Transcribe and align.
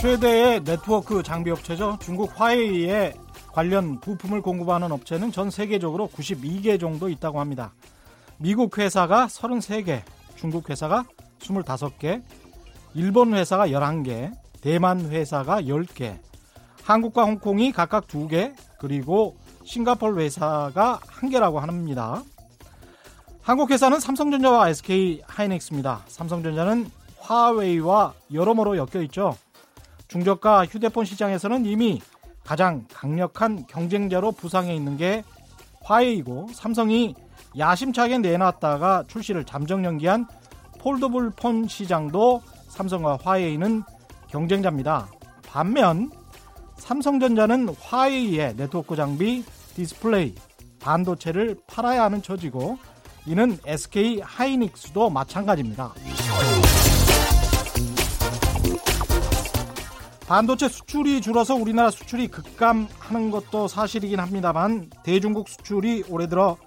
최대의 0.00 0.62
네트워크 0.62 1.24
장비 1.24 1.50
업체죠. 1.50 1.98
중국 2.00 2.30
화웨이에 2.40 3.14
관련 3.50 3.98
부품을 3.98 4.42
공급하는 4.42 4.92
업체는 4.92 5.32
전 5.32 5.50
세계적으로 5.50 6.06
92개 6.06 6.78
정도 6.78 7.08
있다고 7.08 7.40
합니다. 7.40 7.72
미국 8.36 8.78
회사가 8.78 9.26
33개, 9.26 10.02
중국 10.36 10.70
회사가 10.70 11.02
25개, 11.40 12.22
일본 12.94 13.34
회사가 13.34 13.66
11개, 13.66 14.32
대만 14.60 15.00
회사가 15.00 15.62
10개, 15.62 16.16
한국과 16.84 17.24
홍콩이 17.24 17.72
각각 17.72 18.06
2개, 18.06 18.54
그리고 18.78 19.36
싱가폴 19.64 20.20
회사가 20.20 21.00
1개라고 21.02 21.56
합니다. 21.56 22.22
한국 23.42 23.72
회사는 23.72 23.98
삼성전자와 23.98 24.68
SK 24.68 25.22
하이닉스입니다. 25.26 26.02
삼성전자는 26.06 26.88
화웨이와 27.18 28.14
여러모로 28.32 28.76
엮여 28.76 29.02
있죠. 29.06 29.36
중저가 30.08 30.66
휴대폰 30.66 31.04
시장에서는 31.04 31.66
이미 31.66 32.00
가장 32.44 32.86
강력한 32.92 33.66
경쟁자로 33.66 34.32
부상해 34.32 34.74
있는 34.74 34.96
게 34.96 35.22
화웨이고 35.82 36.48
삼성이 36.54 37.14
야심차게 37.56 38.18
내놨다가 38.18 39.04
출시를 39.06 39.44
잠정 39.44 39.84
연기한 39.84 40.26
폴더블 40.80 41.30
폰 41.30 41.68
시장도 41.68 42.42
삼성과 42.68 43.18
화웨이는 43.22 43.82
경쟁자입니다. 44.28 45.08
반면 45.46 46.10
삼성전자는 46.76 47.74
화웨이의 47.80 48.56
네트워크 48.56 48.96
장비, 48.96 49.44
디스플레이, 49.74 50.34
반도체를 50.80 51.56
팔아야 51.66 52.04
하는 52.04 52.22
처지고 52.22 52.78
이는 53.26 53.58
SK 53.66 54.20
하이닉스도 54.22 55.10
마찬가지입니다. 55.10 55.92
반도체 60.28 60.68
수출이 60.68 61.22
줄어서 61.22 61.54
우리나라 61.54 61.90
수출이 61.90 62.28
급감하는 62.28 63.30
것도 63.30 63.66
사실이긴 63.66 64.20
합니다만 64.20 64.90
대중국 65.02 65.48
수출이 65.48 66.04
올해 66.10 66.26
들어 66.26 66.58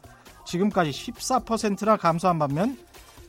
지금까지 0.47 0.89
14%나 0.89 1.95
감소한 1.95 2.39
반면 2.39 2.75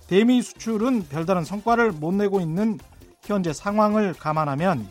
대미 0.06 0.40
수출은 0.40 1.08
별다른 1.10 1.44
성과를 1.44 1.92
못 1.92 2.14
내고 2.14 2.40
있는 2.40 2.78
현재 3.20 3.52
상황을 3.52 4.14
감안하면 4.14 4.88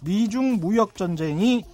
미중 0.00 0.54
무역 0.54 0.96
전쟁이 0.96 1.64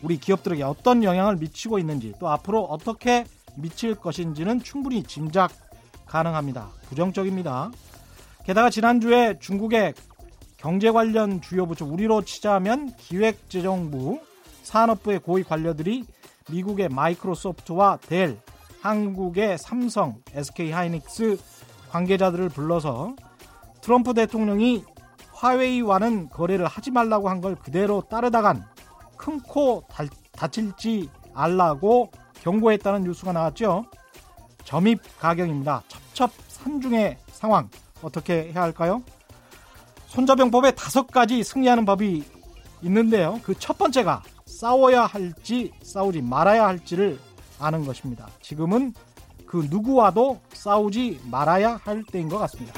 우리 0.00 0.16
기업들에게 0.16 0.62
어떤 0.62 1.04
영향을 1.04 1.36
미치고 1.36 1.78
있는지 1.78 2.14
또 2.18 2.30
앞으로 2.30 2.64
어떻게 2.64 3.26
미칠 3.54 3.94
것인지는 3.94 4.62
충분히 4.62 5.02
짐작 5.02 5.52
가능합니다. 6.06 6.70
부정적입니다. 6.88 7.70
게다가 8.46 8.70
지난주에 8.70 9.38
중국의 9.40 9.92
경제 10.62 10.92
관련 10.92 11.40
주요 11.40 11.66
부처 11.66 11.84
우리로 11.84 12.22
치자면 12.22 12.94
기획재정부, 12.96 14.20
산업부의 14.62 15.18
고위 15.18 15.42
관료들이 15.42 16.04
미국의 16.50 16.88
마이크로소프트와 16.88 17.98
델, 18.02 18.38
한국의 18.80 19.58
삼성, 19.58 20.22
SK 20.32 20.70
하이닉스 20.70 21.36
관계자들을 21.90 22.48
불러서 22.50 23.16
트럼프 23.80 24.14
대통령이 24.14 24.84
화웨이와는 25.32 26.28
거래를 26.30 26.66
하지 26.66 26.92
말라고 26.92 27.28
한 27.28 27.40
걸 27.40 27.56
그대로 27.56 28.02
따르다간 28.08 28.64
큰 29.16 29.40
코 29.42 29.84
다칠지 30.32 31.08
알라고 31.34 32.10
경고했다는 32.42 33.02
뉴스가 33.04 33.32
나왔죠. 33.32 33.84
점입 34.64 35.00
가격입니다. 35.18 35.82
첩첩 35.88 36.30
산중의 36.48 37.18
상황 37.32 37.68
어떻게 38.02 38.52
해야 38.52 38.62
할까요? 38.62 39.02
손자병법에 40.12 40.72
다섯 40.72 41.06
가지 41.06 41.42
승리하는 41.42 41.86
법이 41.86 42.22
있는데요. 42.82 43.40
그 43.42 43.54
첫 43.58 43.78
번째가 43.78 44.22
싸워야 44.44 45.06
할지 45.06 45.72
싸우지 45.82 46.20
말아야 46.20 46.66
할지를 46.66 47.18
아는 47.58 47.86
것입니다. 47.86 48.28
지금은 48.42 48.92
그 49.46 49.66
누구와도 49.70 50.38
싸우지 50.52 51.20
말아야 51.30 51.80
할 51.82 52.02
때인 52.12 52.28
것 52.28 52.36
같습니다. 52.38 52.74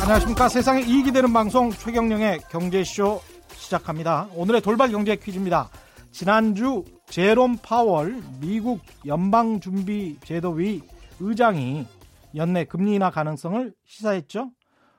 안녕하십니까. 0.00 0.48
세상에 0.48 0.82
이익이 0.82 1.10
되는 1.10 1.32
방송 1.32 1.70
최경령의 1.72 2.42
경제쇼 2.50 3.20
시작합니다. 3.56 4.28
오늘의 4.36 4.60
돌발 4.60 4.90
경제 4.92 5.16
퀴즈입니다. 5.16 5.68
지난주 6.12 6.84
제롬 7.10 7.56
파월 7.60 8.22
미국 8.40 8.80
연방준비제도위 9.04 10.82
의장이 11.18 11.86
연내 12.36 12.64
금리 12.64 12.94
인하 12.94 13.10
가능성을 13.10 13.72
시사했죠. 13.84 14.52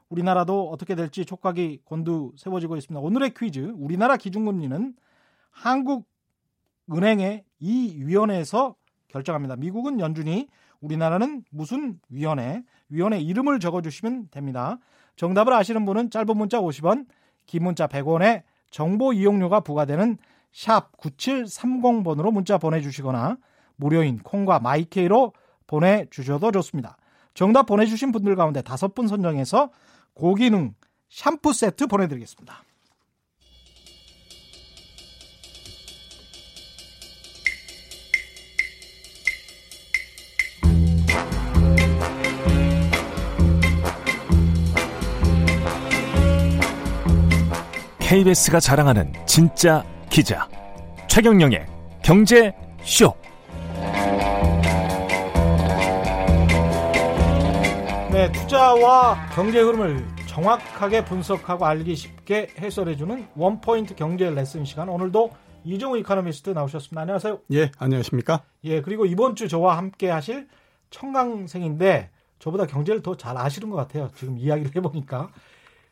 우리나라도 0.10 0.70
어떻게 0.70 0.96
될지 0.96 1.26
촉각이 1.26 1.82
곤두 1.86 2.34
세워지고 2.38 2.78
있습니다. 2.78 3.00
오늘의 3.00 3.34
퀴즈 3.36 3.74
우리나라 3.76 4.18
기준금리는 4.18 4.96
한국은행의 5.52 7.44
이 7.60 7.96
위원회에서 8.04 8.76
결정합니다. 9.08 9.56
미국은 9.56 10.00
연준이 10.00 10.48
우리나라는 10.82 11.44
무슨 11.52 12.00
위원회 12.10 12.64
위원회 12.90 13.20
이름을 13.20 13.60
적어주시면 13.60 14.30
됩니다. 14.32 14.78
정답을 15.16 15.54
아시는 15.54 15.86
분은 15.86 16.10
짧은 16.10 16.38
문자 16.38 16.60
50원 16.60 17.06
긴 17.46 17.64
문자 17.64 17.88
100원에 17.88 18.44
정보 18.70 19.14
이용료가 19.14 19.62
부과되는 19.62 20.18
샵 20.52 20.96
9730번으로 20.98 22.32
문자 22.32 22.58
보내주시거나 22.58 23.38
무료인 23.76 24.20
콩과 24.20 24.60
마이케이로 24.60 25.34
보내주셔도 25.68 26.52
좋습니다. 26.52 26.98
정답 27.38 27.68
보내주신 27.68 28.12
분들 28.12 28.36
가운데 28.36 28.64
다섯 28.64 28.96
분 28.96 29.08
선정해서 29.08 29.70
고기능 30.16 30.74
샴푸 31.08 31.54
세트 31.54 31.86
보내드리겠습니다. 31.86 32.64
KBS가 48.00 48.60
자랑하는 48.60 49.14
진짜 49.28 49.86
기자 50.10 50.50
최경영의 51.08 51.68
경제 52.02 52.52
쇼. 52.82 53.14
네, 58.18 58.32
투자와 58.32 59.28
경제 59.36 59.62
흐름을 59.62 60.04
정확하게 60.26 61.06
분석하고 61.06 61.68
알기 61.68 61.96
쉽게 61.96 62.48
해설해주는 62.58 63.28
원포인트 63.36 63.94
경제 63.94 64.28
레슨 64.32 64.66
시간. 64.66 64.90
오늘도 64.90 65.30
이종우 65.64 66.00
이카노미스트 66.00 66.50
나오셨습니다. 66.50 67.02
안녕하세요. 67.02 67.42
예, 67.54 67.70
안녕하십니까? 67.78 68.42
예, 68.64 68.82
그리고 68.82 69.06
이번 69.06 69.36
주 69.36 69.48
저와 69.48 69.78
함께 69.78 70.10
하실 70.10 70.48
청강생인데 70.90 72.10
저보다 72.40 72.66
경제를 72.66 73.04
더 73.04 73.14
잘 73.14 73.38
아시는 73.38 73.70
것 73.70 73.76
같아요. 73.76 74.10
지금 74.16 74.40
이야기를 74.40 74.76
해보니까. 74.76 75.30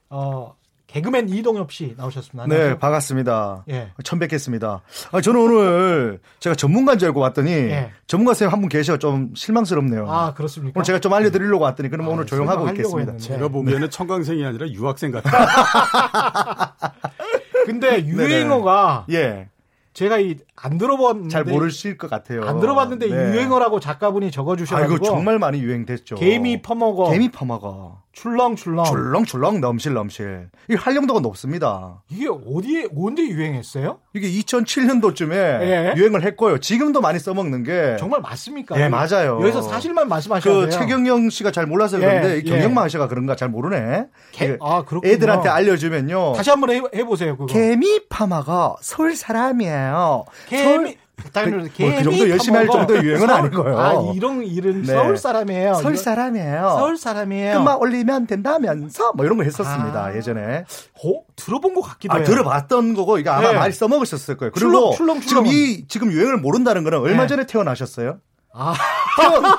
어, 0.09 0.55
개그맨 0.87 1.29
이동엽 1.29 1.71
씨 1.71 1.93
나오셨습니다. 1.97 2.45
네, 2.47 2.55
안녕하세요. 2.55 2.73
네, 2.75 2.79
반갑습니다. 2.79 3.63
예. 3.69 3.91
처음 4.03 4.19
뵙겠습니다. 4.19 4.81
아, 5.11 5.21
저는 5.21 5.39
오늘 5.41 6.19
제가 6.39 6.55
전문가인 6.55 6.99
줄 6.99 7.07
알고 7.07 7.19
왔더니 7.19 7.51
예. 7.51 7.91
전문가 8.07 8.33
선생님 8.33 8.53
한 8.53 8.59
분 8.61 8.69
계셔 8.69 8.97
좀 8.97 9.31
실망스럽네요. 9.35 10.09
아, 10.09 10.33
그렇습니까? 10.33 10.79
오늘 10.79 10.85
제가 10.85 10.99
좀 10.99 11.13
알려드리려고 11.13 11.63
왔더니 11.63 11.89
그럼 11.89 12.07
아, 12.07 12.09
오늘 12.11 12.25
조용하고 12.25 12.67
있겠습니다. 12.69 13.11
했는데. 13.13 13.19
제가 13.33 13.47
보기에는 13.49 13.81
네. 13.81 13.89
청강생이 13.89 14.45
아니라 14.45 14.67
유학생 14.69 15.11
같아요. 15.11 15.45
근데 17.65 18.05
유행어가 18.05 19.05
예. 19.11 19.49
제가 19.93 20.19
이 20.19 20.35
안 20.57 20.77
들어봤는데 20.77 21.29
잘 21.29 21.43
모르실 21.43 21.97
것 21.97 22.09
같아요. 22.09 22.43
안 22.43 22.59
들어봤는데 22.59 23.07
네. 23.07 23.13
유행어라고 23.33 23.79
작가분이 23.79 24.31
적어주셔가지고 24.31 24.93
아, 24.93 24.97
이거 24.97 25.05
정말 25.05 25.39
많이 25.39 25.59
유행됐죠. 25.59 26.15
개미 26.15 26.61
퍼먹어. 26.61 27.11
개미 27.11 27.29
퍼먹어. 27.29 28.01
출렁출렁. 28.15 28.85
출렁출렁 28.85 29.61
넘실넘실. 29.61 30.49
이 30.69 30.75
활용도가 30.75 31.19
높습니다. 31.19 32.01
이게 32.09 32.27
어디에 32.27 32.87
언제 32.97 33.21
유행했어요? 33.23 33.99
이게 34.13 34.27
2007년도쯤에 34.29 35.33
예. 35.33 35.93
유행을 35.97 36.23
했고요. 36.23 36.59
지금도 36.59 37.01
많이 37.01 37.19
써먹는 37.19 37.63
게 37.63 37.97
정말 37.99 38.21
맞습니까? 38.21 38.79
예, 38.79 38.87
맞아요. 38.87 39.39
여기서 39.41 39.61
사실만 39.61 40.07
말씀하셔야 40.07 40.53
그 40.53 40.69
돼요. 40.69 40.69
최경영 40.71 41.29
씨가 41.29 41.51
잘 41.51 41.67
몰라서 41.67 41.99
그런데 41.99 42.37
예. 42.37 42.41
경영만 42.41 42.87
씨가 42.89 43.09
그런가 43.09 43.35
잘 43.35 43.49
모르네. 43.49 44.07
개, 44.31 44.57
아, 44.61 44.83
그렇군요. 44.83 45.11
애들한테 45.11 45.49
알려주면요. 45.49 46.33
다시 46.33 46.49
한번 46.49 46.69
해, 46.71 47.03
보세요 47.03 47.37
개미 47.47 47.99
파마가 48.07 48.77
서울 48.81 49.15
사람이에요. 49.15 50.25
개미 50.47 50.63
서울... 50.63 50.95
당연히 51.31 51.69
뭐그 51.77 52.03
정도 52.03 52.29
열심히 52.29 52.57
할 52.57 52.67
정도 52.67 52.97
유행은 53.03 53.29
아닌 53.29 53.51
거예요. 53.51 53.79
아, 53.79 54.11
이런 54.15 54.43
이름 54.43 54.81
네. 54.81 54.93
서울 54.93 55.17
사람이에요. 55.17 55.75
서울 55.75 55.97
사람이에요. 55.97 56.75
서울 56.77 56.97
사람이에요. 56.97 57.57
금방 57.57 57.79
올리면 57.79 58.27
된다면서 58.27 59.13
뭐 59.13 59.25
이런 59.25 59.37
거 59.37 59.43
했었습니다. 59.43 60.05
아. 60.05 60.15
예전에. 60.15 60.65
어? 61.03 61.21
들어본 61.35 61.73
것 61.73 61.81
같기도 61.81 62.13
아, 62.13 62.17
해요. 62.17 62.25
들어봤던 62.25 62.93
거고 62.93 63.17
이게 63.17 63.29
아마 63.29 63.51
네. 63.51 63.57
많이 63.57 63.73
써먹으셨을 63.73 64.37
거예요. 64.37 64.51
그리고 64.53 64.69
출렁, 64.69 64.91
출렁, 64.93 65.21
출렁. 65.21 65.45
지금 65.45 65.47
이 65.47 65.87
지금 65.87 66.11
유행을 66.11 66.37
모른다는 66.37 66.83
거는 66.83 66.99
얼마 66.99 67.23
네. 67.23 67.27
전에 67.27 67.45
태어나셨어요? 67.45 68.19
아. 68.57 68.73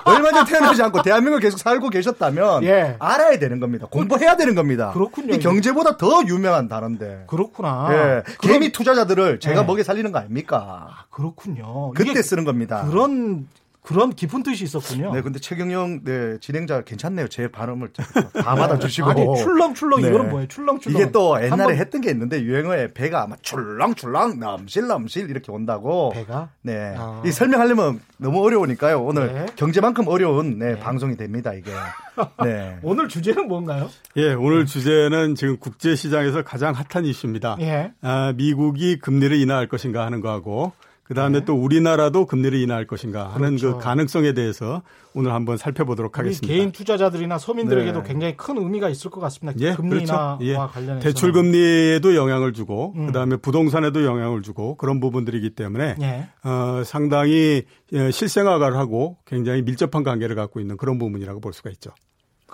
얼마 0.05 0.33
전 0.33 0.47
태어나지 0.47 0.83
않고 0.83 1.03
대한민국에 1.03 1.47
계속 1.47 1.59
살고 1.59 1.91
계셨다면 1.91 2.65
예. 2.65 2.97
알아야 2.99 3.39
되는 3.39 3.61
겁니다. 3.61 3.87
공부해야 3.91 4.37
되는 4.37 4.55
겁니다. 4.55 4.91
그렇군요. 4.93 5.35
이 5.35 5.39
경제보다 5.39 5.97
더 5.97 6.23
유명한 6.27 6.69
단어인데. 6.69 7.25
그렇구나. 7.27 7.89
예. 7.91 8.23
그럼, 8.39 8.53
개미 8.55 8.73
투자자들을 8.73 9.41
제가 9.41 9.63
예. 9.63 9.65
먹여 9.65 9.83
살리는 9.83 10.13
거 10.13 10.19
아닙니까? 10.19 10.89
아, 10.91 11.05
그렇군요. 11.11 11.93
그때 11.93 12.23
쓰는 12.23 12.45
겁니다. 12.45 12.87
그런 12.89 13.47
그런 13.87 14.13
깊은 14.13 14.43
뜻이 14.43 14.65
있었군요. 14.65 15.15
네, 15.15 15.23
근데 15.23 15.39
최경영 15.39 16.01
네, 16.03 16.39
진행자 16.41 16.83
괜찮네요. 16.83 17.29
제 17.29 17.47
발음을 17.47 17.93
다 17.93 18.43
받아주시고. 18.43 19.09
아니, 19.09 19.25
출렁출렁 19.37 20.03
네. 20.03 20.09
이거는 20.09 20.31
뭐예요? 20.31 20.49
출렁출렁. 20.49 21.01
이게 21.01 21.13
또 21.13 21.41
옛날에 21.41 21.67
번... 21.67 21.77
했던 21.77 22.01
게 22.01 22.11
있는데 22.11 22.43
유행어에 22.43 22.95
배가 22.95 23.23
아마 23.23 23.37
출렁출렁 23.43 24.41
넘실넘실 24.41 25.31
이렇게 25.31 25.53
온다고. 25.53 26.11
배가? 26.11 26.49
네. 26.63 26.97
아. 26.99 27.23
이 27.25 27.31
설명하려면 27.31 28.01
너무 28.17 28.45
어려우니까요. 28.45 29.01
오늘 29.05 29.33
네. 29.33 29.47
경제만큼 29.55 30.09
어려운 30.09 30.59
네, 30.59 30.73
네. 30.73 30.81
방송이 30.81 31.17
됩니다. 31.17 31.53
이게. 31.53 31.71
네. 32.43 32.79
오늘 32.83 33.09
주제는 33.09 33.47
뭔가요? 33.47 33.89
예, 34.17 34.33
오늘 34.33 34.67
주제는 34.67 35.37
지금 35.37 35.59
국제 35.59 35.95
시장에서 35.95 36.43
가장 36.43 36.75
핫한 36.75 37.05
이슈입니다. 37.05 37.57
예. 37.61 37.93
아, 38.03 38.33
미국이 38.37 38.99
금리를 38.99 39.37
인하할 39.37 39.69
것인가 39.69 40.05
하는 40.05 40.21
거하고 40.21 40.73
그 41.07 41.15
다음에 41.15 41.41
네. 41.41 41.45
또 41.45 41.55
우리나라도 41.55 42.27
금리를 42.27 42.59
인하할 42.59 42.87
것인가 42.87 43.29
하는 43.29 43.57
그 43.57 43.61
그렇죠. 43.61 43.79
그 43.79 43.85
가능성에 43.85 44.33
대해서 44.33 44.83
오늘 45.15 45.33
한번 45.33 45.57
살펴보도록 45.57 46.19
하겠습니다. 46.19 46.47
개인 46.47 46.73
투자자들이나 46.73 47.39
서민들에게도 47.39 48.03
네. 48.03 48.09
굉장히 48.09 48.37
큰 48.37 48.59
의미가 48.59 48.89
있을 48.89 49.11
것 49.11 49.21
같습니다. 49.21 49.59
예, 49.61 49.75
금리 49.75 50.05
그렇죠. 50.05 50.39
예. 50.43 50.55
관련해서 50.55 51.01
대출 51.01 51.33
금리에도 51.33 52.17
영향을 52.17 52.53
주고 52.53 52.93
음. 52.97 53.07
그다음에 53.07 53.37
부동산에도 53.37 54.05
영향을 54.05 54.43
주고 54.43 54.77
그런 54.77 54.99
부분들이기 54.99 55.51
때문에 55.51 55.95
예. 56.01 56.29
어, 56.43 56.83
상당히 56.85 57.63
예, 57.93 58.11
실생활을 58.11 58.77
하고 58.77 59.17
굉장히 59.25 59.63
밀접한 59.63 60.03
관계를 60.03 60.35
갖고 60.35 60.61
있는 60.61 60.77
그런 60.77 60.99
부분이라고 60.99 61.41
볼 61.41 61.53
수가 61.53 61.71
있죠. 61.71 61.93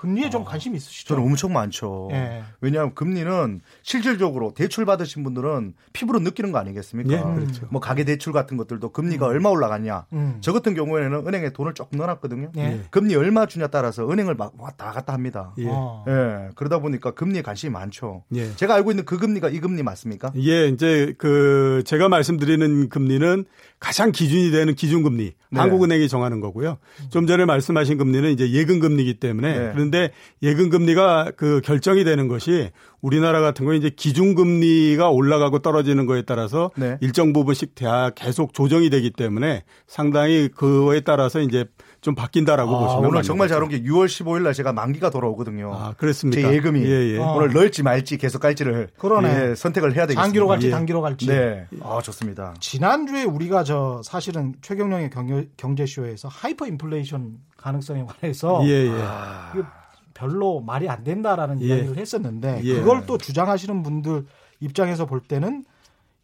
금리에 0.02 0.31
좀 0.31 0.43
아, 0.43 0.44
관심 0.46 0.75
있으시죠? 0.75 1.14
저는 1.14 1.22
엄청 1.22 1.52
많죠. 1.52 2.08
예. 2.10 2.43
왜냐하면 2.60 2.93
금리는 2.93 3.60
실질적으로 3.84 4.52
대출 4.52 4.84
받으신 4.84 5.22
분들은 5.22 5.75
피부로 5.93 6.19
느끼는 6.19 6.50
거 6.50 6.58
아니겠습니까? 6.58 7.12
예, 7.12 7.34
그렇죠. 7.37 7.69
뭐 7.70 7.81
가계 7.81 8.02
대출 8.02 8.32
같은 8.32 8.56
것들도 8.56 8.90
금리가 8.90 9.26
음. 9.26 9.31
얼마 9.31 9.50
올라갔냐. 9.50 10.06
음. 10.12 10.38
저 10.40 10.52
같은 10.52 10.75
경우에는 10.75 11.25
은행에 11.25 11.50
돈을 11.50 11.75
조금 11.75 11.99
넣어놨거든요. 11.99 12.50
예. 12.56 12.81
금리 12.90 13.14
얼마 13.14 13.46
주냐 13.46 13.69
따라서 13.69 14.10
은행을 14.10 14.34
막 14.34 14.54
왔다 14.58 14.90
갔다 14.90 15.12
합니다. 15.12 15.54
예. 15.58 15.66
어. 15.69 16.05
예. 16.08 16.50
그러다 16.56 16.81
보니까 16.81 17.12
금리에 17.12 17.43
관심이 17.43 17.70
많죠. 17.70 18.25
예. 18.34 18.52
제가 18.56 18.75
알고 18.75 18.90
있는 18.90 19.05
그 19.05 19.19
금리가 19.19 19.50
이 19.50 19.60
금리 19.60 19.84
맞습니까? 19.84 20.32
예, 20.37 20.66
이제 20.66 21.14
그 21.16 21.84
제가 21.87 22.08
말씀드리는 22.08 22.88
금리는 22.88 23.44
가장 23.78 24.10
기준이 24.10 24.50
되는 24.50 24.75
기준금리 24.75 25.34
네. 25.50 25.60
한국은행이 25.60 26.08
정하는 26.08 26.40
거고요. 26.40 26.78
좀 27.10 27.26
전에 27.26 27.44
말씀하신 27.44 27.98
금리는 27.98 28.31
이제 28.31 28.50
예금금리이기 28.50 29.20
때문에 29.20 29.58
네. 29.58 29.72
그런 29.72 29.91
데 29.92 30.10
예금 30.42 30.68
금리가 30.70 31.32
그 31.36 31.60
결정이 31.62 32.02
되는 32.02 32.26
것이 32.26 32.70
우리나라 33.00 33.40
같은 33.40 33.64
경우 33.66 33.76
이제 33.76 33.90
기준 33.94 34.34
금리가 34.34 35.10
올라가고 35.10 35.58
떨어지는 35.60 36.06
거에 36.06 36.22
따라서 36.22 36.70
네. 36.76 36.96
일정 37.00 37.32
부분씩 37.32 37.74
대하 37.74 38.10
계속 38.10 38.54
조정이 38.54 38.90
되기 38.90 39.10
때문에 39.10 39.62
상당히 39.86 40.48
그거에 40.48 41.00
따라서 41.00 41.40
이제 41.40 41.66
좀 42.00 42.14
바뀐다라고 42.16 42.74
아, 42.76 42.80
보시면 42.80 43.04
오늘 43.06 43.22
정말 43.22 43.46
잘 43.48 43.62
온 43.62 43.68
게 43.68 43.82
6월 43.82 44.06
15일 44.06 44.42
날 44.42 44.54
제가 44.54 44.72
만기가 44.72 45.10
돌아오거든요. 45.10 45.72
아, 45.74 45.94
그렇습니까? 45.96 46.48
제 46.48 46.56
예금이 46.56 46.82
예, 46.84 47.14
예. 47.14 47.18
어. 47.18 47.34
오늘 47.36 47.52
넣을지 47.52 47.82
말지 47.84 48.16
계속 48.18 48.40
갈지를 48.40 48.88
그러네. 48.98 49.50
예, 49.50 49.54
선택을 49.54 49.90
해야 49.90 50.06
되겠습니다. 50.06 50.22
장기로 50.22 50.46
갈지 50.48 50.66
예. 50.68 50.70
단기로 50.70 51.00
갈지. 51.00 51.26
네. 51.26 51.66
아, 51.82 52.00
좋습니다. 52.02 52.54
지난주에 52.60 53.24
우리가 53.24 53.62
저 53.64 54.00
사실은 54.04 54.54
최경영의 54.62 55.10
경제, 55.56 55.86
쇼에서 55.86 56.28
하이퍼 56.28 56.66
인플레이션 56.66 57.34
가능성에 57.56 58.04
관해서 58.04 58.60
예, 58.64 58.86
예. 58.86 58.90
아, 59.00 59.52
별로 60.14 60.60
말이 60.60 60.88
안 60.88 61.04
된다라는 61.04 61.60
예. 61.62 61.66
이야기를 61.66 61.96
했었는데 61.96 62.60
예. 62.64 62.74
그걸 62.74 63.06
또 63.06 63.18
주장하시는 63.18 63.82
분들 63.82 64.26
입장에서 64.60 65.06
볼 65.06 65.20
때는 65.20 65.64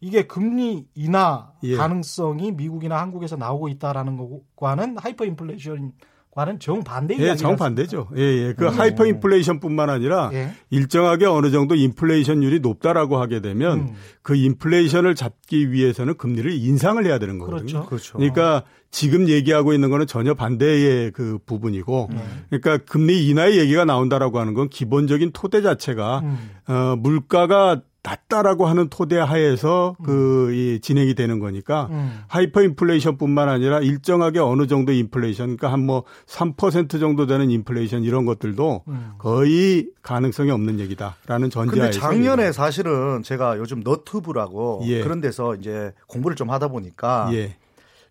이게 0.01 0.27
금리 0.27 0.87
인하 0.95 1.51
예. 1.63 1.75
가능성이 1.75 2.51
미국이나 2.51 2.99
한국에서 2.99 3.35
나오고 3.35 3.67
있다라는 3.69 4.17
것과는 4.17 4.97
하이퍼 4.97 5.25
인플레이션 5.25 5.93
과는 6.39 6.57
정반대의 6.57 7.19
예, 7.19 7.35
정반대죠. 7.35 8.07
예, 8.15 8.21
예. 8.21 8.53
그 8.53 8.65
음. 8.65 8.69
하이퍼 8.69 9.05
인플레이션뿐만 9.05 9.89
아니라 9.89 10.29
예. 10.31 10.53
일정하게 10.69 11.25
어느 11.25 11.51
정도 11.51 11.75
인플레이션율이 11.75 12.61
높다라고 12.61 13.17
하게 13.17 13.41
되면 13.41 13.79
음. 13.79 13.95
그 14.21 14.35
인플레이션을 14.35 15.15
잡기 15.15 15.73
위해서는 15.73 16.15
금리를 16.15 16.49
인상을 16.49 17.05
해야 17.05 17.19
되는 17.19 17.39
거거든요. 17.39 17.85
그렇죠. 17.85 17.85
그렇죠. 17.89 18.17
그러니까 18.17 18.63
지금 18.89 19.27
얘기하고 19.27 19.73
있는 19.73 19.89
거는 19.89 20.07
전혀 20.07 20.33
반대의 20.33 21.11
그 21.11 21.39
부분이고 21.45 22.07
음. 22.09 22.19
그러니까 22.49 22.77
금리 22.77 23.27
인하의 23.27 23.57
얘기가 23.57 23.83
나온다라고 23.83 24.39
하는 24.39 24.53
건 24.53 24.69
기본적인 24.69 25.31
토대 25.33 25.61
자체가 25.61 26.19
음. 26.19 26.37
어 26.67 26.95
물가가 26.97 27.81
낮다라고 28.01 28.65
하는 28.65 28.87
토대 28.89 29.17
하에서 29.17 29.95
음. 29.99 30.05
그, 30.05 30.53
이, 30.53 30.79
진행이 30.79 31.15
되는 31.15 31.39
거니까 31.39 31.89
음. 31.91 32.21
하이퍼 32.27 32.61
인플레이션뿐만 32.61 33.49
아니라 33.49 33.79
일정하게 33.79 34.39
어느 34.39 34.67
정도 34.67 34.93
인플레이션, 34.93 35.57
그러니까 35.57 35.73
한 35.73 35.89
뭐 35.89 36.03
3% 36.27 36.99
정도 36.99 37.25
되는 37.25 37.49
인플레이션 37.49 38.03
이런 38.03 38.25
것들도 38.25 38.83
음. 38.87 39.11
거의 39.17 39.89
가능성이 40.03 40.51
없는 40.51 40.79
얘기다라는 40.79 41.49
전제하에. 41.49 41.89
근데 41.89 41.99
작년에 41.99 42.43
얘기가. 42.43 42.51
사실은 42.51 43.23
제가 43.23 43.57
요즘 43.57 43.79
너튜브라고 43.79 44.81
예. 44.85 45.01
그런 45.01 45.19
데서 45.21 45.55
이제 45.55 45.93
공부를 46.07 46.35
좀 46.35 46.49
하다 46.51 46.67
보니까 46.67 47.29
예. 47.33 47.55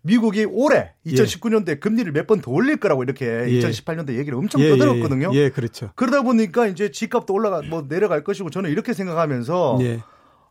미국이 0.01 0.45
올해 0.45 0.93
2019년도에 1.05 1.69
예. 1.69 1.75
금리를 1.75 2.11
몇 2.11 2.27
번 2.27 2.41
더 2.41 2.51
올릴 2.51 2.77
거라고 2.77 3.03
이렇게 3.03 3.25
예. 3.25 3.59
2018년도 3.59 4.15
얘기를 4.17 4.37
엄청 4.37 4.61
예, 4.61 4.69
떠들었거든요. 4.69 5.31
예, 5.33 5.37
예, 5.45 5.49
그렇죠. 5.49 5.91
그러다 5.95 6.21
보니까 6.21 6.67
이제 6.67 6.91
집값도 6.91 7.33
올라가 7.33 7.61
뭐 7.61 7.87
내려갈 7.87 8.23
것이고 8.23 8.49
저는 8.49 8.69
이렇게 8.69 8.93
생각하면서 8.93 9.79
예. 9.81 9.99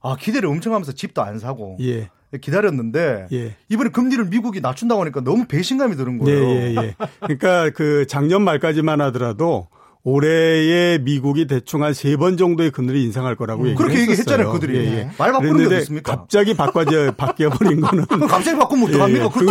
아 0.02 0.16
기대를 0.16 0.48
엄청 0.48 0.74
하면서 0.74 0.92
집도 0.92 1.22
안 1.22 1.38
사고 1.38 1.76
예. 1.80 2.10
기다렸는데 2.40 3.28
예. 3.32 3.56
이번에 3.70 3.90
금리를 3.90 4.22
미국이 4.26 4.60
낮춘다고 4.60 5.00
하니까 5.00 5.22
너무 5.22 5.46
배신감이 5.46 5.96
드는 5.96 6.18
거예요. 6.18 6.44
예, 6.44 6.70
예, 6.70 6.74
예. 6.76 6.94
그러니까 7.20 7.70
그 7.70 8.06
작년 8.06 8.42
말까지만 8.42 9.00
하더라도 9.00 9.68
올해에 10.12 10.98
미국이 10.98 11.46
대충 11.46 11.82
한 11.84 11.92
세 11.94 12.16
번 12.16 12.36
정도의 12.36 12.70
금리를 12.70 13.00
인상할 13.00 13.36
거라고 13.36 13.64
음, 13.64 13.74
그렇게 13.74 14.00
얘기했잖아요, 14.00 14.52
그들이. 14.52 14.76
예, 14.78 14.80
예. 14.98 15.10
말 15.18 15.32
바꾸는 15.32 15.68
게 15.68 15.76
어습니까 15.76 16.16
갑자기 16.16 16.54
바꿔져 16.54 17.12
바뀌어 17.16 17.50
버린 17.50 17.80
거는 17.80 18.04
갑자기 18.28 18.56
바꾸면 18.58 18.88
어떡합니까? 18.88 19.24
예, 19.24 19.28
그 19.32 19.46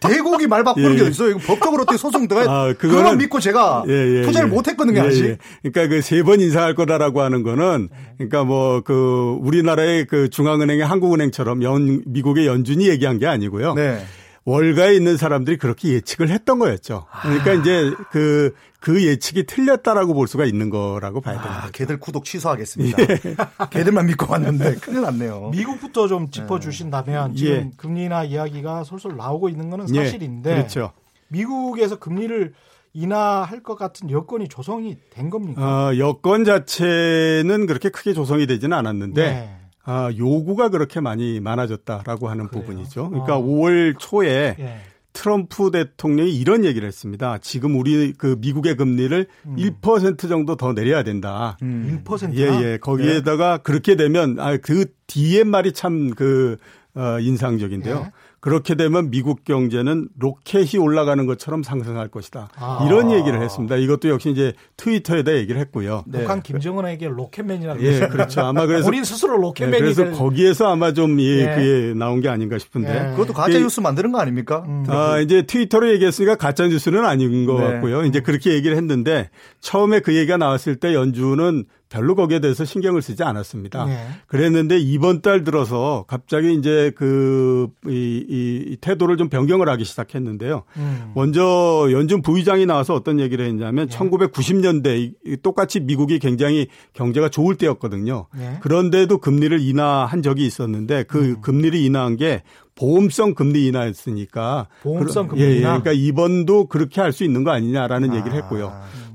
대, 0.00 0.08
대국이 0.08 0.46
말 0.46 0.64
바꾸는 0.64 0.96
게 0.96 1.02
예, 1.02 1.04
예. 1.06 1.10
있어요. 1.10 1.38
법적으로 1.38 1.82
어떻게 1.82 1.96
소송 1.96 2.28
들어가 2.28 2.50
아, 2.50 2.72
그거만 2.74 3.18
믿고 3.18 3.40
제가 3.40 3.84
예, 3.88 4.22
투자를 4.22 4.48
못 4.48 4.66
했거든요, 4.68 5.02
아직. 5.02 5.38
그러니까 5.62 5.88
그 5.88 6.00
세 6.02 6.22
번 6.22 6.40
인상할 6.40 6.74
거다라고 6.74 7.20
하는 7.22 7.42
거는 7.42 7.88
그러니까 8.18 8.44
뭐 8.44 8.82
그 8.84 9.38
우리나라의 9.40 10.06
그 10.06 10.28
중앙은행의 10.30 10.84
한국은행처럼 10.84 11.62
연 11.62 12.02
미국의 12.06 12.46
연준이 12.46 12.88
얘기한 12.88 13.18
게 13.18 13.26
아니고요. 13.26 13.74
네. 13.74 14.02
월가에 14.44 14.94
있는 14.94 15.16
사람들이 15.16 15.56
그렇게 15.56 15.90
예측을 15.90 16.28
했던 16.28 16.58
거였죠. 16.58 17.06
그러니까 17.22 17.50
아. 17.50 17.54
이제 17.54 17.92
그, 18.10 18.54
그 18.80 19.04
예측이 19.04 19.46
틀렸다라고 19.46 20.14
볼 20.14 20.26
수가 20.26 20.44
있는 20.44 20.68
거라고 20.68 21.20
봐야 21.20 21.36
됩니다. 21.36 21.64
아, 21.66 21.70
걔들 21.70 22.00
구독 22.00 22.24
취소하겠습니다. 22.24 23.02
예. 23.02 23.06
걔들만 23.70 24.06
믿고 24.06 24.30
왔는데 24.32 24.76
큰일 24.82 25.02
났네요. 25.02 25.50
미국부터 25.50 26.08
좀 26.08 26.30
짚어주신다면 26.30 27.32
예. 27.32 27.36
지금 27.36 27.54
예. 27.54 27.70
금리나 27.76 28.24
이야기가 28.24 28.82
솔솔 28.84 29.16
나오고 29.16 29.48
있는 29.48 29.70
거는 29.70 29.94
예. 29.94 30.04
사실인데. 30.04 30.50
예. 30.50 30.54
그렇죠. 30.56 30.92
미국에서 31.28 31.98
금리를 31.98 32.52
인하할 32.94 33.62
것 33.62 33.76
같은 33.76 34.10
여건이 34.10 34.48
조성이 34.48 34.98
된 35.10 35.30
겁니까? 35.30 35.62
어, 35.62 35.96
여건 35.96 36.44
자체는 36.44 37.66
그렇게 37.66 37.88
크게 37.88 38.12
조성이 38.12 38.46
되지는 38.46 38.76
않았는데 38.76 39.22
네. 39.22 39.61
아, 39.84 40.10
요구가 40.16 40.68
그렇게 40.68 41.00
많이 41.00 41.40
많아졌다라고 41.40 42.28
하는 42.28 42.48
그래요? 42.48 42.64
부분이죠. 42.64 43.10
그러니까 43.10 43.34
아. 43.34 43.38
5월 43.38 43.96
초에 43.98 44.56
예. 44.58 44.80
트럼프 45.12 45.70
대통령이 45.70 46.34
이런 46.34 46.64
얘기를 46.64 46.86
했습니다. 46.88 47.38
지금 47.38 47.76
우리 47.76 48.12
그 48.12 48.36
미국의 48.40 48.76
금리를 48.76 49.26
음. 49.46 49.56
1% 49.56 50.28
정도 50.28 50.56
더 50.56 50.72
내려야 50.72 51.02
된다. 51.02 51.58
음. 51.62 52.02
1%? 52.04 52.34
예, 52.34 52.42
예. 52.62 52.78
거기에다가 52.78 53.58
네. 53.58 53.62
그렇게 53.62 53.96
되면 53.96 54.38
아, 54.40 54.56
그 54.56 54.86
뒤에 55.06 55.44
말이 55.44 55.72
참그 55.72 56.56
어, 56.94 57.18
인상적인데요. 57.20 58.04
예. 58.06 58.12
그렇게 58.42 58.74
되면 58.74 59.08
미국 59.12 59.44
경제는 59.44 60.08
로켓이 60.18 60.76
올라가는 60.76 61.24
것처럼 61.26 61.62
상승할 61.62 62.08
것이다. 62.08 62.48
아. 62.56 62.84
이런 62.84 63.12
얘기를 63.12 63.40
했습니다. 63.40 63.76
이것도 63.76 64.08
역시 64.08 64.30
이제 64.30 64.52
트위터에다 64.76 65.36
얘기를 65.36 65.60
했고요. 65.60 66.02
네. 66.08 66.18
북한 66.18 66.42
김정은에게 66.42 67.06
로켓맨이라고 67.06 67.80
예, 67.84 68.00
그렇죠. 68.08 68.40
아마 68.40 68.66
그래서 68.66 68.86
본인 68.86 69.04
스스로 69.04 69.36
로켓맨이 69.36 69.72
네, 69.72 69.78
그래서 69.78 70.02
될... 70.02 70.12
거기에서 70.14 70.72
아마 70.72 70.92
좀 70.92 71.20
예, 71.20 71.46
네. 71.46 71.54
그게 71.54 71.94
나온 71.96 72.20
게 72.20 72.28
아닌가 72.28 72.58
싶은데. 72.58 72.92
네. 72.92 73.10
그것도 73.12 73.32
가짜 73.32 73.60
뉴스 73.60 73.78
만드는 73.78 74.10
거 74.10 74.18
아닙니까? 74.18 74.64
음. 74.66 74.86
아, 74.88 75.20
이제 75.20 75.42
트위터로 75.42 75.92
얘기했으니까 75.92 76.34
가짜 76.34 76.66
뉴스는 76.66 77.04
아닌 77.04 77.46
것 77.46 77.60
네. 77.60 77.74
같고요. 77.74 78.04
이제 78.06 78.18
그렇게 78.18 78.54
얘기를 78.54 78.76
했는데 78.76 79.30
처음에 79.60 80.00
그 80.00 80.16
얘기가 80.16 80.36
나왔을 80.36 80.74
때 80.74 80.94
연준은 80.94 81.66
별로 81.92 82.14
거기에 82.14 82.40
대해서 82.40 82.64
신경을 82.64 83.02
쓰지 83.02 83.22
않았습니다. 83.22 83.84
네. 83.84 84.06
그랬는데 84.26 84.78
이번 84.78 85.20
달 85.20 85.44
들어서 85.44 86.04
갑자기 86.08 86.54
이제 86.54 86.90
그, 86.96 87.68
이, 87.86 88.24
이 88.28 88.76
태도를 88.80 89.16
좀 89.18 89.28
변경을 89.28 89.68
하기 89.68 89.84
시작했는데요. 89.84 90.64
음. 90.78 91.12
먼저 91.14 91.88
연준 91.92 92.22
부의장이 92.22 92.66
나와서 92.66 92.94
어떤 92.94 93.20
얘기를 93.20 93.44
했냐면 93.44 93.88
네. 93.88 93.96
1990년대 93.96 95.42
똑같이 95.42 95.80
미국이 95.80 96.18
굉장히 96.18 96.66
경제가 96.94 97.28
좋을 97.28 97.56
때였거든요. 97.56 98.26
네. 98.34 98.58
그런데도 98.62 99.18
금리를 99.18 99.60
인하한 99.60 100.22
적이 100.22 100.46
있었는데 100.46 101.04
그 101.04 101.18
음. 101.18 101.40
금리를 101.42 101.78
인하한 101.78 102.16
게 102.16 102.42
보험성 102.74 103.34
금리 103.34 103.66
인하였으니까 103.66 104.68
보험성 104.82 105.28
금리 105.28 105.42
인하. 105.42 105.50
예, 105.50 105.56
예, 105.56 105.60
그러니까 105.62 105.92
이번도 105.92 106.66
그렇게 106.68 107.00
할 107.02 107.12
수 107.12 107.24
있는 107.24 107.44
거 107.44 107.50
아니냐라는 107.50 108.12
아. 108.12 108.16
얘기를 108.16 108.34
했고요. 108.38 108.72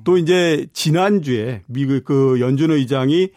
또 0.08 0.18
이제 0.18 0.66
지난주에 0.72 1.64
미국 1.68 2.06
그 2.06 2.38
연준 2.40 2.72
의장이 2.72 3.28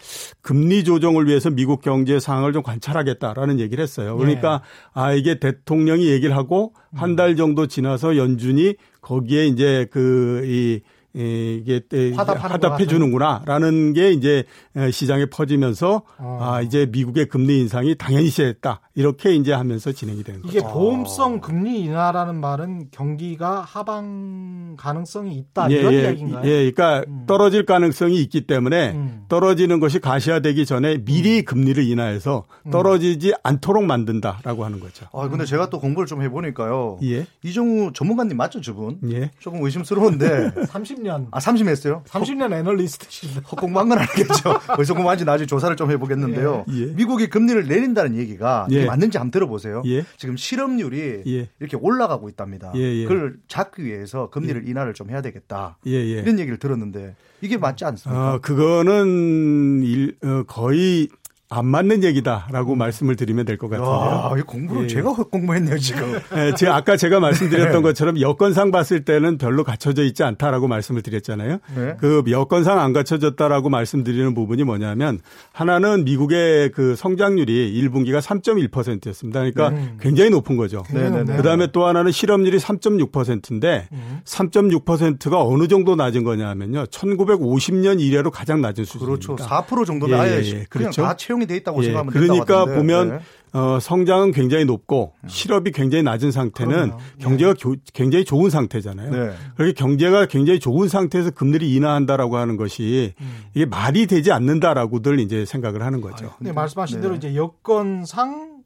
금리 0.40 0.84
조정을 0.84 1.26
위해서 1.26 1.50
미국 1.50 1.82
경제 1.82 2.20
상황을 2.20 2.52
좀 2.52 2.62
관찰하겠다라는 2.62 3.58
얘기를 3.58 3.82
했어요. 3.82 4.16
그러니까 4.16 4.62
네. 4.62 5.00
아 5.02 5.12
이게 5.12 5.40
대통령이 5.40 6.06
얘기를 6.06 6.36
하고 6.36 6.72
한 6.94 7.16
달 7.16 7.34
정도 7.34 7.66
지나서 7.66 8.16
연준이 8.16 8.76
거기에 9.00 9.46
이제 9.48 9.88
그이 9.90 10.80
이게 11.12 11.80
화답해 12.14 12.86
주는구나라는 12.86 13.92
게 13.92 14.12
이제 14.12 14.44
시장에 14.92 15.26
퍼지면서 15.26 16.02
어. 16.18 16.38
아 16.40 16.62
이제 16.62 16.86
미국의 16.92 17.26
금리 17.26 17.58
인상이 17.58 17.96
당연히 17.96 18.28
시했다 18.28 18.80
이렇게 19.00 19.34
이제 19.34 19.52
하면서 19.54 19.92
진행이 19.92 20.22
되는 20.22 20.42
거죠. 20.42 20.52
이게 20.52 20.60
보험성 20.60 21.40
금리 21.40 21.80
인하라는 21.80 22.38
말은 22.38 22.88
경기가 22.90 23.62
하방 23.62 24.76
가능성이 24.78 25.36
있다 25.36 25.70
예, 25.70 25.76
이런 25.76 25.92
예, 25.94 26.02
이야기인가요? 26.02 26.44
예, 26.44 26.70
그러니까 26.70 27.04
음. 27.08 27.24
떨어질 27.26 27.64
가능성이 27.64 28.20
있기 28.22 28.46
때문에 28.46 28.90
음. 28.90 29.24
떨어지는 29.28 29.80
것이 29.80 30.00
가시화되기 30.00 30.66
전에 30.66 31.02
미리 31.02 31.38
음. 31.38 31.44
금리를 31.46 31.82
인하해서 31.82 32.44
음. 32.66 32.70
떨어지지 32.70 33.32
않도록 33.42 33.84
만든다라고 33.84 34.66
하는 34.66 34.80
거죠. 34.80 35.06
아 35.14 35.28
근데 35.28 35.46
제가 35.46 35.70
또 35.70 35.80
공부를 35.80 36.06
좀 36.06 36.20
해보니까요. 36.20 36.98
예. 37.04 37.26
이종우 37.42 37.92
전문가님 37.94 38.36
맞죠, 38.36 38.60
저분? 38.60 38.98
예. 39.10 39.30
조금 39.38 39.64
의심스러운데 39.64 40.50
30년. 40.68 41.28
아 41.30 41.38
30년 41.38 41.68
했어요? 41.68 42.02
30년 42.06 42.52
애널리스트신데. 42.52 43.40
헛공부한 43.50 43.88
건 43.88 43.98
아니겠죠. 43.98 44.58
벌써 44.76 44.92
공부한지 44.92 45.24
나중에 45.24 45.46
조사를 45.46 45.74
좀 45.76 45.90
해보겠는데요. 45.90 46.66
예. 46.68 46.86
미국이 46.94 47.30
금리를 47.30 47.66
내린다는 47.66 48.16
얘기가 48.18 48.66
예. 48.72 48.89
맞는지 48.90 49.18
한번 49.18 49.30
들어보세요. 49.30 49.82
예. 49.86 50.04
지금 50.16 50.36
실업률이 50.36 51.22
예. 51.26 51.48
이렇게 51.60 51.76
올라가고 51.76 52.28
있답니다. 52.28 52.72
예, 52.74 52.80
예. 52.80 53.04
그걸 53.04 53.36
잡기 53.48 53.84
위해서 53.84 54.30
금리를 54.30 54.66
예. 54.66 54.70
인하를 54.70 54.94
좀 54.94 55.10
해야 55.10 55.22
되겠다. 55.22 55.78
이런 55.84 56.38
얘기를 56.38 56.58
들었는데 56.58 57.14
이게 57.40 57.56
맞지 57.56 57.84
않습니까? 57.84 58.34
어, 58.34 58.38
그거는 58.40 59.82
일, 59.82 60.16
어, 60.22 60.42
거의 60.46 61.08
안 61.52 61.66
맞는 61.66 62.04
얘기다라고 62.04 62.74
음. 62.74 62.78
말씀을 62.78 63.16
드리면 63.16 63.44
될 63.44 63.58
것 63.58 63.68
같은데요. 63.68 63.92
아, 63.92 64.32
공부를 64.46 64.84
예. 64.84 64.86
제가 64.86 65.12
공부했네요 65.12 65.78
지금. 65.78 66.16
예, 66.36 66.54
제가 66.54 66.76
아까 66.76 66.96
제가 66.96 67.18
말씀드렸던 67.18 67.72
네. 67.74 67.82
것처럼 67.82 68.20
여건상 68.20 68.70
봤을 68.70 69.04
때는 69.04 69.36
별로 69.36 69.64
갖춰져 69.64 70.04
있지 70.04 70.22
않다라고 70.22 70.68
말씀을 70.68 71.02
드렸잖아요. 71.02 71.58
네. 71.74 71.96
그 71.98 72.22
여건상 72.30 72.78
안 72.78 72.92
갖춰졌다라고 72.92 73.68
말씀드리는 73.68 74.32
부분이 74.32 74.62
뭐냐면 74.62 75.18
하나는 75.52 76.04
미국의 76.04 76.70
그 76.70 76.94
성장률이 76.94 77.82
1분기가 77.82 78.20
3.1%였습니다. 78.20 79.40
그러니까 79.40 79.70
네. 79.70 79.94
굉장히 80.00 80.30
높은 80.30 80.56
거죠. 80.56 80.84
네, 80.94 81.10
네, 81.10 81.24
네. 81.24 81.36
그다음에 81.36 81.72
또 81.72 81.84
하나는 81.84 82.12
실업률이 82.12 82.58
3.6%인데 82.58 83.88
음. 83.90 84.20
3.6%가 84.24 85.42
어느 85.42 85.66
정도 85.66 85.96
낮은 85.96 86.22
거냐면요. 86.22 86.84
1950년 86.84 88.00
이래로 88.00 88.30
가장 88.30 88.60
낮은 88.60 88.84
수준입니다. 88.84 89.34
그렇죠. 89.34 89.44
4% 89.44 89.84
정도는 89.84 90.16
예, 90.16 90.20
아예 90.20 90.40
예, 90.44 90.46
예. 90.60 90.64
그렇죠. 90.70 91.02
다 91.02 91.16
채용 91.16 91.39
활용이 91.40 91.46
돼 91.46 91.56
있다고 91.56 91.80
예, 91.82 91.86
생각하면 91.86 92.12
그러니까 92.12 92.64
보면 92.66 93.08
네. 93.08 93.20
어, 93.58 93.80
성장은 93.80 94.32
굉장히 94.32 94.64
높고 94.64 95.14
음. 95.22 95.28
실업이 95.28 95.72
굉장히 95.72 96.04
낮은 96.04 96.30
상태는 96.30 96.72
그럼요. 96.72 96.98
경제가 97.18 97.54
네. 97.54 97.76
굉장히 97.92 98.24
좋은 98.24 98.50
상태잖아요. 98.50 99.10
네. 99.10 99.34
그렇게 99.56 99.72
경제가 99.72 100.26
굉장히 100.26 100.60
좋은 100.60 100.88
상태에서 100.88 101.30
금리를 101.30 101.66
인하한다라고 101.66 102.36
하는 102.36 102.56
것이 102.56 103.14
음. 103.20 103.44
이게 103.54 103.66
말이 103.66 104.06
되지 104.06 104.30
않는다라고들 104.30 105.18
이제 105.18 105.44
생각을 105.44 105.82
하는 105.82 106.00
거죠. 106.00 106.26
아, 106.26 106.36
근데 106.36 106.52
말씀하신 106.52 106.98
네. 106.98 107.02
대로 107.02 107.16
이제 107.16 107.34
여건상 107.34 108.62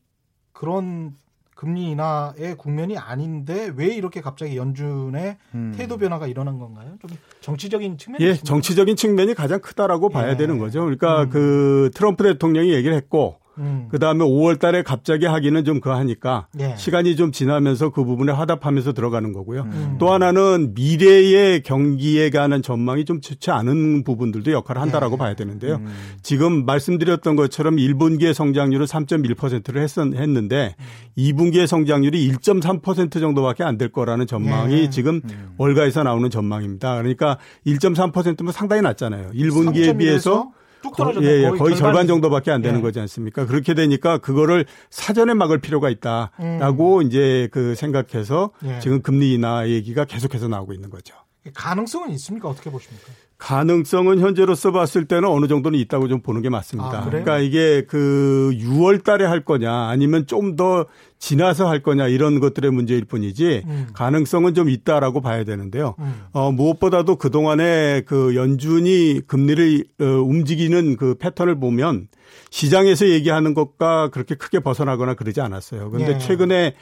그런 0.52 1.14
금리 1.64 1.90
인하의 1.92 2.56
국면이 2.58 2.98
아닌데 2.98 3.72
왜 3.74 3.86
이렇게 3.86 4.20
갑자기 4.20 4.58
연준의 4.58 5.38
음. 5.54 5.72
태도 5.74 5.96
변화가 5.96 6.26
일어난 6.26 6.58
건가요? 6.58 6.96
좀 7.00 7.16
정치적인 7.40 7.96
측면이 7.96 8.22
예, 8.22 8.34
정치적인 8.34 8.96
측면이 8.96 9.32
가장 9.32 9.60
크다라고 9.60 10.10
봐야 10.10 10.32
예. 10.32 10.36
되는 10.36 10.58
거죠. 10.58 10.80
그러니까 10.80 11.22
음. 11.22 11.30
그 11.30 11.90
트럼프 11.94 12.22
대통령이 12.24 12.74
얘기를 12.74 12.94
했고 12.94 13.38
음. 13.58 13.88
그 13.90 13.98
다음에 13.98 14.24
5월 14.24 14.58
달에 14.58 14.82
갑자기 14.82 15.26
하기는 15.26 15.64
좀 15.64 15.80
그하니까 15.80 16.48
예. 16.58 16.74
시간이 16.76 17.14
좀 17.16 17.30
지나면서 17.30 17.90
그 17.90 18.04
부분에 18.04 18.32
화답하면서 18.32 18.94
들어가는 18.94 19.32
거고요. 19.32 19.62
음. 19.62 19.96
또 20.00 20.12
하나는 20.12 20.72
미래의 20.74 21.62
경기에 21.62 22.30
관한 22.30 22.62
전망이 22.62 23.04
좀 23.04 23.20
좋지 23.20 23.50
않은 23.50 24.02
부분들도 24.04 24.50
역할을 24.50 24.80
한다라고 24.82 25.14
예. 25.14 25.18
봐야 25.18 25.34
되는데요. 25.34 25.76
음. 25.76 25.86
지금 26.22 26.64
말씀드렸던 26.64 27.36
것처럼 27.36 27.76
1분기의 27.76 28.32
성장률은 28.34 28.86
3.1%를 28.86 29.82
했, 29.82 29.98
했는데 29.98 30.74
음. 30.78 30.84
2분기의 31.18 31.66
성장률이 31.66 32.28
1.3% 32.32 33.20
정도밖에 33.20 33.62
안 33.62 33.74
될 33.74 33.90
거라는 33.90 34.28
전망이 34.28 34.82
예. 34.82 34.90
지금 34.90 35.20
음. 35.24 35.54
월가에서 35.58 36.04
나오는 36.04 36.30
전망입니다. 36.30 36.94
그러니까 36.96 37.38
1.3%면 37.66 38.52
상당히 38.52 38.82
낮잖아요. 38.82 39.30
1분기에 39.32 39.98
비해서 39.98 40.50
뚝 40.84 40.96
떨어졌네. 40.96 41.26
예, 41.26 41.38
예, 41.38 41.48
거의, 41.48 41.58
거의 41.58 41.76
절반 41.76 42.06
정도밖에 42.06 42.50
안 42.50 42.60
되는 42.60 42.80
예. 42.80 42.82
거지 42.82 43.00
않습니까? 43.00 43.46
그렇게 43.46 43.72
되니까 43.72 44.18
그거를 44.18 44.66
사전에 44.90 45.32
막을 45.32 45.58
필요가 45.58 45.88
있다라고 45.88 46.98
음. 46.98 47.02
이제 47.06 47.48
그 47.52 47.74
생각해서 47.74 48.50
예. 48.64 48.80
지금 48.80 49.00
금리 49.00 49.32
인하 49.32 49.66
얘기가 49.68 50.04
계속해서 50.04 50.48
나오고 50.48 50.74
있는 50.74 50.90
거죠. 50.90 51.14
가능성은 51.54 52.10
있습니까? 52.12 52.48
어떻게 52.48 52.70
보십니까? 52.70 53.06
가능성은 53.36 54.20
현재로서 54.20 54.72
봤을 54.72 55.06
때는 55.06 55.28
어느 55.28 55.46
정도는 55.48 55.78
있다고 55.78 56.08
좀 56.08 56.22
보는 56.22 56.40
게 56.40 56.48
맞습니다. 56.48 57.00
아, 57.02 57.04
그러니까 57.04 57.38
이게 57.38 57.84
그 57.86 58.52
6월 58.54 59.04
달에 59.04 59.24
할 59.24 59.44
거냐 59.44 59.70
아니면 59.88 60.26
좀 60.26 60.56
더 60.56 60.86
지나서 61.24 61.66
할 61.66 61.82
거냐 61.82 62.06
이런 62.08 62.38
것들의 62.38 62.70
문제일 62.70 63.06
뿐이지 63.06 63.62
음. 63.64 63.86
가능성은 63.94 64.52
좀 64.52 64.68
있다라고 64.68 65.22
봐야 65.22 65.42
되는데요. 65.44 65.94
음. 65.98 66.26
어, 66.32 66.52
무엇보다도 66.52 67.16
그동안에 67.16 68.02
그 68.02 68.36
연준이 68.36 69.22
금리를 69.26 69.84
어, 70.02 70.04
움직이는 70.04 70.96
그 70.98 71.14
패턴을 71.14 71.58
보면 71.58 72.08
시장에서 72.50 73.08
얘기하는 73.08 73.54
것과 73.54 74.10
그렇게 74.10 74.34
크게 74.34 74.60
벗어나거나 74.60 75.14
그러지 75.14 75.40
않았어요. 75.40 75.90
그런데 75.90 76.14
예. 76.14 76.18
최근에 76.18 76.74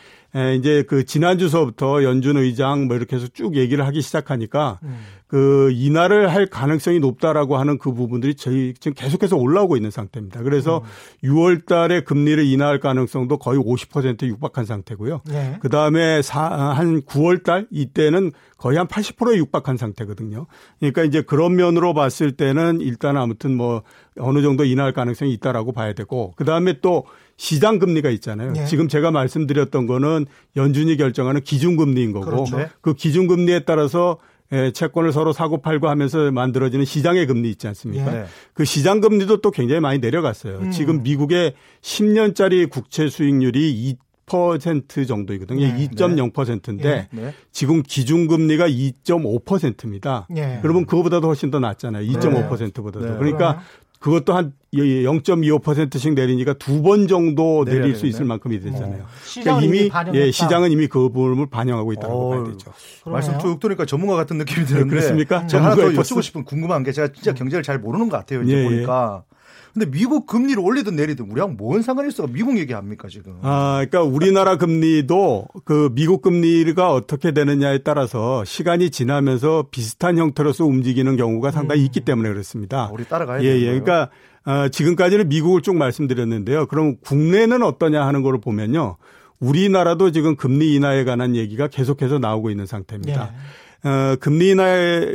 이제 0.58 0.82
그 0.88 1.04
지난주서부터 1.04 2.04
연준 2.04 2.36
의장 2.36 2.86
뭐 2.86 2.96
이렇게 2.96 3.16
해서 3.16 3.26
쭉 3.32 3.56
얘기를 3.56 3.86
하기 3.86 4.00
시작하니까 4.00 4.80
음. 4.82 4.98
그 5.26 5.70
인하를 5.72 6.30
할 6.30 6.46
가능성이 6.46 7.00
높다라고 7.00 7.56
하는 7.56 7.78
그 7.78 7.92
부분들이 7.92 8.34
저희 8.34 8.74
지금 8.78 8.94
계속해서 8.94 9.36
올라오고 9.36 9.76
있는 9.76 9.90
상태입니다. 9.90 10.42
그래서 10.42 10.82
음. 11.22 11.28
6월 11.28 11.66
달에 11.66 12.02
금리를 12.02 12.44
인하할 12.44 12.80
가능성도 12.80 13.38
거의 13.38 13.58
50% 13.58 14.31
육박한 14.32 14.64
상태고요. 14.64 15.22
네. 15.26 15.56
그 15.60 15.68
다음에 15.68 16.20
한 16.30 17.02
9월 17.02 17.42
달 17.42 17.66
이때는 17.70 18.32
거의 18.56 18.78
한 18.78 18.86
80%에 18.86 19.36
육박한 19.38 19.76
상태거든요. 19.76 20.46
그러니까 20.78 21.04
이제 21.04 21.22
그런 21.22 21.56
면으로 21.56 21.94
봤을 21.94 22.32
때는 22.32 22.80
일단 22.80 23.16
아무튼 23.16 23.56
뭐 23.56 23.82
어느 24.18 24.42
정도 24.42 24.64
인하할 24.64 24.92
가능성이 24.92 25.32
있다라고 25.34 25.72
봐야 25.72 25.92
되고 25.94 26.32
그 26.36 26.44
다음에 26.44 26.80
또 26.80 27.04
시장 27.36 27.78
금리가 27.78 28.10
있잖아요. 28.10 28.52
네. 28.52 28.66
지금 28.66 28.88
제가 28.88 29.10
말씀드렸던 29.10 29.86
거는 29.86 30.26
연준이 30.56 30.96
결정하는 30.96 31.40
기준금리인 31.40 32.12
거고 32.12 32.26
그렇죠. 32.26 32.68
그 32.80 32.94
기준금리에 32.94 33.60
따라서 33.60 34.18
예, 34.52 34.70
채권을 34.70 35.12
서로 35.12 35.32
사고 35.32 35.62
팔고 35.62 35.88
하면서 35.88 36.30
만들어지는 36.30 36.84
시장의 36.84 37.26
금리 37.26 37.50
있지 37.50 37.66
않습니까? 37.68 38.14
예. 38.14 38.26
그 38.52 38.66
시장 38.66 39.00
금리도 39.00 39.40
또 39.40 39.50
굉장히 39.50 39.80
많이 39.80 39.98
내려갔어요. 39.98 40.58
음. 40.58 40.70
지금 40.70 41.02
미국의 41.02 41.54
10년짜리 41.80 42.68
국채 42.68 43.08
수익률이 43.08 43.96
2% 44.26 45.06
정도이거든요. 45.06 45.60
네. 45.66 45.88
2.0%인데 45.88 46.82
네. 46.82 47.08
네. 47.10 47.34
지금 47.50 47.82
기준금리가 47.82 48.68
2.5%입니다. 48.68 50.26
네. 50.30 50.58
그러면 50.62 50.86
그거보다도 50.86 51.26
훨씬 51.26 51.50
더 51.50 51.58
낮잖아요. 51.60 52.06
2.5%보다도. 52.12 53.18
그러니까 53.18 53.62
그것도 54.00 54.34
한 54.34 54.52
0.25%씩 54.74 56.14
내리니까 56.14 56.54
두 56.54 56.82
번 56.82 57.06
정도 57.06 57.64
내릴 57.64 57.94
수 57.94 58.06
있을 58.06 58.24
만큼이 58.24 58.58
되잖아요. 58.60 59.02
어. 59.04 59.06
그러니까 59.40 59.64
이미 59.64 59.90
예, 60.14 60.32
시장은 60.32 60.72
이미 60.72 60.88
그 60.88 61.08
부분을 61.10 61.46
반영하고 61.50 61.92
있다고 61.92 62.12
어, 62.12 62.30
봐야 62.30 62.44
되죠. 62.50 62.72
그러네요. 63.04 63.12
말씀 63.12 63.38
쭉 63.38 63.60
들으니까 63.60 63.86
전문가 63.86 64.16
같은 64.16 64.38
느낌이 64.38 64.66
드는데 64.66 64.88
그렇습니까? 64.90 65.46
제가 65.46 65.64
하나 65.64 65.74
더 65.76 65.94
여쭈고 65.94 66.20
싶은 66.22 66.44
궁금한 66.44 66.82
게 66.82 66.90
제가 66.90 67.12
진짜 67.12 67.32
경제를 67.32 67.62
잘 67.62 67.78
모르는 67.78 68.08
것 68.08 68.16
같아요. 68.16 68.42
이제 68.42 68.54
예, 68.56 68.58
예. 68.60 68.64
보니까. 68.64 69.22
예. 69.28 69.32
근데 69.72 69.90
미국 69.90 70.26
금리를 70.26 70.62
올리든 70.62 70.96
내리든 70.96 71.30
우리하고 71.30 71.52
뭔 71.54 71.80
상관이 71.80 72.08
있어? 72.08 72.26
미국 72.26 72.58
얘기합니까 72.58 73.08
지금? 73.08 73.38
아, 73.42 73.84
그러니까 73.88 74.02
우리나라 74.02 74.56
금리도 74.56 75.46
그 75.64 75.90
미국 75.94 76.20
금리가 76.20 76.92
어떻게 76.92 77.32
되느냐에 77.32 77.78
따라서 77.78 78.44
시간이 78.44 78.90
지나면서 78.90 79.68
비슷한 79.70 80.18
형태로서 80.18 80.66
움직이는 80.66 81.16
경우가 81.16 81.50
상당히 81.50 81.82
음. 81.82 81.86
있기 81.86 82.00
때문에 82.00 82.28
그렇습니다. 82.28 82.84
아, 82.84 82.90
우리 82.92 83.04
따라가야 83.04 83.42
예, 83.42 83.46
예. 83.46 83.64
그러니까 83.64 84.10
어, 84.44 84.68
지금까지는 84.68 85.28
미국을 85.28 85.62
쭉 85.62 85.76
말씀드렸는데요. 85.76 86.66
그럼 86.66 86.96
국내는 87.02 87.62
어떠냐 87.62 88.06
하는 88.06 88.22
거를 88.22 88.40
보면요. 88.40 88.96
우리나라도 89.40 90.12
지금 90.12 90.36
금리 90.36 90.74
인하에 90.74 91.04
관한 91.04 91.34
얘기가 91.34 91.68
계속해서 91.68 92.18
나오고 92.18 92.50
있는 92.50 92.66
상태입니다. 92.66 93.30
예. 93.32 93.61
어, 93.84 94.16
금리 94.20 94.50
인하 94.50 94.66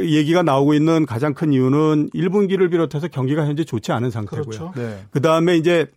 얘기가 0.01 0.43
나오고 0.43 0.73
있는 0.73 1.05
가장 1.05 1.33
큰 1.33 1.53
이유는 1.53 2.09
1분기를 2.13 2.69
비롯해서 2.69 3.07
경기가 3.07 3.45
현재 3.45 3.63
좋지 3.63 3.91
않은 3.91 4.11
상태고요. 4.11 4.43
그렇죠. 4.43 4.73
네. 4.75 5.05
그다음에 5.11 5.55
이제 5.55 5.87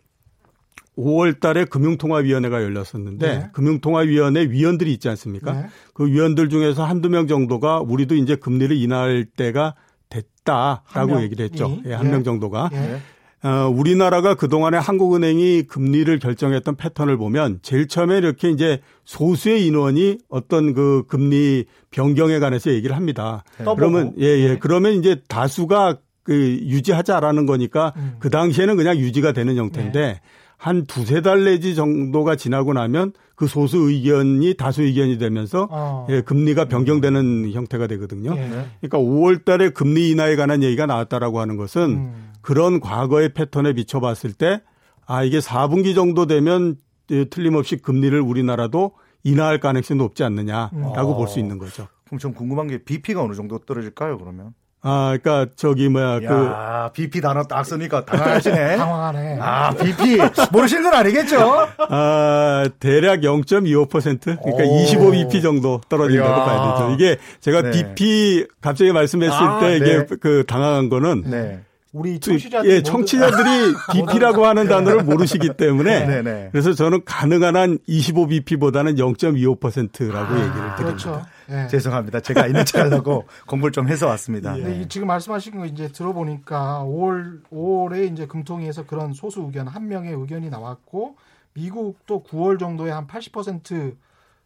5월 0.97 1.39
달에 1.39 1.65
금융통화위원회가 1.65 2.61
열렸었는데 2.63 3.27
네. 3.27 3.49
금융통화위원회 3.53 4.49
위원들이 4.49 4.93
있지 4.93 5.09
않습니까? 5.09 5.53
네. 5.53 5.65
그 5.93 6.07
위원들 6.07 6.49
중에서 6.49 6.85
한두 6.85 7.09
명 7.09 7.27
정도가 7.27 7.79
우리도 7.81 8.15
이제 8.15 8.35
금리를 8.35 8.75
인하할 8.75 9.25
때가 9.25 9.75
됐다라고 10.09 11.21
얘기를 11.23 11.45
했죠. 11.45 11.79
예, 11.85 11.93
한명 11.93 12.19
예. 12.19 12.23
정도가. 12.23 12.69
예. 12.73 13.01
어, 13.43 13.67
우리나라가 13.73 14.35
그동안에 14.35 14.77
한국은행이 14.77 15.63
금리를 15.63 16.19
결정했던 16.19 16.75
패턴을 16.75 17.17
보면 17.17 17.59
제일 17.63 17.87
처음에 17.87 18.17
이렇게 18.17 18.49
이제 18.49 18.81
소수의 19.05 19.65
인원이 19.65 20.19
어떤 20.29 20.73
그 20.73 21.03
금리 21.07 21.65
변경에 21.89 22.37
관해서 22.39 22.71
얘기를 22.71 22.95
합니다. 22.95 23.43
네. 23.57 23.65
그러면 23.75 24.13
예, 24.19 24.25
예. 24.25 24.47
네. 24.49 24.59
그러면 24.59 24.93
이제 24.93 25.21
다수가 25.27 25.97
그 26.23 26.33
유지하자라는 26.35 27.47
거니까 27.47 27.93
음. 27.97 28.15
그 28.19 28.29
당시에는 28.29 28.75
그냥 28.75 28.97
유지가 28.97 29.31
되는 29.31 29.55
형태인데 29.55 29.99
네. 29.99 30.21
한 30.61 30.85
두세 30.85 31.21
달 31.21 31.43
내지 31.43 31.73
정도가 31.73 32.35
지나고 32.35 32.73
나면 32.73 33.13
그 33.33 33.47
소수 33.47 33.89
의견이 33.89 34.53
다수 34.53 34.83
의견이 34.83 35.17
되면서 35.17 35.67
어. 35.71 36.05
예, 36.11 36.21
금리가 36.21 36.65
변경되는 36.65 37.45
음. 37.45 37.51
형태가 37.51 37.87
되거든요. 37.87 38.35
예. 38.37 38.47
그러니까 38.79 38.99
5월 38.99 39.43
달에 39.43 39.71
금리 39.71 40.11
인하에 40.11 40.35
관한 40.35 40.61
얘기가 40.61 40.85
나왔다라고 40.85 41.39
하는 41.39 41.57
것은 41.57 41.81
음. 41.81 42.31
그런 42.41 42.79
과거의 42.79 43.33
패턴에 43.33 43.73
비춰봤을 43.73 44.33
때 44.33 44.61
아, 45.07 45.23
이게 45.23 45.39
4분기 45.39 45.95
정도 45.95 46.27
되면 46.27 46.75
예, 47.09 47.25
틀림없이 47.25 47.77
금리를 47.77 48.21
우리나라도 48.21 48.91
인하할 49.23 49.59
가능성이 49.59 49.97
높지 49.97 50.23
않느냐라고 50.23 51.13
어. 51.13 51.17
볼수 51.17 51.39
있는 51.39 51.57
거죠. 51.57 51.87
그럼 52.05 52.19
좀 52.19 52.33
궁금한 52.35 52.67
게 52.67 52.83
BP가 52.83 53.23
어느 53.23 53.33
정도 53.33 53.57
떨어질까요, 53.57 54.19
그러면? 54.19 54.53
아, 54.83 55.15
그러니까 55.21 55.53
저기 55.55 55.89
뭐야 55.89 56.23
야, 56.23 56.89
그 56.89 56.93
BP 56.93 57.21
단어 57.21 57.43
딱 57.43 57.63
쓰니까 57.63 58.03
당황하시네. 58.03 58.77
당황하네. 58.77 59.37
아, 59.39 59.69
BP 59.71 60.17
모르시는 60.51 60.83
건 60.83 60.93
아니겠죠? 60.95 61.67
아, 61.89 62.65
대략 62.79 63.19
0.25% 63.19 64.41
그러니까 64.41 64.63
오. 64.63 64.85
25BP 64.85 65.43
정도 65.43 65.79
떨어진다고 65.87 66.31
야. 66.31 66.45
봐야 66.45 66.73
되죠. 66.73 66.91
이게 66.95 67.17
제가 67.41 67.61
네. 67.61 67.71
BP 67.71 68.47
갑자기 68.59 68.91
말씀했을 68.91 69.37
아, 69.37 69.59
때 69.59 69.77
이게 69.77 69.97
네. 69.97 70.05
그 70.19 70.43
당황한 70.47 70.89
거는 70.89 71.23
네. 71.27 71.59
우리 71.93 72.19
청취자들 72.19 72.69
예, 72.69 72.81
청취자들이 72.81 73.73
BP라고 73.91 74.45
하는 74.45 74.67
단어를 74.67 75.03
모르시기 75.03 75.53
때문에 75.55 76.05
네, 76.05 76.21
네. 76.21 76.49
그래서 76.51 76.73
저는 76.73 77.03
가능한 77.03 77.55
한 77.57 77.77
25BP보다는 77.79 78.97
0.25%라고 78.97 80.33
아, 80.33 80.37
얘기를 80.37 80.51
드립니다. 80.51 80.75
그렇죠. 80.75 81.25
네. 81.49 81.67
죄송합니다. 81.67 82.21
제가 82.21 82.47
있는 82.47 82.63
척 82.63 82.79
하려고 82.79 83.27
공부를 83.45 83.73
좀 83.73 83.89
해서 83.89 84.07
왔습니다. 84.07 84.53
네. 84.53 84.63
네. 84.63 84.87
지금 84.87 85.07
말씀하신 85.07 85.57
거 85.57 85.65
이제 85.65 85.89
들어보니까 85.89 86.83
5월 86.85 87.41
5월에 87.51 88.09
이제 88.09 88.25
금통위에서 88.25 88.85
그런 88.85 89.11
소수 89.11 89.41
의견 89.41 89.67
한 89.67 89.89
명의 89.89 90.13
의견이 90.13 90.49
나왔고 90.49 91.17
미국도 91.53 92.23
9월 92.23 92.57
정도에 92.57 92.91
한 92.91 93.05
80% 93.05 93.97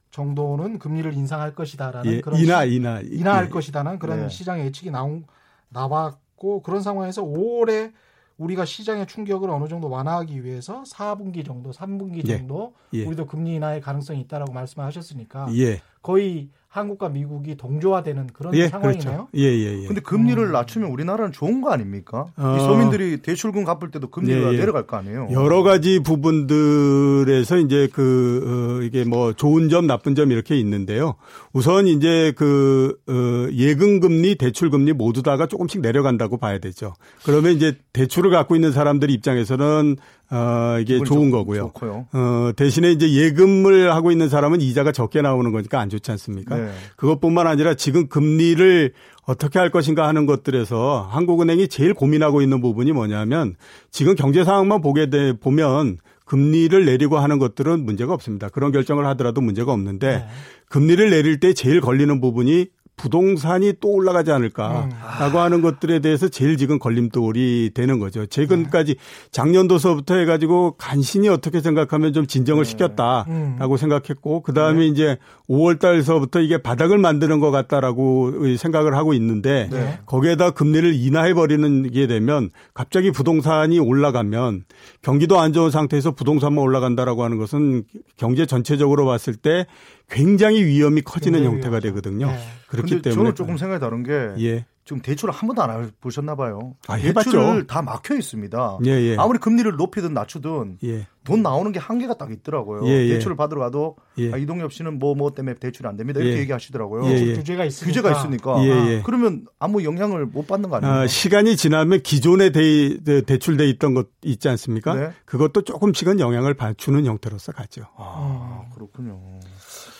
정도는 0.10 0.80
금리를 0.80 1.14
인상할 1.14 1.54
것이다라는 1.54 2.12
예, 2.12 2.22
그런 2.22 2.40
인하 2.40 2.64
인하 2.64 3.02
인하할 3.02 3.46
예. 3.46 3.50
것이다는 3.50 4.00
그런 4.00 4.22
네. 4.22 4.30
시장의 4.30 4.66
예측이 4.66 4.90
나온 4.90 5.25
나왔 5.70 6.25
있고 6.36 6.62
그런 6.62 6.82
상황에서 6.82 7.24
5월에 7.24 7.94
우리가 8.38 8.65
시장의 8.65 9.08
충격을 9.08 9.50
어느 9.50 9.68
정도 9.68 9.89
완화하기 9.89 10.44
위해서 10.44 10.84
4분기 10.84 11.46
정도, 11.46 11.72
3분기 11.72 12.27
예. 12.27 12.38
정도 12.38 12.74
예. 12.94 13.00
예. 13.00 13.05
우리도 13.05 13.27
금리 13.27 13.55
인하의 13.55 13.79
가능성이 13.79 14.20
있다라고 14.22 14.51
말씀하셨으니까 14.51 15.48
예. 15.55 15.81
거의 16.05 16.50
한국과 16.68 17.09
미국이 17.09 17.55
동조화되는 17.55 18.27
그런 18.33 18.53
예, 18.53 18.68
상황이네요. 18.68 19.00
그렇죠. 19.00 19.27
예, 19.33 19.44
예, 19.44 19.81
예. 19.81 19.87
근데 19.87 20.01
금리를 20.01 20.44
음. 20.44 20.51
낮추면 20.51 20.91
우리나라는 20.91 21.31
좋은 21.31 21.61
거 21.61 21.72
아닙니까? 21.72 22.27
어. 22.35 22.55
이 22.57 22.59
서민들이 22.59 23.22
대출금 23.22 23.63
갚을 23.63 23.91
때도 23.91 24.09
금리가 24.09 24.50
예, 24.50 24.53
예. 24.53 24.57
내려갈 24.57 24.85
거 24.85 24.98
아니에요. 24.98 25.29
여러 25.31 25.63
가지 25.63 26.00
부분들에서 26.00 27.57
이제 27.59 27.87
그 27.94 28.79
어, 28.81 28.83
이게 28.83 29.05
뭐 29.05 29.31
좋은 29.33 29.70
점, 29.70 29.87
나쁜 29.87 30.15
점 30.15 30.31
이렇게 30.31 30.57
있는데요. 30.57 31.15
우선 31.53 31.87
이제 31.87 32.33
그 32.35 32.98
어, 33.07 33.50
예금 33.53 34.01
금리, 34.01 34.35
대출 34.35 34.70
금리 34.70 34.91
모두 34.91 35.24
다가 35.24 35.48
조금씩 35.48 35.79
내려간다고 35.79 36.37
봐야 36.37 36.59
되죠. 36.59 36.94
그러면 37.24 37.53
이제 37.53 37.77
대출을 37.94 38.29
갖고 38.31 38.53
있는 38.53 38.74
사람들 38.74 39.09
입장에서는 39.09 39.96
어, 40.31 40.77
이게 40.81 41.03
좋은 41.03 41.29
거고요. 41.29 41.72
좋고요. 41.74 42.07
어, 42.14 42.51
대신에 42.55 42.92
이제 42.92 43.11
예금을 43.11 43.94
하고 43.94 44.11
있는 44.11 44.27
사람은 44.29 44.61
이자가 44.61 44.92
적게 44.92 45.22
나오는 45.22 45.51
거니까 45.51 45.79
안 45.79 45.90
좋지 45.90 46.09
않습니까? 46.11 46.57
네. 46.57 46.72
그것뿐만 46.96 47.48
아니라 47.48 47.75
지금 47.75 48.07
금리를 48.07 48.94
어떻게 49.25 49.59
할 49.59 49.70
것인가 49.70 50.07
하는 50.07 50.25
것들에서 50.25 51.07
한국은행이 51.11 51.68
제일 51.68 51.94
고민하고 51.94 52.42
있는 52.42 52.61
부분이 52.61 52.92
뭐냐면 52.92 53.55
지금 53.92 54.16
경제 54.16 54.44
상황만 54.44 54.81
보게 54.81 55.09
돼 55.09 55.33
보면 55.33 55.98
금리를 56.25 56.85
내리고 56.85 57.20
하는 57.20 57.38
것들은 57.38 57.85
문제가 57.85 58.14
없습니다. 58.14 58.50
그런 58.50 58.72
결정을 58.72 59.05
하더라도 59.07 59.42
문제가 59.42 59.72
없는데 59.72 60.18
네. 60.18 60.25
금리를 60.70 61.09
내릴 61.09 61.40
때 61.40 61.53
제일 61.53 61.81
걸리는 61.81 62.20
부분이 62.20 62.68
부동산이 62.98 63.74
또 63.81 63.90
올라가지 63.90 64.31
않을까라고 64.31 64.88
음. 64.88 65.38
하는 65.38 65.62
것들에 65.62 66.00
대해서 66.00 66.27
제일 66.29 66.58
지금 66.58 66.79
걸림돌이 66.79 67.72
되는 67.74 68.00
거죠. 68.00 68.25
최근까지 68.25 68.96
작년도서부터 69.31 70.16
해가지고 70.16 70.75
간신히 70.77 71.27
어떻게 71.29 71.62
생각하면 71.62 72.14
좀 72.14 72.25
진정을 72.25 72.64
네. 72.64 72.70
시켰다라고 72.70 73.27
음. 73.74 73.77
생각했고 73.77 74.42
그 74.42 74.53
다음에 74.53 74.79
네. 74.79 74.88
이제 74.88 75.18
5월 75.50 75.79
달서부터 75.79 76.42
이게 76.42 76.58
바닥을 76.58 76.98
만드는 76.98 77.40
것 77.40 77.51
같다라고 77.51 78.55
생각을 78.58 78.96
하고 78.96 79.14
있는데 79.14 79.70
네. 79.72 80.00
거기에다 80.05 80.51
금리를 80.51 80.94
인하해 80.94 81.34
버리는 81.34 81.90
게 81.92 82.08
되면 82.08 82.50
갑자기 82.74 83.12
부동산이 83.12 83.79
올라가면 83.79 84.64
경기도 85.01 85.40
안 85.40 85.53
좋은 85.53 85.72
상태에서 85.72 86.12
부동산만 86.12 86.64
올라간다라고 86.64 87.24
하는 87.24 87.38
것은 87.38 87.84
경제 88.18 88.46
전체적으로 88.46 89.05
봤을 89.05 89.36
때 89.36 89.66
굉장히 90.10 90.64
위험이 90.64 91.01
커지는 91.01 91.44
형태가 91.44 91.79
되거든요. 91.79 92.27
네. 92.27 92.38
그렇기 92.68 93.01
때문에 93.01 93.16
저는 93.16 93.36
조금 93.36 93.58
생각이 93.58 93.79
다른 93.79 94.03
게 94.03 94.44
예. 94.44 94.66
지금 94.85 95.01
대출을 95.01 95.33
한 95.33 95.48
번도 95.48 95.63
안 95.63 95.83
해보셨나 95.83 96.35
봐요. 96.35 96.75
아, 96.87 96.95
대출을 96.98 97.65
다 97.65 97.81
막혀 97.81 98.15
있습니다. 98.17 98.77
예, 98.85 98.91
예. 98.91 99.15
아무리 99.17 99.39
금리를 99.39 99.69
높이든 99.75 100.13
낮추든 100.13 100.77
예. 100.83 101.07
돈 101.24 101.41
나오는 101.41 101.71
게 101.71 101.79
한계가 101.79 102.19
딱 102.19 102.31
있더라고요. 102.31 102.87
예, 102.87 102.91
예. 103.05 103.13
대출을 103.13 103.35
받으러 103.35 103.61
가도 103.61 103.95
아, 104.31 104.37
이동엽 104.37 104.71
씨는 104.71 105.00
뭐뭐 105.00 105.15
뭐 105.15 105.33
때문에 105.33 105.55
대출이 105.55 105.89
안 105.89 105.98
됩니다. 105.98 106.19
이렇게 106.19 106.39
얘기하시더라고요. 106.41 107.01
규제가 107.01 107.65
있으니까. 107.65 107.87
규제가 107.87 108.11
있으니까. 108.11 108.57
아, 108.59 109.01
그러면 109.03 109.48
아무 109.57 109.83
영향을 109.83 110.27
못 110.27 110.45
받는 110.45 110.69
거 110.69 110.75
아니에요? 110.75 110.93
아, 110.93 111.07
시간이 111.07 111.57
지나면 111.57 112.03
기존에 112.03 112.51
대, 112.51 113.21
대출돼 113.24 113.67
있던 113.69 113.95
것 113.95 114.09
있지 114.24 114.50
않습니까? 114.50 114.93
네. 114.93 115.09
그것도 115.25 115.63
조금씩은 115.63 116.19
영향을 116.19 116.55
주는 116.77 117.03
형태로서 117.05 117.53
가죠. 117.53 117.85
아, 117.98 118.65
그렇군요. 118.75 119.19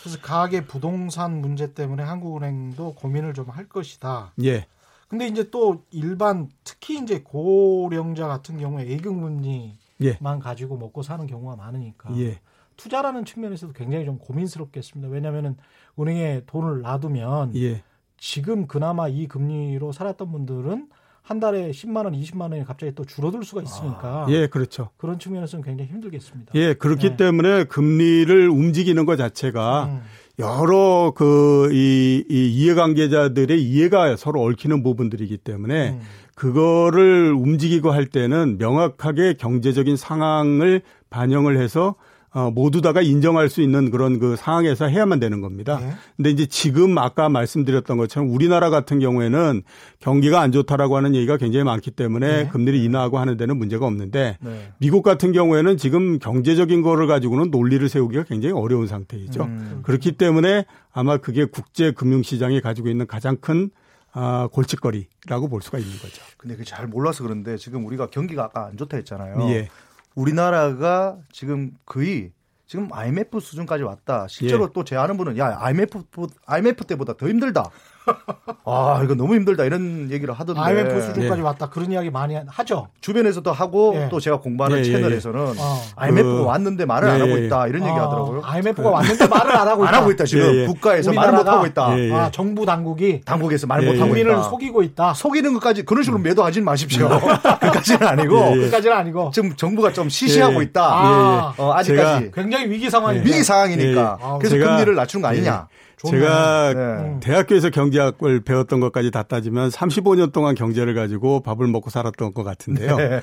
그래서 0.00 0.18
가계 0.22 0.64
부동산 0.64 1.40
문제 1.40 1.74
때문에 1.74 2.04
한국은행도 2.04 2.94
고민을 2.94 3.34
좀 3.34 3.46
할 3.48 3.68
것이다. 3.68 4.32
예. 4.44 4.66
근데 5.08 5.26
이제 5.26 5.50
또 5.50 5.84
일반 5.90 6.48
특히 6.64 6.98
이제 6.98 7.20
고령자 7.22 8.26
같은 8.26 8.58
경우에 8.58 8.88
예금금리만 8.88 9.76
예. 10.02 10.18
가지고 10.40 10.76
먹고 10.76 11.02
사는 11.02 11.26
경우가 11.26 11.56
많으니까 11.56 12.16
예. 12.18 12.40
투자라는 12.76 13.24
측면에서도 13.24 13.72
굉장히 13.72 14.04
좀 14.04 14.18
고민스럽겠습니다. 14.18 15.08
왜냐하면은 15.08 15.56
은행에 15.98 16.42
돈을 16.46 16.82
놔두면 16.82 17.56
예. 17.56 17.82
지금 18.18 18.66
그나마 18.66 19.08
이 19.08 19.26
금리로 19.28 19.92
살았던 19.92 20.32
분들은 20.32 20.88
한 21.22 21.40
달에 21.40 21.70
10만 21.72 22.04
원, 22.04 22.12
20만 22.12 22.52
원이 22.52 22.64
갑자기 22.64 22.94
또 22.94 23.04
줄어들 23.04 23.42
수가 23.42 23.60
있으니까. 23.60 24.26
아, 24.26 24.26
예, 24.28 24.46
그렇죠. 24.46 24.90
그런 24.96 25.18
측면에서는 25.18 25.64
굉장히 25.64 25.90
힘들겠습니다. 25.90 26.52
예, 26.54 26.74
그렇기 26.74 27.10
네. 27.10 27.16
때문에 27.16 27.64
금리를 27.64 28.48
움직이는 28.48 29.04
것 29.06 29.16
자체가 29.16 29.86
음. 29.86 30.02
여러 30.38 31.12
그, 31.16 31.70
이, 31.72 32.24
이 32.28 32.48
이해관계자들의 32.52 33.62
이해가 33.62 34.16
서로 34.16 34.42
얽히는 34.42 34.82
부분들이기 34.82 35.38
때문에 35.38 35.90
음. 35.90 36.00
그거를 36.34 37.32
움직이고 37.32 37.90
할 37.90 38.06
때는 38.06 38.58
명확하게 38.58 39.34
경제적인 39.34 39.96
상황을 39.96 40.82
반영을 41.08 41.58
해서 41.58 41.94
어, 42.36 42.50
모두 42.50 42.82
다가 42.82 43.00
인정할 43.00 43.48
수 43.48 43.62
있는 43.62 43.90
그런 43.90 44.18
그 44.18 44.36
상황에서 44.36 44.88
해야만 44.88 45.20
되는 45.20 45.40
겁니다. 45.40 45.78
네. 45.80 45.94
근데 46.16 46.30
이제 46.30 46.44
지금 46.44 46.98
아까 46.98 47.30
말씀드렸던 47.30 47.96
것처럼 47.96 48.30
우리나라 48.30 48.68
같은 48.68 49.00
경우에는 49.00 49.62
경기가 50.00 50.42
안 50.42 50.52
좋다라고 50.52 50.98
하는 50.98 51.14
얘기가 51.14 51.38
굉장히 51.38 51.64
많기 51.64 51.90
때문에 51.90 52.42
네. 52.42 52.48
금리를 52.50 52.78
인하하고 52.78 53.18
하는 53.18 53.38
데는 53.38 53.56
문제가 53.56 53.86
없는데 53.86 54.36
네. 54.38 54.72
미국 54.76 55.02
같은 55.02 55.32
경우에는 55.32 55.78
지금 55.78 56.18
경제적인 56.18 56.82
거를 56.82 57.06
가지고는 57.06 57.50
논리를 57.50 57.88
세우기가 57.88 58.24
굉장히 58.24 58.52
어려운 58.52 58.86
상태이죠. 58.86 59.44
음. 59.44 59.80
그렇기 59.82 60.12
때문에 60.12 60.66
아마 60.92 61.16
그게 61.16 61.46
국제 61.46 61.90
금융 61.92 62.22
시장이 62.22 62.60
가지고 62.60 62.90
있는 62.90 63.06
가장 63.06 63.38
큰 63.38 63.70
아, 64.12 64.48
골칫거리라고 64.52 65.48
볼 65.48 65.62
수가 65.62 65.78
있는 65.78 65.92
거죠. 65.98 66.22
근데 66.36 66.56
그잘 66.56 66.86
몰라서 66.86 67.22
그런데 67.22 67.56
지금 67.56 67.86
우리가 67.86 68.08
경기가 68.08 68.44
아까 68.44 68.66
안 68.66 68.76
좋다 68.76 68.98
했잖아요. 68.98 69.38
예. 69.50 69.68
우리나라가 70.16 71.18
지금 71.30 71.72
거의 71.84 72.32
지금 72.66 72.88
IMF 72.92 73.38
수준까지 73.38 73.84
왔다. 73.84 74.26
실제로 74.28 74.64
예. 74.64 74.72
또제 74.72 74.96
아는 74.96 75.16
분은 75.16 75.38
야 75.38 75.56
IMF 75.60 76.02
IMF 76.46 76.84
때보다 76.84 77.12
더 77.16 77.28
힘들다. 77.28 77.70
아, 78.64 79.00
이거 79.04 79.14
너무 79.14 79.34
힘들다 79.34 79.64
이런 79.64 80.10
얘기를 80.10 80.32
하던데. 80.34 80.60
IMF 80.60 81.00
수준까지 81.00 81.40
네. 81.40 81.46
왔다 81.46 81.68
그런 81.68 81.90
이야기 81.92 82.10
많이 82.10 82.36
하죠. 82.46 82.88
주변에서도 83.00 83.50
하고 83.52 83.92
네. 83.94 84.08
또 84.08 84.20
제가 84.20 84.38
공부하는 84.38 84.78
예, 84.78 84.82
예, 84.82 84.86
예. 84.86 84.92
채널에서는 84.92 85.40
어. 85.58 85.82
IMF가 85.96 86.36
그, 86.36 86.44
왔는데 86.44 86.84
말을 86.84 87.08
안 87.08 87.20
하고 87.20 87.36
있다 87.36 87.66
이런 87.68 87.82
얘기 87.82 87.92
하더라고요. 87.92 88.42
아, 88.44 88.52
IMF가 88.52 88.90
왔는데 88.90 89.26
말을 89.26 89.56
안 89.56 89.68
하고 89.68 89.82
있다. 89.84 89.88
안 89.88 89.94
하고 89.94 90.10
있다 90.10 90.24
지금 90.24 90.66
국가에서 90.66 91.12
말을 91.12 91.38
못 91.38 91.48
하고 91.48 91.66
있다. 91.66 91.86
아, 91.86 92.30
정부 92.32 92.66
당국이 92.66 93.20
당국에서 93.24 93.66
말못 93.66 93.86
하고 93.86 93.96
있다. 93.96 94.06
국민을 94.06 94.42
속이고 94.44 94.82
있다. 94.82 95.14
속이는 95.14 95.54
것까지 95.54 95.84
그런 95.84 96.02
식으로 96.02 96.20
매도하지 96.22 96.60
마십시오. 96.60 97.08
그까지는 97.60 98.06
아니고. 98.06 98.52
그까지는 98.54 98.96
아니고. 98.96 99.30
지금 99.32 99.54
정부가 99.56 99.92
좀 99.92 100.08
시시하고 100.08 100.62
있다. 100.62 100.82
아, 100.84 101.54
어, 101.56 101.72
아직까지 101.74 102.30
굉장히 102.32 102.68
위기 102.70 102.90
상황이 102.90 103.20
위기 103.20 103.42
상황이니까. 103.42 104.38
그래서 104.40 104.56
금리를 104.56 104.94
낮추는 104.94 105.22
거 105.22 105.28
아니냐. 105.28 105.68
제가 106.10 106.74
네. 106.74 107.20
대학교에서 107.20 107.70
경제학을 107.70 108.40
배웠던 108.40 108.80
것까지 108.80 109.10
다 109.10 109.22
따지면 109.22 109.70
35년 109.70 110.32
동안 110.32 110.54
경제를 110.54 110.94
가지고 110.94 111.40
밥을 111.40 111.66
먹고 111.66 111.90
살았던 111.90 112.34
것 112.34 112.44
같은데요. 112.44 112.96
네. 112.96 113.20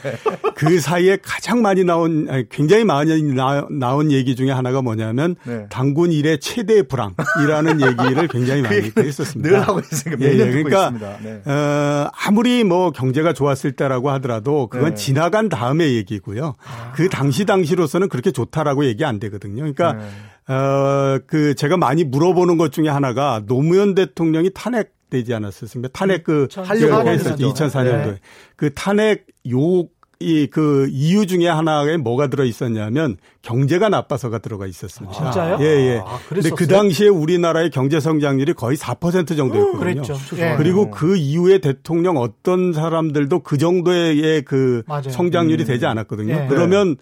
그 0.55 0.79
사이에 0.79 1.17
가장 1.21 1.61
많이 1.61 1.83
나온 1.83 2.27
굉장히 2.49 2.83
많이 2.83 3.21
나, 3.33 3.95
온 3.95 4.11
얘기 4.11 4.35
중에 4.35 4.51
하나가 4.51 4.81
뭐냐면 4.81 5.35
네. 5.43 5.65
당군 5.69 6.11
일의 6.11 6.39
최대 6.39 6.83
불황이라는 6.83 7.81
얘기를 7.81 8.27
굉장히 8.27 8.61
많이 8.61 8.91
했었습니다. 8.97 9.49
늘 9.49 9.61
하고 9.61 9.79
있으니까 9.79 10.25
예, 10.25 10.31
예. 10.33 10.51
그러니까 10.51 10.91
네. 11.21 11.41
어, 11.45 12.09
아무리 12.25 12.63
뭐 12.63 12.91
경제가 12.91 13.33
좋았을 13.33 13.73
때라고 13.73 14.09
하더라도 14.11 14.67
그건 14.67 14.89
네. 14.89 14.95
지나간 14.95 15.49
다음의 15.49 15.95
얘기고요. 15.95 16.55
아. 16.65 16.91
그 16.95 17.09
당시 17.09 17.45
당시로서는 17.45 18.09
그렇게 18.09 18.31
좋다라고 18.31 18.85
얘기 18.85 19.05
안 19.05 19.19
되거든요. 19.19 19.57
그러니까 19.57 19.93
네. 19.93 20.05
어, 20.47 21.19
그 21.27 21.55
제가 21.55 21.77
많이 21.77 22.03
물어보는 22.03 22.57
것 22.57 22.71
중에 22.71 22.89
하나가 22.89 23.41
노무현 23.45 23.95
대통령이 23.95 24.51
탄핵 24.53 24.93
되지 25.09 25.33
않았었습니까? 25.33 25.91
탄핵 25.93 26.23
그 26.23 26.47
2004년도 26.49 27.37
2004년도에 27.37 28.05
네. 28.05 28.19
그 28.55 28.73
탄핵 28.73 29.27
요 29.51 29.87
이그 30.23 30.87
이유 30.89 31.25
중에 31.25 31.47
하나에 31.47 31.97
뭐가 31.97 32.27
들어 32.27 32.45
있었냐면 32.45 33.17
경제가 33.41 33.89
나빠서가 33.89 34.37
들어가 34.39 34.65
있었습니다. 34.67 35.13
아, 35.17 35.31
진짜요? 35.31 35.57
예, 35.59 35.65
예. 35.65 36.01
아, 36.03 36.17
근데 36.29 36.49
그 36.49 36.65
당시에 36.65 37.09
우리나라의 37.09 37.69
경제 37.71 37.99
성장률이 37.99 38.53
거의 38.53 38.77
4% 38.77 39.35
정도였거든요. 39.35 39.79
그랬죠. 39.79 40.15
예. 40.37 40.55
그리고 40.57 40.91
그 40.91 41.17
이후에 41.17 41.57
대통령 41.57 42.17
어떤 42.17 42.71
사람들도 42.71 43.39
그 43.39 43.57
정도의 43.57 44.43
그 44.43 44.83
맞아요. 44.87 45.09
성장률이 45.09 45.65
음. 45.65 45.67
되지 45.67 45.85
않았거든요. 45.85 46.33
예. 46.33 46.47
그러면 46.47 46.95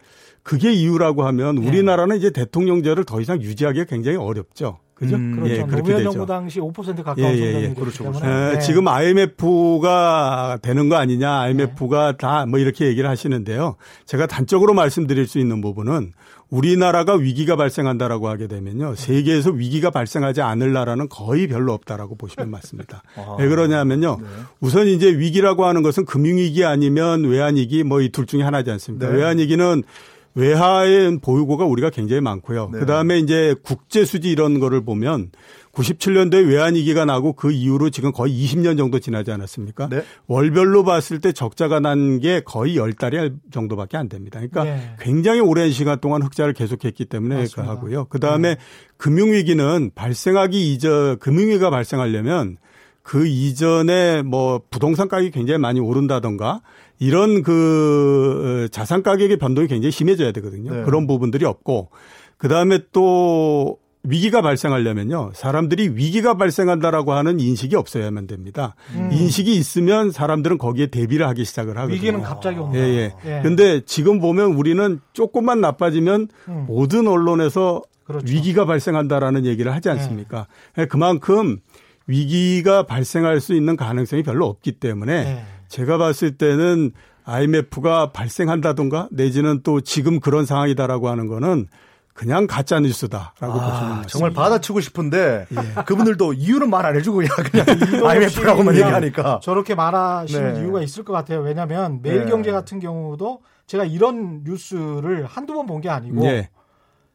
그게 0.44 0.72
이유라고 0.74 1.24
하면 1.26 1.56
네. 1.56 1.68
우리나라는 1.68 2.18
이제 2.18 2.32
대통령제를 2.32 3.04
더 3.06 3.22
이상 3.22 3.42
유지하기가 3.42 3.86
굉장히 3.86 4.18
어렵죠. 4.18 4.80
그죠? 4.96 5.16
음, 5.16 5.36
그렇죠. 5.38 5.54
예, 5.54 5.64
그렇게 5.64 5.92
노무현 5.94 6.04
정부 6.04 6.26
당시 6.28 6.60
5% 6.60 6.98
가까운 7.04 7.20
예, 7.20 7.34
예, 7.36 7.64
예. 7.64 7.74
그렇죠. 7.74 8.04
그렇죠. 8.04 8.24
네. 8.24 8.60
지금 8.60 8.88
IMF가 8.88 10.60
되는 10.62 10.90
거 10.90 10.96
아니냐, 10.96 11.40
IMF가 11.42 12.12
네. 12.12 12.18
다뭐 12.18 12.60
이렇게 12.60 12.86
얘기를 12.88 13.10
하시는데요. 13.10 13.76
제가 14.06 14.28
단적으로 14.28 14.74
말씀드릴 14.74 15.28
수 15.28 15.40
있는 15.40 15.62
부분은 15.62 16.14
우리나라가 16.50 17.16
위기가 17.16 17.56
발생한다라고 17.56 18.28
하게 18.28 18.48
되면요. 18.48 18.96
세계에서 18.96 19.52
위기가 19.52 19.90
발생하지 19.90 20.42
않을 20.42 20.74
나라는 20.74 21.08
거의 21.10 21.48
별로 21.48 21.74
없다라고 21.74 22.16
보시면 22.16 22.50
맞습니다. 22.52 23.04
아, 23.16 23.38
왜 23.40 23.48
그러냐면요. 23.48 24.18
네. 24.22 24.28
우선 24.60 24.88
이제 24.88 25.08
위기라고 25.18 25.66
하는 25.66 25.82
것은 25.82 26.06
금융위기 26.06 26.66
아니면 26.66 27.24
외환위기 27.24 27.84
뭐 27.84 28.02
이 28.02 28.10
둘 28.12 28.26
중에 28.26 28.44
하나지 28.44 28.70
않습니까? 28.72 29.08
네. 29.10 29.16
외환위기는 29.18 29.84
외화의 30.34 31.20
보유고가 31.20 31.66
우리가 31.66 31.90
굉장히 31.90 32.22
많고요. 32.22 32.70
네. 32.72 32.80
그다음에 32.80 33.20
이제 33.20 33.56
국제 33.64 34.06
수지 34.06 34.32
이런 34.32 34.60
거를 34.60 34.84
보면 34.84 35.32
97년도에 35.74 36.48
외환 36.50 36.76
위기가 36.76 37.06
나고 37.06 37.34
그 37.34 37.52
이후로 37.52 37.90
지금 37.92 38.12
거의 38.12 38.34
20년 38.34 38.78
정도 38.78 39.00
지나지 39.00 39.32
않았습니까? 39.32 39.88
네. 39.90 40.04
월별로 40.28 40.84
봤을 40.84 41.20
때 41.20 41.32
적자가 41.32 41.80
난 41.80 42.20
게 42.20 42.42
거의 42.46 42.76
10달이 42.76 43.36
정도밖에 43.52 43.96
안 43.98 44.10
됩니다. 44.10 44.40
그러니까 44.40 44.64
네. 44.66 44.96
굉장히 45.00 45.40
오랜 45.40 45.72
시간 45.72 46.00
동안 46.00 46.22
흑자를 46.22 46.54
계속했기 46.54 47.06
때문에 47.06 47.46
그 47.54 47.62
하고요. 47.62 48.06
그다음에 48.06 48.56
네. 48.56 48.62
금융 48.98 49.32
위기는 49.32 49.92
발생하기 49.96 50.74
이전 50.74 51.20
금융 51.20 51.48
위기가 51.48 51.70
발생하려면 51.70 52.58
그 53.04 53.26
이전에 53.26 54.22
뭐 54.22 54.62
부동산 54.70 55.08
가격이 55.08 55.32
굉장히 55.32 55.60
많이 55.60 55.80
오른다던가 55.80 56.62
이런 57.00 57.42
그 57.42 58.68
자산 58.72 59.02
가격의 59.04 59.38
변동이 59.38 59.68
굉장히 59.68 59.92
심해져야 59.92 60.32
되거든요. 60.34 60.72
네. 60.74 60.84
그런 60.84 61.08
부분들이 61.08 61.46
없고 61.46 61.90
그 62.38 62.48
다음에 62.48 62.80
또 62.92 63.80
위기가 64.04 64.42
발생하려면요. 64.42 65.32
사람들이 65.34 65.90
위기가 65.90 66.36
발생한다라고 66.36 67.14
하는 67.14 67.40
인식이 67.40 67.76
없어야만 67.76 68.26
됩니다. 68.28 68.76
음. 68.96 69.10
인식이 69.12 69.56
있으면 69.56 70.12
사람들은 70.12 70.58
거기에 70.58 70.88
대비를 70.88 71.28
하기 71.30 71.46
시작을 71.46 71.78
하거든요. 71.78 71.96
위기는 71.96 72.22
갑자기 72.22 72.58
온다. 72.60 72.80
예, 72.80 72.82
예. 72.82 73.14
예. 73.26 73.42
근데 73.44 73.82
지금 73.86 74.20
보면 74.20 74.54
우리는 74.54 75.00
조금만 75.14 75.62
나빠지면 75.62 76.30
음. 76.48 76.66
모든 76.68 77.08
언론에서 77.08 77.84
그렇죠. 78.04 78.26
위기가 78.34 78.66
발생한다라는 78.66 79.46
얘기를 79.46 79.74
하지 79.74 79.90
않습니까? 79.90 80.48
예. 80.80 80.86
그만큼 80.86 81.60
위기가 82.08 82.86
발생할 82.86 83.40
수 83.40 83.54
있는 83.54 83.76
가능성이 83.76 84.24
별로 84.24 84.48
없기 84.48 84.74
때문에 84.74 85.24
네. 85.24 85.46
제가 85.68 85.98
봤을 85.98 86.38
때는 86.38 86.92
IMF가 87.24 88.12
발생한다던가 88.12 89.08
내지는 89.12 89.62
또 89.64 89.82
지금 89.82 90.20
그런 90.20 90.46
상황이다라고 90.46 91.08
하는 91.10 91.28
거는 91.28 91.68
그냥 92.14 92.46
가짜 92.46 92.80
뉴스다라고 92.80 93.34
아, 93.40 93.48
보시면 93.48 93.90
맞습니다. 93.90 94.08
정말 94.10 94.32
받아치고 94.34 94.82
싶은데 94.82 95.46
예. 95.50 95.84
그분들도 95.84 96.34
이유는 96.34 96.70
말 96.70 96.86
안 96.86 96.96
해주고 96.98 97.20
그냥, 97.20 97.66
그냥 97.66 97.66
IMF라고만 98.06 98.76
얘기하니까 98.76 99.40
저렇게 99.42 99.76
말하시는 99.76 100.54
네. 100.56 100.60
이유가 100.60 100.82
있을 100.84 101.04
것 101.06 101.14
같아요. 101.14 101.40
왜냐하면 101.40 102.02
매일경제 102.02 102.50
네. 102.50 102.54
같은 102.54 102.80
경우도 102.80 103.42
제가 103.68 103.86
이런 103.86 104.42
뉴스를 104.44 105.26
한두 105.26 105.54
번 105.54 105.66
본 105.68 105.80
게 105.82 105.90
아니고 105.90 106.26
예. 106.26 106.50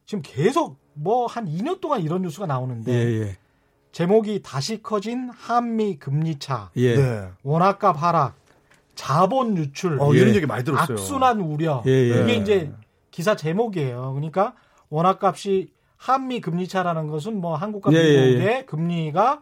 지금 0.05 0.23
계속 0.25 0.79
뭐 0.93 1.27
한 1.27 1.45
2년 1.45 1.79
동안 1.79 2.01
이런 2.01 2.23
뉴스가 2.23 2.47
나오는데 2.47 2.91
예, 2.91 3.21
예. 3.21 3.37
제목이 3.97 4.43
다시 4.43 4.83
커진 4.83 5.31
한미 5.35 5.97
금리 5.97 6.37
차, 6.37 6.69
예. 6.75 6.95
네. 6.95 7.29
원화값 7.41 7.99
하락, 7.99 8.35
자본 8.93 9.57
유출, 9.57 9.99
어, 9.99 10.13
이런 10.13 10.35
얘기 10.35 10.45
많이 10.45 10.63
들었어요. 10.63 10.99
악순환 10.99 11.41
우려. 11.41 11.81
예, 11.87 11.91
예. 11.91 12.21
이게 12.21 12.35
이제 12.35 12.71
기사 13.09 13.35
제목이에요. 13.35 14.13
그러니까 14.13 14.53
원화값이 14.89 15.71
한미 15.95 16.41
금리 16.41 16.67
차라는 16.67 17.07
것은 17.07 17.41
뭐 17.41 17.55
한국과 17.55 17.91
예, 17.91 17.97
예, 17.97 18.25
미국의 18.27 18.47
예. 18.47 18.65
금리가 18.65 19.41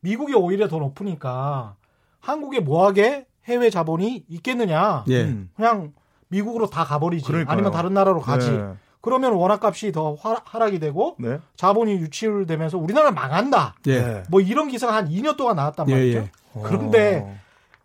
미국이 0.00 0.34
오히려 0.34 0.68
더 0.68 0.76
높으니까 0.80 1.76
한국에 2.20 2.60
뭐하게 2.60 3.26
해외 3.46 3.70
자본이 3.70 4.26
있겠느냐. 4.28 5.06
음. 5.08 5.48
그냥 5.56 5.94
미국으로 6.28 6.68
다 6.68 6.84
가버리지. 6.84 7.24
그러니까요. 7.24 7.50
아니면 7.50 7.72
다른 7.72 7.94
나라로 7.94 8.20
가지. 8.20 8.50
네. 8.50 8.74
그러면 9.04 9.34
원화값이 9.34 9.92
더 9.92 10.16
하락이 10.46 10.78
되고 10.78 11.14
네. 11.18 11.38
자본이 11.56 11.92
유출되면서 11.96 12.78
우리나라 12.78 13.10
망한다. 13.10 13.74
예. 13.88 14.22
뭐 14.30 14.40
이런 14.40 14.68
기사가 14.68 14.94
한 14.94 15.10
2년 15.10 15.36
동안 15.36 15.56
나왔단 15.56 15.90
예, 15.90 15.92
말이죠. 15.92 16.18
예, 16.20 16.22
예. 16.22 16.30
그런데 16.62 17.18
오. 17.18 17.34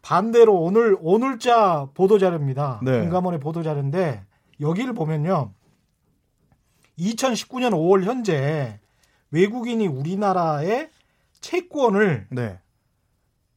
반대로 0.02 0.56
오늘 0.56 0.96
오늘자 1.02 1.90
보도 1.94 2.20
자료입니다. 2.20 2.80
네. 2.84 3.02
금감원의 3.02 3.42
보도 3.42 3.64
자료인데 3.64 4.24
여기를 4.62 4.94
보면요. 4.94 5.52
2019년 6.98 7.72
5월 7.72 8.06
현재 8.06 8.80
외국인이 9.32 9.88
우리나라의 9.88 10.90
채권을 11.42 12.28
네. 12.30 12.60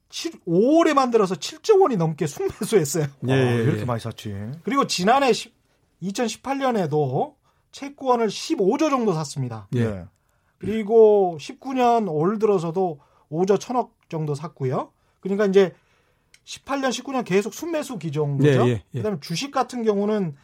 7, 0.09 0.33
5월에 0.49 0.95
만들어서 0.95 1.37
7조 1.37 1.81
원이 1.81 1.97
넘게 1.97 2.27
순매수했어요. 2.27 3.07
예, 3.29 3.33
아, 3.33 3.53
이렇게 3.53 3.85
많이 3.85 4.01
샀지. 4.01 4.35
그리고 4.65 4.89
지난해 4.89 5.31
2018년에도 6.03 7.41
채권을 7.73 8.29
15조 8.29 8.91
정도 8.91 9.13
샀습니다. 9.15 9.67
예. 9.75 10.05
그리고 10.59 11.37
19년 11.41 12.07
올 12.09 12.39
들어서도 12.39 13.01
5조 13.31 13.59
1천억 13.59 13.91
정도 14.09 14.35
샀고요. 14.35 14.93
그러니까 15.21 15.47
이제 15.47 15.75
18년, 16.45 16.91
19년 16.91 17.25
계속 17.25 17.55
순매수 17.55 17.99
기종 17.99 18.37
거죠. 18.37 18.67
예, 18.67 18.73
예, 18.73 18.85
예. 18.95 18.99
그다음에 18.99 19.19
주식 19.21 19.51
같은 19.51 19.83
경우는 19.83 20.37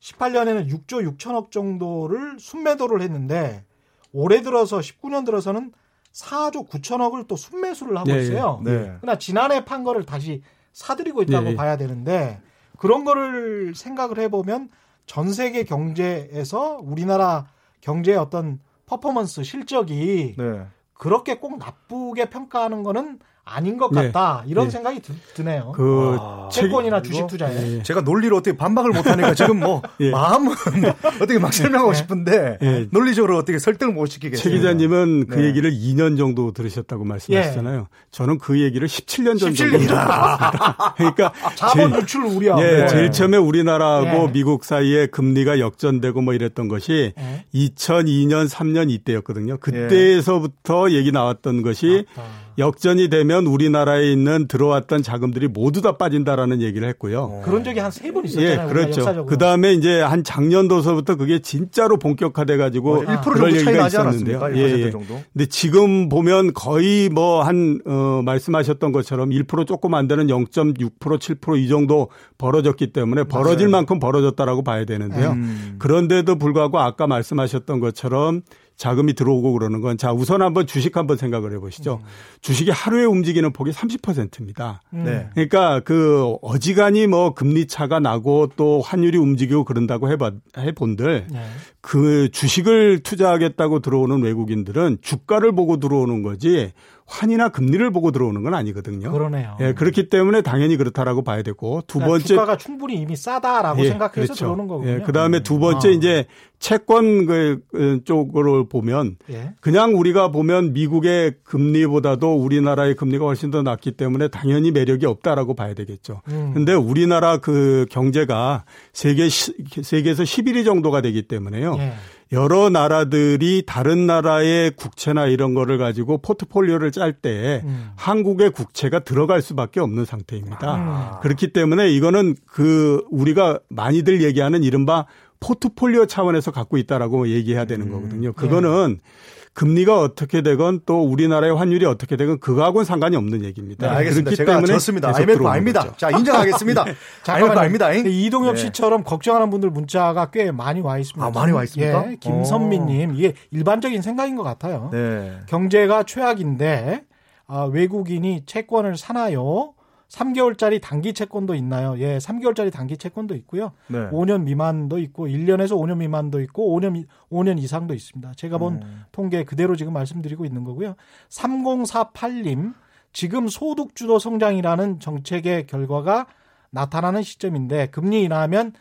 18년에는 0.00 0.68
6조 0.70 1.16
6천억 1.16 1.50
정도를 1.50 2.38
순매도를 2.38 3.02
했는데 3.02 3.64
올해 4.12 4.42
들어서 4.42 4.78
19년 4.78 5.24
들어서는 5.24 5.72
4조 6.12 6.68
9천억을 6.68 7.26
또 7.26 7.36
순매수를 7.36 7.96
하고 7.96 8.12
네, 8.12 8.22
있어요. 8.22 8.60
네. 8.64 8.96
그러나 9.00 9.18
지난해 9.18 9.64
판 9.64 9.84
거를 9.84 10.06
다시 10.06 10.42
사들이고 10.72 11.22
있다고 11.22 11.50
네. 11.50 11.56
봐야 11.56 11.76
되는데 11.76 12.40
그런 12.78 13.04
거를 13.04 13.74
생각을 13.74 14.18
해보면 14.20 14.70
전 15.06 15.32
세계 15.32 15.64
경제에서 15.64 16.78
우리나라 16.82 17.46
경제의 17.80 18.18
어떤 18.18 18.60
퍼포먼스 18.86 19.42
실적이 19.42 20.34
네. 20.36 20.66
그렇게 20.94 21.38
꼭 21.38 21.58
나쁘게 21.58 22.30
평가하는 22.30 22.82
거는 22.82 23.18
아닌 23.48 23.78
것 23.78 23.92
네. 23.92 24.10
같다 24.10 24.42
네. 24.44 24.50
이런 24.50 24.64
네. 24.64 24.70
생각이 24.72 25.00
드, 25.00 25.42
네요 25.42 25.72
그 25.72 26.16
아, 26.18 26.48
채권이나 26.50 27.00
주식 27.00 27.28
투자에 27.28 27.76
예. 27.76 27.82
제가 27.84 28.00
논리를 28.00 28.34
어떻게 28.34 28.56
반박을 28.56 28.90
못하니까 28.90 29.34
지금 29.34 29.60
뭐 29.60 29.82
예. 30.00 30.10
마음은 30.10 30.52
어떻게 31.22 31.38
막 31.38 31.54
설명하고 31.54 31.92
네. 31.92 31.96
싶은데 31.96 32.58
예. 32.60 32.88
논리적으로 32.90 33.38
어떻게 33.38 33.60
설득을 33.60 33.94
못 33.94 34.06
시키겠어요. 34.06 34.42
최 34.42 34.50
기자님은 34.50 35.28
그 35.28 35.36
네. 35.36 35.44
얘기를 35.44 35.70
2년 35.70 36.18
정도 36.18 36.52
들으셨다고 36.52 37.04
말씀하셨잖아요. 37.04 37.78
예. 37.78 37.84
저는 38.10 38.38
그 38.38 38.60
얘기를 38.60 38.88
17년 38.88 39.38
전 39.38 39.52
17년. 39.52 39.54
정도 39.54 39.78
들었습니다. 39.78 40.94
그러니까 40.98 41.32
자본 41.54 41.94
유출 41.94 42.24
우려. 42.24 42.56
예, 42.58 42.78
네. 42.78 42.88
제일 42.88 43.12
처음에 43.12 43.36
우리나라하고 43.36 44.32
미국 44.32 44.64
사이에 44.64 45.06
금리가 45.06 45.60
역전되고 45.60 46.20
뭐 46.20 46.34
이랬던 46.34 46.66
것이 46.66 47.12
2002년 47.54 48.48
3년 48.48 48.90
이때였거든요. 48.90 49.58
그때에서부터 49.58 50.90
얘기 50.90 51.12
나왔던 51.12 51.62
것이 51.62 52.06
맞다. 52.16 52.45
역전이 52.58 53.08
되면 53.08 53.46
우리나라에 53.46 54.10
있는 54.10 54.48
들어왔던 54.48 55.02
자금들이 55.02 55.48
모두 55.48 55.82
다 55.82 55.96
빠진다라는 55.98 56.62
얘기를 56.62 56.88
했고요. 56.88 57.20
어. 57.22 57.42
그런 57.44 57.62
적이 57.64 57.80
한 57.80 57.90
세 57.90 58.10
번 58.12 58.24
있었잖아요. 58.24 58.68
예, 58.68 58.72
그렇죠. 58.72 59.26
그 59.26 59.36
다음에 59.38 59.72
이제 59.74 60.00
한 60.00 60.24
작년도서부터 60.24 61.16
그게 61.16 61.38
진짜로 61.40 61.98
본격화돼 61.98 62.56
가지고 62.56 63.02
아, 63.06 63.20
1% 63.20 63.24
정도 63.24 63.58
차이 63.64 63.74
나지 63.76 63.96
않았습니까? 63.98 64.56
예, 64.56 64.62
예. 64.62 64.90
정도. 64.90 65.20
근데 65.32 65.46
지금 65.46 66.08
보면 66.08 66.54
거의 66.54 67.08
뭐한 67.10 67.80
어, 67.86 68.22
말씀하셨던 68.24 68.92
것처럼 68.92 69.30
1% 69.30 69.66
조금 69.66 69.94
안 69.94 70.08
되는 70.08 70.26
0.6% 70.26 70.90
7%이 70.98 71.68
정도 71.68 72.08
벌어졌기 72.38 72.92
때문에 72.92 73.24
벌어질 73.24 73.68
맞아요. 73.68 73.70
만큼 73.72 73.98
벌어졌다라고 74.00 74.62
봐야 74.62 74.84
되는데요. 74.84 75.32
음. 75.32 75.76
그런데도 75.78 76.36
불구하고 76.38 76.78
아까 76.80 77.06
말씀하셨던 77.06 77.80
것처럼 77.80 78.42
자금이 78.76 79.14
들어오고 79.14 79.52
그러는 79.52 79.80
건 79.80 79.96
자 79.96 80.12
우선 80.12 80.42
한번 80.42 80.66
주식 80.66 80.96
한번 80.96 81.16
생각을 81.16 81.52
해보시죠. 81.54 82.00
음. 82.02 82.06
주식이 82.42 82.70
하루에 82.70 83.04
움직이는 83.04 83.52
폭이 83.52 83.70
30%입니다. 83.70 84.82
음. 84.92 85.04
네. 85.04 85.28
그러니까 85.32 85.80
그 85.80 86.36
어지간히 86.42 87.06
뭐 87.06 87.32
금리 87.32 87.66
차가 87.66 87.98
나고 87.98 88.50
또 88.56 88.82
환율이 88.82 89.16
움직이고 89.16 89.64
그런다고 89.64 90.10
해봐 90.10 90.32
해본들 90.58 91.26
네. 91.30 91.42
그 91.80 92.28
주식을 92.30 93.00
투자하겠다고 93.00 93.80
들어오는 93.80 94.22
외국인들은 94.22 94.98
주가를 95.00 95.52
보고 95.52 95.78
들어오는 95.78 96.22
거지 96.22 96.72
환이나 97.06 97.50
금리를 97.50 97.88
보고 97.92 98.10
들어오는 98.10 98.42
건 98.42 98.54
아니거든요. 98.54 99.12
그러네요. 99.12 99.56
예, 99.60 99.72
그렇기 99.72 100.08
때문에 100.08 100.42
당연히 100.42 100.76
그렇다라고 100.76 101.22
봐야 101.22 101.42
되고 101.42 101.82
두 101.86 101.98
그러니까 101.98 102.12
번째 102.12 102.26
주가가 102.26 102.56
충분히 102.56 102.96
이미 102.96 103.14
싸다라고 103.14 103.84
예, 103.84 103.90
생각해서 103.90 104.12
그렇죠. 104.12 104.34
들어오는 104.34 104.66
거군요. 104.66 104.90
예, 104.90 104.98
그다음에 105.00 105.40
두 105.40 105.58
번째 105.60 105.88
아. 105.88 105.90
이제 105.92 106.26
채권 106.58 107.26
그 107.26 107.60
쪽으로 108.04 108.68
보면 108.68 109.16
예. 109.30 109.52
그냥 109.60 109.94
우리가 109.96 110.32
보면 110.32 110.72
미국의 110.72 111.34
금리보다도 111.44 112.34
우리나라의 112.34 112.96
금리가 112.96 113.24
훨씬 113.24 113.50
더 113.52 113.62
낮기 113.62 113.92
때문에 113.92 114.28
당연히 114.28 114.72
매력이 114.72 115.06
없다라고 115.06 115.54
봐야 115.54 115.74
되겠죠. 115.74 116.22
음. 116.28 116.52
근데 116.54 116.72
우리나라 116.74 117.38
그 117.38 117.86
경제가 117.90 118.64
세계 118.92 119.28
세계에서 119.28 120.24
11위 120.24 120.64
정도가 120.64 121.02
되기 121.02 121.22
때문에요. 121.22 121.76
예. 121.78 121.92
여러 122.32 122.68
나라들이 122.70 123.62
다른 123.66 124.06
나라의 124.06 124.72
국채나 124.72 125.26
이런 125.26 125.54
거를 125.54 125.78
가지고 125.78 126.18
포트폴리오를 126.18 126.90
짤때 126.90 127.62
음. 127.64 127.90
한국의 127.96 128.50
국채가 128.50 129.00
들어갈 129.00 129.42
수밖에 129.42 129.78
없는 129.80 130.04
상태입니다. 130.04 130.58
아. 130.68 131.20
그렇기 131.22 131.52
때문에 131.52 131.88
이거는 131.90 132.34
그 132.46 133.04
우리가 133.10 133.60
많이들 133.68 134.22
얘기하는 134.22 134.64
이른바 134.64 135.06
포트폴리오 135.38 136.06
차원에서 136.06 136.50
갖고 136.50 136.78
있다라고 136.78 137.28
얘기해야 137.28 137.64
되는 137.64 137.86
음. 137.86 137.92
거거든요. 137.92 138.32
그거는 138.32 138.98
네. 138.98 139.45
금리가 139.56 139.98
어떻게 139.98 140.42
되건 140.42 140.80
또 140.84 141.02
우리나라의 141.02 141.56
환율이 141.56 141.86
어떻게 141.86 142.16
되건 142.16 142.38
그거하고는 142.40 142.84
상관이 142.84 143.16
없는 143.16 143.42
얘기입니다. 143.42 143.88
네, 143.88 143.96
알겠습니다. 143.96 144.36
제가 144.36 144.52
때문에 144.52 144.72
졌습니다. 144.74 145.16
IMF 145.16 145.48
아닙니다. 145.48 145.94
자, 145.96 146.10
인정하겠습니다. 146.10 146.84
네. 146.84 146.94
IMF 147.26 147.58
아닙니다. 147.58 147.90
이동엽 147.90 148.56
네. 148.56 148.60
씨처럼 148.60 149.02
걱정하는 149.02 149.48
분들 149.48 149.70
문자가 149.70 150.30
꽤 150.30 150.50
많이 150.50 150.82
와 150.82 150.98
있습니다. 150.98 151.26
아, 151.26 151.30
많이 151.30 151.52
와 151.52 151.64
있습니까? 151.64 152.10
예, 152.10 152.16
김선미 152.16 152.80
님 152.80 153.14
이게 153.14 153.32
일반적인 153.50 154.02
생각인 154.02 154.36
것 154.36 154.42
같아요. 154.42 154.90
네. 154.92 155.38
경제가 155.46 156.02
최악인데 156.02 157.04
아, 157.46 157.62
외국인이 157.62 158.44
채권을 158.44 158.98
사나요? 158.98 159.72
3개월짜리 160.08 160.80
단기 160.80 161.12
채권도 161.12 161.54
있나요? 161.54 161.98
예, 161.98 162.18
3개월짜리 162.18 162.72
단기 162.72 162.96
채권도 162.96 163.34
있고요. 163.36 163.72
네. 163.88 164.08
5년 164.10 164.42
미만도 164.44 164.98
있고 164.98 165.26
1년에서 165.26 165.70
5년 165.70 165.98
미만도 165.98 166.40
있고 166.42 166.78
5년 166.78 167.06
5년 167.30 167.58
이상도 167.58 167.92
있습니다. 167.92 168.32
제가 168.36 168.58
본 168.58 168.82
음. 168.82 169.04
통계 169.12 169.44
그대로 169.44 169.74
지금 169.76 169.92
말씀드리고 169.92 170.44
있는 170.44 170.64
거고요. 170.64 170.94
3048님 171.28 172.74
지금 173.12 173.48
소득 173.48 173.96
주도 173.96 174.18
성장이라는 174.18 175.00
정책의 175.00 175.66
결과가 175.66 176.26
나타나는 176.70 177.22
시점인데 177.22 177.86
금리 177.86 178.22
인하하면 178.22 178.72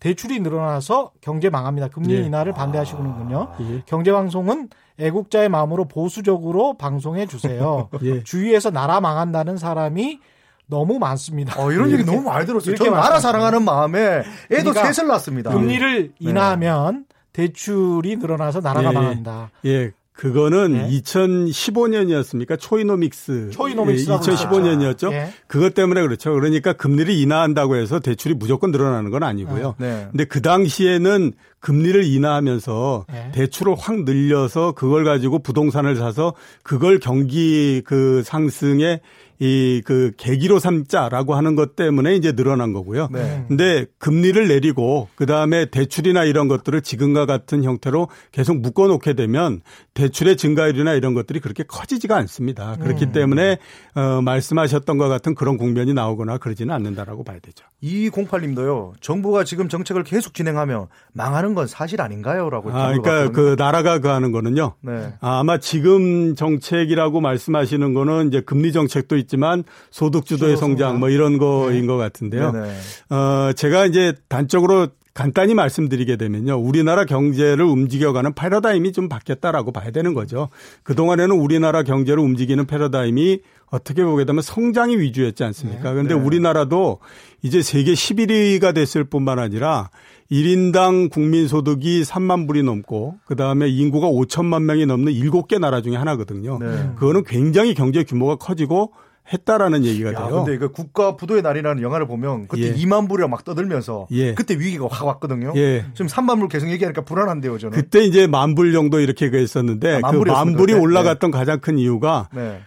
대출이 0.00 0.40
늘어나서 0.40 1.12
경제 1.20 1.50
망합니다. 1.50 1.88
금리 1.88 2.14
예. 2.14 2.18
인하를 2.18 2.52
반대하시는군요. 2.52 3.38
아, 3.50 3.56
예. 3.62 3.82
경제 3.86 4.12
방송은 4.12 4.68
애국자의 4.98 5.48
마음으로 5.48 5.86
보수적으로 5.86 6.74
방송해 6.74 7.26
주세요. 7.26 7.88
예. 8.02 8.22
주위에서 8.22 8.70
나라 8.70 9.00
망한다는 9.00 9.56
사람이 9.56 10.20
너무 10.68 10.98
많습니다. 10.98 11.60
어, 11.60 11.72
이런 11.72 11.90
얘기 11.92 12.04
너무 12.04 12.22
많이 12.22 12.46
들었어요. 12.46 12.76
저는 12.76 12.92
나라 12.92 13.18
사랑하는 13.18 13.64
마음에 13.64 14.22
애도 14.52 14.70
그러니까 14.70 14.92
셋을 14.92 15.08
낳습니다. 15.08 15.50
금리를 15.50 16.02
네. 16.02 16.10
인하하면 16.20 17.06
대출이 17.32 18.16
늘어나서 18.16 18.60
나라가 18.60 18.90
예, 18.90 18.94
망한다. 18.94 19.50
예. 19.64 19.92
그거는 20.18 20.72
네. 20.72 21.00
2015년이었습니까? 21.00 22.58
초이노믹스. 22.58 23.50
초이노믹스. 23.52 24.10
예, 24.10 24.14
2015년이었죠. 24.16 25.10
네. 25.10 25.32
그것 25.46 25.74
때문에 25.74 26.02
그렇죠. 26.02 26.32
그러니까 26.32 26.72
금리를 26.72 27.14
인하한다고 27.14 27.76
해서 27.76 28.00
대출이 28.00 28.34
무조건 28.34 28.72
늘어나는 28.72 29.12
건 29.12 29.22
아니고요. 29.22 29.76
네. 29.78 30.08
근데 30.10 30.24
그 30.24 30.42
당시에는 30.42 31.34
금리를 31.60 32.02
인하하면서 32.02 33.06
네. 33.12 33.30
대출을 33.32 33.76
확 33.78 34.02
늘려서 34.02 34.72
그걸 34.72 35.04
가지고 35.04 35.38
부동산을 35.38 35.94
사서 35.94 36.34
그걸 36.64 36.98
경기 36.98 37.82
그 37.84 38.24
상승에 38.24 39.00
이 39.40 39.82
그 39.88 40.12
계기로 40.16 40.58
삼자라고 40.58 41.34
하는 41.34 41.54
것 41.54 41.74
때문에 41.76 42.14
이제 42.14 42.32
늘어난 42.32 42.72
거고요. 42.72 43.08
네. 43.10 43.44
근데 43.48 43.86
금리를 43.98 44.48
내리고 44.48 45.08
그다음에 45.14 45.66
대출이나 45.70 46.24
이런 46.24 46.48
것들을 46.48 46.82
지금과 46.82 47.26
같은 47.26 47.64
형태로 47.64 48.08
계속 48.32 48.58
묶어 48.58 48.86
놓게 48.88 49.14
되면 49.14 49.62
대출의 49.94 50.36
증가율이나 50.36 50.94
이런 50.94 51.14
것들이 51.14 51.40
그렇게 51.40 51.62
커지지가 51.62 52.16
않습니다. 52.16 52.76
그렇기 52.76 53.06
음. 53.06 53.12
때문에 53.12 53.58
어 53.94 54.20
말씀하셨던 54.20 54.98
것 54.98 55.08
같은 55.08 55.34
그런 55.34 55.56
국면이 55.56 55.94
나오거나 55.94 56.38
그러지는 56.38 56.74
않는다라고 56.74 57.24
봐야 57.24 57.38
되죠. 57.38 57.64
2208님도요. 57.82 58.92
정부가 59.00 59.44
지금 59.44 59.68
정책을 59.68 60.04
계속 60.04 60.34
진행하면 60.34 60.88
망하는 61.12 61.54
건 61.54 61.66
사실 61.66 62.00
아닌가요?라고. 62.00 62.70
아, 62.70 62.92
그러니까 62.92 63.30
그 63.30 63.56
나라가 63.58 63.98
그 64.00 64.08
하는 64.08 64.32
거는요. 64.32 64.74
네. 64.82 65.14
아, 65.20 65.38
아마 65.38 65.58
지금 65.58 66.34
정책이라고 66.34 67.20
말씀하시는 67.20 67.94
거는 67.94 68.28
이제 68.28 68.40
금리 68.40 68.72
정책도 68.72 69.16
있지만 69.28 69.64
소득 69.90 70.26
주도의 70.26 70.56
성장 70.56 70.98
뭐 70.98 71.10
이런 71.10 71.38
거인 71.38 71.82
네. 71.82 71.86
것 71.86 71.96
같은데요. 71.96 72.52
네네. 72.52 72.74
어, 73.10 73.52
제가 73.54 73.86
이제 73.86 74.14
단적으로 74.28 74.88
간단히 75.18 75.52
말씀드리게 75.52 76.14
되면요. 76.14 76.60
우리나라 76.60 77.04
경제를 77.04 77.64
움직여가는 77.64 78.34
패러다임이 78.34 78.92
좀 78.92 79.08
바뀌었다라고 79.08 79.72
봐야 79.72 79.90
되는 79.90 80.14
거죠. 80.14 80.48
그동안에는 80.84 81.34
우리나라 81.34 81.82
경제를 81.82 82.22
움직이는 82.22 82.66
패러다임이 82.66 83.40
어떻게 83.68 84.04
보게 84.04 84.24
되면 84.24 84.42
성장이 84.42 84.96
위주였지 84.96 85.42
않습니까? 85.42 85.90
그런데 85.90 86.14
네. 86.14 86.20
우리나라도 86.20 87.00
이제 87.42 87.62
세계 87.62 87.94
11위가 87.94 88.72
됐을 88.72 89.02
뿐만 89.02 89.40
아니라 89.40 89.90
1인당 90.30 91.10
국민 91.10 91.48
소득이 91.48 92.02
3만 92.02 92.46
불이 92.46 92.62
넘고 92.62 93.16
그다음에 93.26 93.68
인구가 93.68 94.06
5천만 94.06 94.62
명이 94.62 94.86
넘는 94.86 95.12
7개 95.12 95.58
나라 95.58 95.82
중에 95.82 95.96
하나거든요. 95.96 96.58
네. 96.60 96.90
그거는 96.94 97.24
굉장히 97.24 97.74
경제 97.74 98.04
규모가 98.04 98.36
커지고 98.36 98.92
했다라는 99.32 99.84
얘기가 99.84 100.12
야, 100.14 100.18
돼요. 100.26 100.44
근데 100.44 100.58
그 100.58 100.70
국가 100.72 101.16
부도의 101.16 101.42
날이라는 101.42 101.82
영화를 101.82 102.06
보면 102.06 102.48
그때 102.48 102.68
예. 102.68 102.74
2만 102.74 103.08
불이랑 103.08 103.30
막 103.30 103.44
떠들면서 103.44 104.06
예. 104.12 104.34
그때 104.34 104.54
위기가 104.54 104.86
확 104.90 105.06
왔거든요. 105.06 105.52
예. 105.56 105.84
지금 105.94 106.06
3만 106.06 106.38
불 106.38 106.48
계속 106.48 106.70
얘기하니까 106.70 107.02
불안한데요, 107.02 107.58
저는. 107.58 107.76
그때 107.78 108.04
이제 108.04 108.26
만불 108.26 108.72
정도 108.72 109.00
이렇게 109.00 109.26
했었는데 109.26 110.00
아, 110.02 110.10
그 110.10 110.18
만 110.24 110.56
불이 110.56 110.72
올라갔던 110.74 111.30
네. 111.30 111.38
가장 111.38 111.60
큰 111.60 111.78
이유가 111.78 112.28
네. 112.34 112.60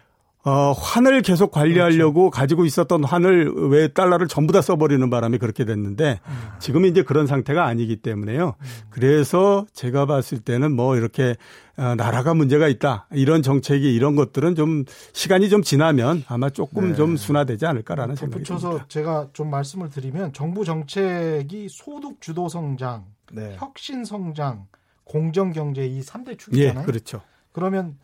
어, 0.44 0.72
환을 0.72 1.22
계속 1.22 1.52
관리하려고 1.52 2.32
그렇죠. 2.32 2.32
가지고 2.32 2.66
있었던 2.66 3.04
환을 3.04 3.54
왜 3.70 3.88
달러를 3.90 4.28
전부 4.28 4.52
다 4.54 4.62
써버리는 4.62 5.08
바람에 5.10 5.38
그렇게 5.38 5.66
됐는데 5.66 6.20
음. 6.26 6.50
지금 6.60 6.86
이제 6.86 7.04
그런 7.04 7.28
상태가 7.28 7.66
아니기 7.66 7.98
때문에요. 7.98 8.56
음. 8.60 8.66
그래서 8.90 9.68
제가 9.74 10.08
봤을 10.08 10.40
때는 10.40 10.72
뭐 10.72 10.96
이렇게 10.96 11.36
어, 11.78 11.94
나라가 11.96 12.34
문제가 12.34 12.68
있다 12.68 13.08
이런 13.12 13.44
정책이 13.44 13.94
이런 13.94 14.16
것들은 14.16 14.56
좀 14.56 14.86
시간이 15.14 15.50
좀 15.50 15.62
지나면 15.62 16.24
아마 16.28 16.50
조금 16.50 16.90
네. 16.90 16.96
좀 16.96 17.18
순화되지 17.18 17.68
않을까라는 17.68 18.16
생각이 18.16 18.44
듭니다. 18.44 18.68
붙여서 18.68 18.88
제가 18.88 19.28
좀 19.34 19.52
말씀을 19.52 19.90
드리면 19.90 20.34
정부 20.34 20.66
정책이 20.66 21.68
소득 21.70 22.20
주도 22.20 22.50
성장, 22.50 23.06
네. 23.32 23.56
혁신 23.60 24.06
성장, 24.06 24.66
공정 25.04 25.52
경제 25.52 25.86
이 25.86 26.02
3대 26.02 26.38
축이잖아요. 26.40 26.82
예, 26.82 26.86
그렇죠. 26.86 27.22
그러면 27.52 27.98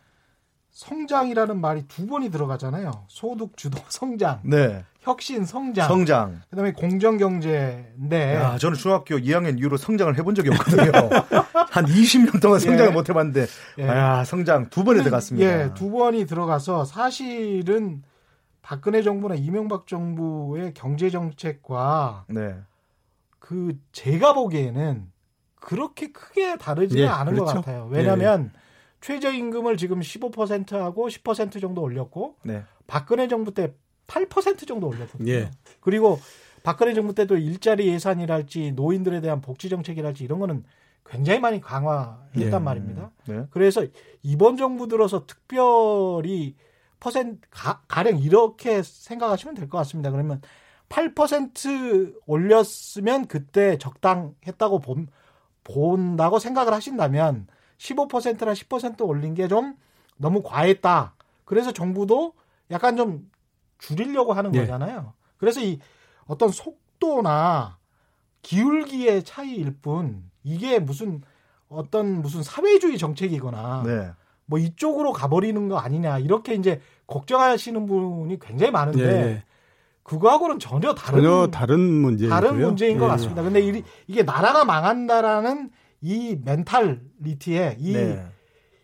성장이라는 0.78 1.60
말이 1.60 1.88
두 1.88 2.06
번이 2.06 2.30
들어가잖아요. 2.30 3.06
소득 3.08 3.56
주도 3.56 3.80
성장. 3.90 4.38
네. 4.44 4.84
혁신 5.00 5.44
성장. 5.44 5.88
성장. 5.88 6.40
그다음에 6.50 6.72
공정 6.72 7.16
경제인데. 7.16 8.34
야, 8.36 8.58
저는 8.58 8.76
중학교 8.76 9.16
2학년 9.16 9.58
이후로 9.58 9.76
성장을 9.76 10.16
해본 10.16 10.36
적이 10.36 10.50
없거든요. 10.50 10.92
한 11.70 11.84
20년 11.84 12.40
동안 12.40 12.60
성장을 12.60 12.90
예. 12.90 12.94
못 12.94 13.08
해봤는데, 13.08 13.46
예. 13.78 13.88
아, 13.88 14.24
성장 14.24 14.70
두 14.70 14.84
번이 14.84 15.00
들어갔습니다. 15.00 15.46
예, 15.64 15.74
두 15.74 15.90
번이 15.90 16.26
들어가서 16.26 16.84
사실은 16.84 18.04
박근혜 18.62 19.02
정부나 19.02 19.34
이명박 19.34 19.88
정부의 19.88 20.74
경제 20.74 21.10
정책과 21.10 22.26
네. 22.28 22.54
그 23.40 23.76
제가 23.90 24.32
보기에는 24.32 25.10
그렇게 25.56 26.12
크게 26.12 26.56
다르지는 26.56 27.02
예, 27.02 27.08
않은 27.08 27.32
그렇죠. 27.32 27.46
것 27.46 27.60
같아요. 27.64 27.88
왜냐하면 27.90 28.52
예. 28.54 28.67
최저임금을 29.00 29.76
지금 29.76 30.00
15%하고 30.00 31.08
10% 31.08 31.60
정도 31.60 31.82
올렸고 31.82 32.36
네. 32.42 32.62
박근혜 32.86 33.28
정부 33.28 33.52
때 33.54 33.72
8% 34.06 34.66
정도 34.66 34.88
올렸거든요. 34.88 35.30
예. 35.32 35.50
그리고 35.80 36.18
박근혜 36.62 36.94
정부 36.94 37.14
때도 37.14 37.36
일자리 37.36 37.88
예산이랄지 37.88 38.72
노인들에 38.72 39.20
대한 39.20 39.40
복지 39.40 39.68
정책이랄지 39.68 40.24
이런 40.24 40.38
거는 40.38 40.64
굉장히 41.06 41.40
많이 41.40 41.60
강화했단 41.60 42.52
예. 42.52 42.58
말입니다. 42.58 43.10
네. 43.26 43.44
그래서 43.50 43.84
이번 44.22 44.56
정부 44.56 44.88
들어서 44.88 45.26
특별히 45.26 46.56
퍼센트 47.00 47.40
가, 47.50 48.02
령 48.02 48.18
이렇게 48.18 48.82
생각하시면 48.82 49.54
될 49.54 49.68
것 49.68 49.78
같습니다. 49.78 50.10
그러면 50.10 50.40
8% 50.88 52.14
올렸으면 52.26 53.26
그때 53.26 53.78
적당했다고 53.78 54.80
본, 54.80 55.08
본다고 55.64 56.38
생각을 56.38 56.72
하신다면 56.72 57.46
15%나 57.78 58.52
10% 58.52 59.06
올린 59.06 59.34
게 59.34 59.48
좀 59.48 59.74
너무 60.16 60.42
과했다. 60.42 61.14
그래서 61.44 61.72
정부도 61.72 62.34
약간 62.70 62.96
좀 62.96 63.30
줄이려고 63.78 64.32
하는 64.32 64.50
네. 64.50 64.60
거잖아요. 64.60 65.12
그래서 65.38 65.60
이 65.60 65.78
어떤 66.26 66.50
속도나 66.50 67.78
기울기의 68.42 69.22
차이일 69.24 69.76
뿐 69.80 70.24
이게 70.42 70.78
무슨 70.78 71.22
어떤 71.68 72.20
무슨 72.22 72.42
사회주의 72.42 72.98
정책이거나 72.98 73.82
네. 73.86 74.10
뭐 74.46 74.58
이쪽으로 74.58 75.12
가버리는 75.12 75.68
거 75.68 75.78
아니냐 75.78 76.18
이렇게 76.18 76.54
이제 76.54 76.80
걱정하시는 77.06 77.86
분이 77.86 78.38
굉장히 78.40 78.72
많은데 78.72 79.06
네. 79.06 79.44
그거하고는 80.02 80.58
전혀 80.58 80.94
다른 80.94 81.22
전혀 81.22 81.46
다른 81.48 81.80
문제 81.80 82.28
다른 82.28 82.58
문제인 82.58 82.98
것 82.98 83.04
예. 83.04 83.08
같습니다. 83.10 83.42
근데 83.42 83.60
이, 83.60 83.82
이게 84.06 84.22
나라가 84.22 84.64
망한다라는 84.64 85.70
이 86.00 86.38
멘탈리티에 86.44 87.76
이, 87.78 87.92
네. 87.92 88.24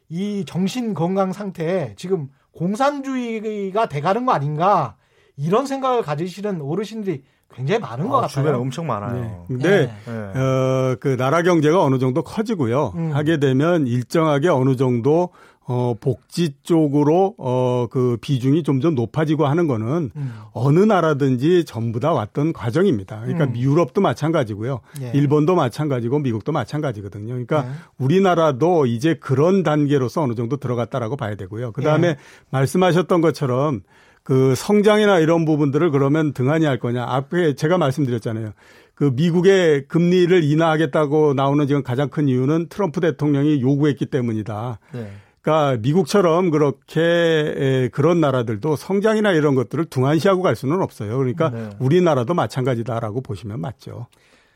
이 0.09 0.45
정신 0.47 0.95
건강 0.95 1.33
상태에 1.33 1.95
지금 1.97 2.29
공산주의가 2.53 3.89
돼가는 3.89 4.27
거 4.27 4.33
아닌가 4.33 4.97
이런 5.37 5.67
생각을 5.67 6.03
가지시는 6.03 6.61
어르신들이 6.63 7.25
굉장히 7.53 7.81
많은 7.81 8.07
아, 8.07 8.09
것 8.09 8.15
같아요. 8.17 8.29
주변에 8.29 8.57
엄청 8.57 8.87
많아요. 8.87 9.21
네. 9.21 9.39
근데 9.47 9.87
네. 10.07 10.13
어, 10.13 10.97
그 10.99 11.17
나라 11.17 11.43
경제가 11.43 11.83
어느 11.83 11.99
정도 11.99 12.23
커지고요. 12.23 12.93
음. 12.97 13.13
하게 13.15 13.39
되면 13.39 13.87
일정하게 13.87 14.49
어느 14.49 14.77
정도 14.77 15.31
어, 15.67 15.95
복지 15.99 16.55
쪽으로, 16.63 17.35
어, 17.39 17.87
그 17.91 18.19
비중이 18.21 18.63
점점 18.65 18.95
높아지고 18.95 19.47
하는 19.47 19.67
거는 19.67 20.11
음. 20.15 20.35
어느 20.53 20.81
나라든지 20.81 21.65
전부 21.65 22.01
다 22.01 22.13
왔던 22.13 22.53
과정입니다. 22.53 23.21
그러니까 23.21 23.45
음. 23.47 23.57
유럽도 23.57 24.03
마찬가지고요. 24.03 24.81
예. 25.01 25.13
일본도 25.15 25.55
마찬가지고 25.55 26.19
미국도 26.19 26.53
마찬가지거든요. 26.53 27.29
그러니까 27.29 27.65
예. 27.67 27.71
우리나라도 27.97 28.85
이제 28.85 29.15
그런 29.15 29.63
단계로서 29.63 30.23
어느 30.23 30.35
정도 30.35 30.59
들어갔다라고 30.59 31.17
봐야 31.17 31.35
되고요. 31.35 31.73
그 31.73 31.83
다음에 31.83 32.09
예. 32.09 32.17
말씀하셨던 32.51 33.23
것처럼 33.23 33.81
그 34.23 34.55
성장이나 34.55 35.19
이런 35.19 35.45
부분들을 35.45 35.91
그러면 35.91 36.33
등한히 36.33 36.67
할 36.67 36.79
거냐. 36.79 37.05
앞에 37.05 37.55
제가 37.55 37.79
말씀드렸잖아요. 37.79 38.53
그 38.95 39.13
미국의 39.15 39.87
금리를 39.89 40.45
인하하겠다고 40.45 41.35
나오는 41.35 41.67
지금 41.67 41.83
가장 41.83 42.09
큰 42.09 42.29
이유는 42.29 42.69
트럼프 42.69 43.01
대통령이 43.01 43.61
요구했기 43.61 44.07
때문이다. 44.07 44.79
네. 44.93 45.11
그러니까 45.45 45.77
미국처럼 45.83 46.51
그렇게 46.51 47.91
그런 47.93 48.19
나라들도 48.21 48.77
성장이나 48.77 49.33
이런 49.33 49.55
것들을 49.55 49.85
둥한시하고 49.85 50.41
갈 50.41 50.57
수는 50.57 50.81
없어요. 50.81 51.19
그러니까 51.19 51.51
네. 51.51 51.69
우리나라도 51.79 52.33
마찬가지다라고 52.33 53.21
보시면 53.21 53.61
맞죠. 53.61 54.07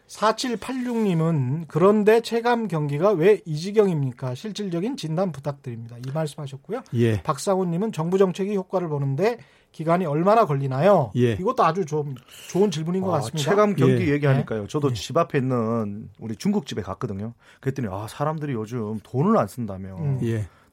4786님은 0.07 1.67
그런데 1.69 2.23
체감 2.23 2.69
경기가 2.69 3.11
왜 3.13 3.43
이 3.45 3.57
지경입니까? 3.57 4.35
실질적인 4.35 4.97
진단 4.97 5.31
부탁드립니다. 5.31 5.97
이 5.99 6.11
말씀하셨고요. 6.13 6.83
예. 6.95 7.23
박상훈님은 7.23 7.93
정부 7.93 8.17
정책이 8.17 8.57
효과를 8.57 8.89
보는데 8.89 9.37
기간이 9.73 10.07
얼마나 10.07 10.47
걸리나요? 10.47 11.13
예. 11.17 11.33
이것도 11.33 11.63
아주 11.63 11.85
좀 11.85 12.15
좋은 12.49 12.71
질문인 12.71 13.03
것 13.03 13.11
아, 13.11 13.19
같습니다. 13.19 13.39
체감 13.39 13.77
경기 13.77 14.07
예. 14.09 14.13
얘기하니까요. 14.13 14.67
저도 14.69 14.89
예. 14.91 14.95
집 14.95 15.19
앞에 15.19 15.39
있는 15.39 16.09
우리 16.19 16.35
중국집에 16.35 16.81
갔거든요. 16.81 17.35
그랬더니 17.61 17.89
아 17.91 18.07
사람들이 18.09 18.55
요즘 18.55 18.99
돈을 19.03 19.37
안 19.37 19.47
쓴다며. 19.47 19.97
음. 19.99 20.19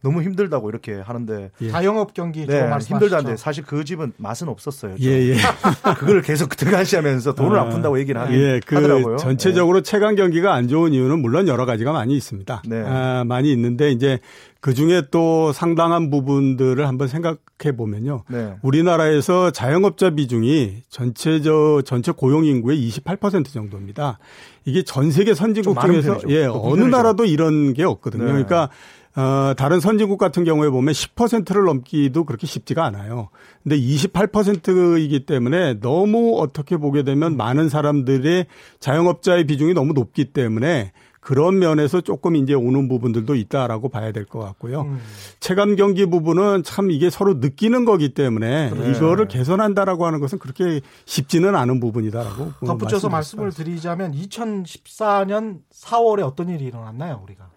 예. 0.05 0.09
너무 0.09 0.21
힘들다고 0.21 0.69
이렇게 0.69 0.93
하는데 0.93 1.51
예. 1.61 1.69
자영업 1.69 2.13
경기 2.13 2.45
네, 2.45 2.69
힘들다는데 2.79 3.37
사실 3.37 3.63
그 3.63 3.83
집은 3.83 4.13
맛은 4.17 4.47
없었어요. 4.47 4.95
예, 5.01 5.07
예. 5.07 5.35
그걸 5.97 6.21
계속 6.21 6.55
등한시하면서 6.55 7.33
돈을 7.33 7.57
아, 7.57 7.63
안 7.63 7.69
푼다고 7.69 7.99
얘기를 7.99 8.21
하긴 8.21 8.39
예, 8.39 8.59
그 8.65 8.75
하더라고요. 8.75 9.17
전체적으로 9.17 9.81
네. 9.81 9.89
체감 9.89 10.15
경기가 10.15 10.53
안 10.53 10.67
좋은 10.67 10.93
이유는 10.93 11.19
물론 11.19 11.47
여러 11.47 11.65
가지가 11.65 11.91
많이 11.91 12.15
있습니다. 12.15 12.61
네. 12.67 12.83
아, 12.85 13.23
많이 13.25 13.51
있는데 13.51 13.91
이제 13.91 14.19
그 14.65 14.73
중에 14.73 15.03
또 15.11 15.51
상당한 15.53 16.09
부분들을 16.09 16.87
한번 16.87 17.07
생각해 17.07 17.75
보면요. 17.77 18.23
네. 18.29 18.55
우리나라에서 18.63 19.51
자영업자 19.51 20.11
비중이 20.11 20.83
전체 20.89 21.39
저 21.41 21.83
전체 21.85 22.11
고용 22.11 22.45
인구의 22.45 22.89
28% 22.89 23.53
정도입니다. 23.53 24.17
이게 24.65 24.81
전 24.81 25.11
세계 25.11 25.35
선진국 25.35 25.79
중에서 25.79 26.17
예, 26.29 26.45
어느 26.45 26.83
나라도 26.83 27.25
이런 27.25 27.73
게 27.73 27.83
없거든요. 27.83 28.23
네. 28.23 28.31
그러니까 28.31 28.69
어, 29.15 29.53
다른 29.55 29.79
선진국 29.79 30.17
같은 30.17 30.43
경우에 30.43 30.69
보면 30.69 30.93
10%를 30.93 31.63
넘기도 31.63 32.25
그렇게 32.25 32.45
쉽지가 32.47 32.83
않아요. 32.85 33.29
근데 33.63 33.77
28%이기 33.79 35.25
때문에 35.25 35.79
너무 35.79 36.37
어떻게 36.39 36.75
보게 36.77 37.03
되면 37.03 37.37
많은 37.37 37.69
사람들의 37.69 38.45
자영업자의 38.79 39.45
비중이 39.47 39.73
너무 39.73 39.93
높기 39.93 40.25
때문에 40.25 40.91
그런 41.21 41.57
면에서 41.57 42.01
조금 42.01 42.35
이제 42.35 42.53
오는 42.53 42.87
부분들도 42.87 43.33
있다라고 43.33 43.89
봐야 43.89 44.11
될 44.11 44.25
것 44.27 44.39
같고요. 44.39 44.81
음. 44.81 44.99
체감 45.39 45.75
경기 45.75 46.05
부분은 46.05 46.61
참 46.61 46.91
이게 46.91 47.09
서로 47.09 47.35
느끼는 47.35 47.83
거기 47.85 48.13
때문에 48.13 48.69
네. 48.69 48.91
이거를 48.91 49.27
개선한다라고 49.27 50.05
하는 50.05 50.19
것은 50.19 50.37
그렇게 50.37 50.81
쉽지는 51.05 51.55
않은 51.55 51.79
부분이다라고 51.79 52.51
덧붙여서 52.63 53.09
말씀을 53.09 53.51
드리자면 53.51 54.11
2014년 54.13 55.61
4월에 55.73 56.21
어떤 56.23 56.49
일이 56.49 56.65
일어났나요, 56.65 57.21
우리가? 57.23 57.49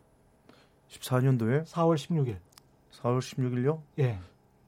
14년도에 1.01 1.65
4월 1.67 1.95
16일. 1.97 2.37
4월 3.03 3.19
16일요? 3.21 3.81
예. 4.01 4.19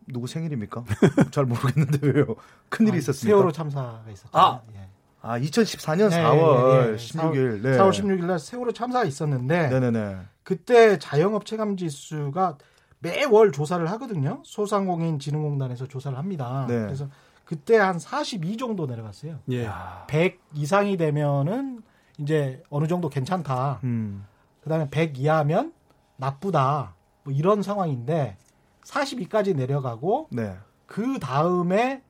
누구 0.06 0.26
생일입니까? 0.26 0.84
잘 1.30 1.44
모르겠는데 1.44 2.06
왜요? 2.06 2.36
큰 2.68 2.86
일이 2.88 2.96
아, 2.96 2.98
있었습니까? 2.98 3.36
세월호 3.36 3.52
참사가 3.52 4.02
있었죠. 4.10 4.30
아, 4.32 4.60
예. 4.74 4.88
아 5.22 5.38
2014년 5.38 6.08
네, 6.10 6.16
4월 6.22 6.90
네, 6.92 6.96
16일. 6.96 7.62
네. 7.62 7.78
4월 7.78 7.90
16일 7.90 8.24
날 8.24 8.38
세월호 8.38 8.72
참사가 8.72 9.04
있었는데 9.04 9.68
네네네. 9.68 10.16
그때 10.42 10.98
자영업 10.98 11.44
체 11.46 11.56
감 11.56 11.76
지수가 11.76 12.58
매월 13.00 13.52
조사를 13.52 13.88
하거든요. 13.92 14.42
소상공인 14.44 15.18
진흥공단에서 15.18 15.86
조사를 15.86 16.16
합니다. 16.18 16.66
네. 16.68 16.80
그래서 16.80 17.08
그때 17.44 17.76
한 17.76 17.98
42 17.98 18.56
정도 18.56 18.86
내려갔어요. 18.86 19.38
예. 19.52 19.68
100 20.08 20.40
이상이 20.54 20.96
되면은 20.96 21.82
이제 22.18 22.62
어느 22.70 22.86
정도 22.86 23.08
괜찮다. 23.08 23.80
음. 23.84 24.26
그다음에 24.62 24.88
100 24.90 25.18
이하면 25.18 25.72
나쁘다. 26.20 26.94
뭐 27.24 27.32
이런 27.32 27.62
상황인데 27.62 28.36
42까지 28.84 29.56
내려가고 29.56 30.28
네. 30.30 30.56
그 30.86 31.18
다음에 31.18 32.02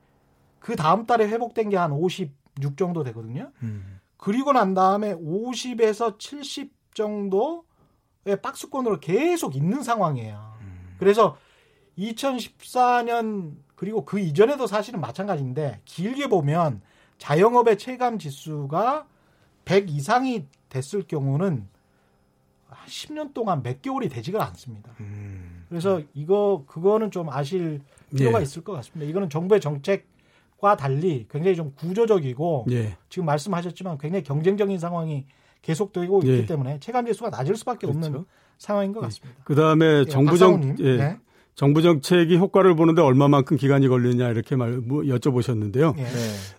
그 0.59 0.77
다음 0.77 1.07
달에 1.07 1.27
회복된 1.29 1.71
게 1.71 1.77
한 1.77 1.93
56 1.93 2.77
정도 2.77 3.03
되거든요. 3.05 3.51
음. 3.63 4.01
그리고 4.17 4.53
난 4.53 4.75
다음에 4.75 5.15
50에서 5.15 6.19
70 6.19 6.73
정도의 6.95 7.55
박스권으로 8.43 9.01
계속 9.01 9.57
있는 9.57 9.83
상황이에요. 9.83 10.59
음. 10.61 10.97
그래서 10.99 11.37
2014년 11.99 13.55
그리고 13.75 14.05
그 14.05 14.19
이전에도 14.21 14.67
사실은 14.67 15.01
마찬가지인데 15.01 15.81
길게 15.87 16.29
보면 16.29 16.83
자영업의 17.19 17.79
체감 17.79 18.19
지수가 18.19 19.07
100 19.65 19.89
이상이 19.91 20.47
됐을 20.69 21.07
경우는 21.07 21.69
10년 22.91 23.32
동안 23.32 23.62
몇 23.62 23.80
개월이 23.80 24.09
되지가 24.09 24.45
않습니다. 24.49 24.93
음. 25.01 25.64
그래서 25.68 26.03
이거 26.14 26.64
그거는 26.66 27.11
좀 27.11 27.30
아실 27.30 27.80
필요가 28.14 28.41
예. 28.41 28.43
있을 28.43 28.62
것 28.62 28.72
같습니다. 28.72 29.09
이거는 29.09 29.30
정부의 29.30 29.61
정책과 29.61 30.76
달리 30.76 31.26
굉장히 31.30 31.57
좀 31.57 31.72
구조적이고 31.76 32.66
예. 32.72 32.97
지금 33.09 33.26
말씀하셨지만 33.26 33.99
굉장히 33.99 34.24
경쟁적인 34.24 34.78
상황이 34.78 35.24
계속되고 35.62 36.20
있기 36.20 36.30
예. 36.30 36.47
때문에 36.47 36.80
체감 36.80 37.07
지수가 37.07 37.30
낮을 37.30 37.57
수밖에 37.57 37.86
그렇죠. 37.86 38.07
없는 38.07 38.24
상황인 38.59 38.93
것 38.93 39.01
예. 39.01 39.05
같습니다. 39.05 39.43
그다음에 39.45 40.01
예, 40.01 40.05
정부 40.05 40.36
정 40.36 40.76
예. 40.80 40.97
네. 40.97 41.18
정부 41.55 41.82
정책이 41.82 42.38
효과를 42.38 42.74
보는데 42.74 43.03
얼마만큼 43.03 43.59
기간이 43.59 43.86
걸리느냐 43.88 44.30
이렇게 44.30 44.57
말뭐 44.57 45.03
여쭤보셨는데요. 45.03 45.95
네. 45.95 46.07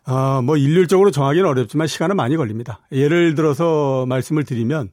아, 0.06 0.42
뭐 0.44 0.58
일률적으로 0.58 1.10
정하기는 1.10 1.48
어렵지만 1.50 1.88
시간은 1.88 2.16
많이 2.16 2.38
걸립니다. 2.38 2.82
예를 2.92 3.34
들어서 3.34 4.06
말씀을 4.08 4.44
드리면 4.44 4.90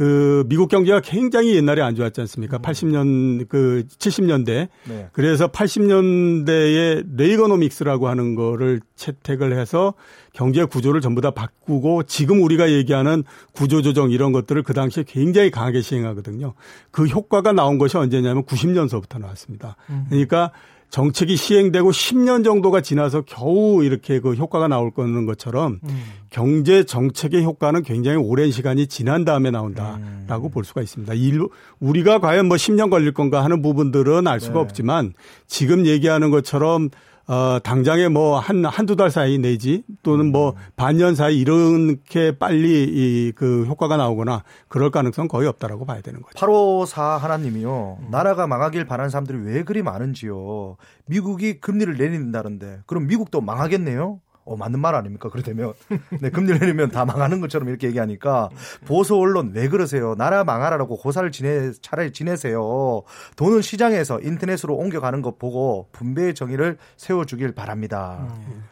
그 0.00 0.44
미국 0.46 0.70
경제가 0.70 1.00
굉장히 1.00 1.54
옛날에 1.56 1.82
안 1.82 1.94
좋았지 1.94 2.22
않습니까? 2.22 2.56
음. 2.56 2.62
80년 2.62 3.48
그 3.50 3.84
70년대. 3.98 4.68
네. 4.88 5.08
그래서 5.12 5.48
80년대에 5.48 7.04
레이거노믹스라고 7.18 8.08
하는 8.08 8.34
거를 8.34 8.80
채택을 8.96 9.58
해서 9.58 9.92
경제 10.32 10.64
구조를 10.64 11.02
전부 11.02 11.20
다 11.20 11.32
바꾸고 11.32 12.04
지금 12.04 12.42
우리가 12.42 12.70
얘기하는 12.70 13.24
구조 13.52 13.82
조정 13.82 14.10
이런 14.10 14.32
것들을 14.32 14.62
그 14.62 14.72
당시에 14.72 15.04
굉장히 15.06 15.50
강하게 15.50 15.82
시행하거든요. 15.82 16.54
그 16.90 17.04
효과가 17.04 17.52
나온 17.52 17.76
것이 17.76 17.98
언제냐면 17.98 18.44
90년서부터 18.44 19.20
나왔습니다. 19.20 19.76
음. 19.90 20.06
그러니까 20.08 20.50
정책이 20.90 21.36
시행되고 21.36 21.90
10년 21.90 22.44
정도가 22.44 22.80
지나서 22.80 23.22
겨우 23.22 23.84
이렇게 23.84 24.20
그 24.20 24.34
효과가 24.34 24.68
나올 24.68 24.90
거는 24.90 25.24
것처럼 25.24 25.78
음. 25.84 26.02
경제 26.30 26.84
정책의 26.84 27.44
효과는 27.44 27.82
굉장히 27.82 28.16
오랜 28.16 28.50
시간이 28.50 28.88
지난 28.88 29.24
다음에 29.24 29.50
나온다라고 29.50 30.48
음. 30.48 30.50
볼 30.50 30.64
수가 30.64 30.82
있습니다. 30.82 31.14
일, 31.14 31.40
우리가 31.78 32.18
과연 32.18 32.46
뭐 32.46 32.56
10년 32.56 32.90
걸릴 32.90 33.14
건가 33.14 33.44
하는 33.44 33.62
부분들은 33.62 34.26
알 34.26 34.40
수가 34.40 34.54
네. 34.54 34.60
없지만 34.60 35.14
지금 35.46 35.86
얘기하는 35.86 36.30
것처럼 36.30 36.90
어, 37.30 37.60
당장에 37.62 38.08
뭐 38.08 38.40
한, 38.40 38.64
한두 38.64 38.96
달 38.96 39.08
사이 39.10 39.38
내지 39.38 39.84
또는 40.02 40.32
뭐 40.32 40.50
음. 40.50 40.54
반년 40.74 41.14
사이 41.14 41.38
이렇게 41.38 42.36
빨리 42.36 42.84
이 42.84 43.32
그 43.40 43.64
효과가 43.66 43.96
나오거나 43.96 44.42
그럴 44.68 44.90
가능성 44.90 45.28
거의 45.28 45.48
없다라고 45.48 45.84
봐야 45.84 46.00
되는 46.00 46.20
거죠. 46.20 46.32
854 46.34 47.16
하나님이요. 47.18 47.98
음. 48.00 48.08
나라가 48.10 48.46
망하길 48.46 48.84
바라는 48.84 49.08
사람들이 49.10 49.38
왜 49.38 49.62
그리 49.62 49.82
많은지요. 49.82 50.76
미국이 51.06 51.60
금리를 51.60 51.96
내린다는데 51.96 52.80
그럼 52.86 53.06
미국도 53.06 53.40
망하겠네요. 53.40 54.20
어, 54.44 54.56
맞는 54.56 54.80
말 54.80 54.94
아닙니까? 54.94 55.28
그렇다면. 55.28 55.74
네, 56.20 56.30
금리 56.30 56.58
내리면 56.58 56.90
다 56.90 57.04
망하는 57.04 57.40
것처럼 57.40 57.68
이렇게 57.68 57.86
얘기하니까 57.88 58.50
보수 58.86 59.16
언론 59.16 59.52
왜 59.54 59.68
그러세요? 59.68 60.14
나라 60.16 60.44
망하라고 60.44 60.96
고사를 60.96 61.30
지내, 61.30 61.72
차라리 61.82 62.12
지내세요. 62.12 63.02
돈은 63.36 63.62
시장에서 63.62 64.20
인터넷으로 64.20 64.74
옮겨가는 64.74 65.22
것 65.22 65.38
보고 65.38 65.88
분배의 65.92 66.34
정의를 66.34 66.78
세워주길 66.96 67.52
바랍니다. 67.54 68.28
음. 68.48 68.64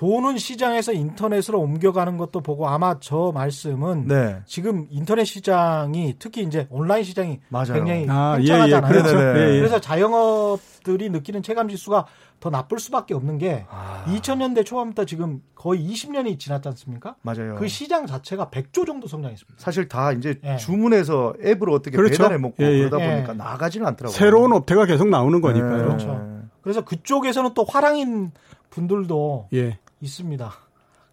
돈은 0.00 0.38
시장에서 0.38 0.94
인터넷으로 0.94 1.60
옮겨가는 1.60 2.16
것도 2.16 2.40
보고 2.40 2.66
아마 2.66 2.98
저 3.00 3.32
말씀은 3.34 4.06
네. 4.08 4.40
지금 4.46 4.86
인터넷 4.88 5.26
시장이 5.26 6.14
특히 6.18 6.42
이제 6.42 6.66
온라인 6.70 7.04
시장이 7.04 7.40
맞아요. 7.50 7.74
굉장히 7.74 8.06
아. 8.08 8.38
예, 8.40 8.44
예. 8.44 8.80
그렇죠. 8.80 9.18
예, 9.20 9.56
예. 9.56 9.58
그래서 9.58 9.78
자영업들이 9.78 11.10
느끼는 11.10 11.42
체감 11.42 11.68
지수가 11.68 12.06
더 12.40 12.48
나쁠 12.48 12.78
수밖에 12.80 13.12
없는 13.12 13.36
게 13.36 13.66
아. 13.68 14.02
2000년대 14.06 14.64
초반부터 14.64 15.04
지금 15.04 15.42
거의 15.54 15.86
20년이 15.86 16.38
지났지 16.38 16.68
않습니까? 16.68 17.14
맞아요. 17.20 17.56
그 17.56 17.68
시장 17.68 18.06
자체가 18.06 18.48
100조 18.48 18.86
정도 18.86 19.06
성장했습니다. 19.06 19.62
사실 19.62 19.88
다 19.88 20.12
이제 20.12 20.40
예. 20.42 20.56
주문해서 20.56 21.34
앱으로 21.44 21.74
어떻게 21.74 21.98
그렇죠. 21.98 22.16
배달해 22.16 22.38
먹고 22.38 22.64
예, 22.64 22.72
예. 22.72 22.88
그러다 22.88 22.96
보니까 22.96 23.34
나가지는 23.34 23.86
않더라고요. 23.88 24.16
새로운 24.16 24.52
업태가 24.52 24.86
계속 24.86 25.08
나오는 25.08 25.38
거니까요. 25.42 25.76
네. 25.76 25.82
그렇죠. 25.84 26.40
그래서 26.62 26.82
그쪽에서는 26.84 27.52
또 27.52 27.64
화랑인 27.64 28.32
분들도 28.70 29.48
예. 29.52 29.78
있습니다. 30.00 30.50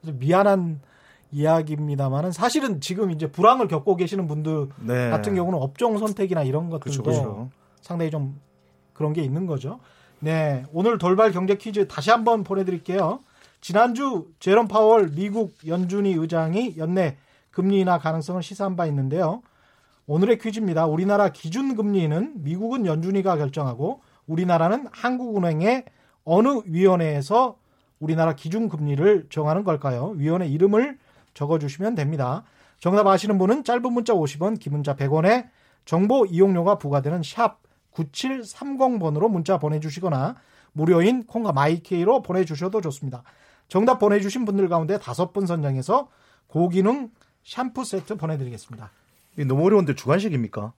그래서 0.01 0.17
미안한 0.17 0.79
이야기입니다만은 1.31 2.31
사실은 2.31 2.79
지금 2.79 3.11
이제 3.11 3.29
불황을 3.29 3.67
겪고 3.67 3.97
계시는 3.97 4.27
분들 4.27 4.69
네. 4.79 5.09
같은 5.09 5.35
경우는 5.35 5.59
업종 5.59 5.97
선택이나 5.97 6.43
이런 6.43 6.69
것들도 6.69 7.03
그렇죠, 7.03 7.21
그렇죠. 7.21 7.49
상당히 7.81 8.11
좀 8.11 8.39
그런 8.93 9.11
게 9.11 9.21
있는 9.23 9.45
거죠. 9.45 9.79
네, 10.19 10.65
오늘 10.73 10.97
돌발 10.97 11.31
경제 11.31 11.55
퀴즈 11.55 11.87
다시 11.87 12.09
한번 12.09 12.43
보내드릴게요. 12.43 13.19
지난주 13.61 14.27
제롬 14.39 14.67
파월 14.67 15.11
미국 15.11 15.53
연준위 15.67 16.13
의장이 16.13 16.75
연내 16.77 17.17
금리 17.51 17.79
인하 17.79 17.99
가능성을 17.99 18.41
시사한 18.41 18.75
바 18.75 18.87
있는데요. 18.87 19.43
오늘의 20.07 20.39
퀴즈입니다. 20.39 20.87
우리나라 20.87 21.29
기준 21.29 21.75
금리는 21.75 22.43
미국은 22.43 22.87
연준위가 22.87 23.37
결정하고 23.37 24.01
우리나라는 24.25 24.87
한국은행의 24.91 25.85
어느 26.23 26.61
위원회에서 26.65 27.57
우리나라 27.99 28.33
기준 28.33 28.69
금리를 28.69 29.27
정하는 29.29 29.63
걸까요? 29.63 30.13
위원회 30.15 30.47
이름을 30.47 30.97
적어주시면 31.35 31.93
됩니다. 31.93 32.43
정답 32.79 33.05
아시는 33.05 33.37
분은 33.37 33.63
짧은 33.63 33.93
문자 33.93 34.13
50원, 34.13 34.59
긴 34.59 34.73
문자 34.73 34.95
100원에 34.95 35.49
정보 35.85 36.25
이용료가 36.25 36.77
부과되는 36.79 37.21
샵 37.23 37.59
9730번으로 37.97 39.29
문자 39.29 39.57
보내주시거나 39.57 40.35
무료인 40.73 41.25
콩과 41.25 41.53
마이케이로 41.53 42.21
보내주셔도 42.21 42.81
좋습니다. 42.81 43.23
정답 43.67 43.99
보내주신 43.99 44.45
분들 44.45 44.69
가운데 44.69 44.97
다섯 44.99 45.33
분 45.33 45.45
선정해서 45.45 46.07
고기능 46.47 47.09
샴푸 47.43 47.83
세트 47.83 48.15
보내드리겠습니다. 48.15 48.91
너무 49.47 49.65
어려운데 49.65 49.95
주관식입니까? 49.95 50.73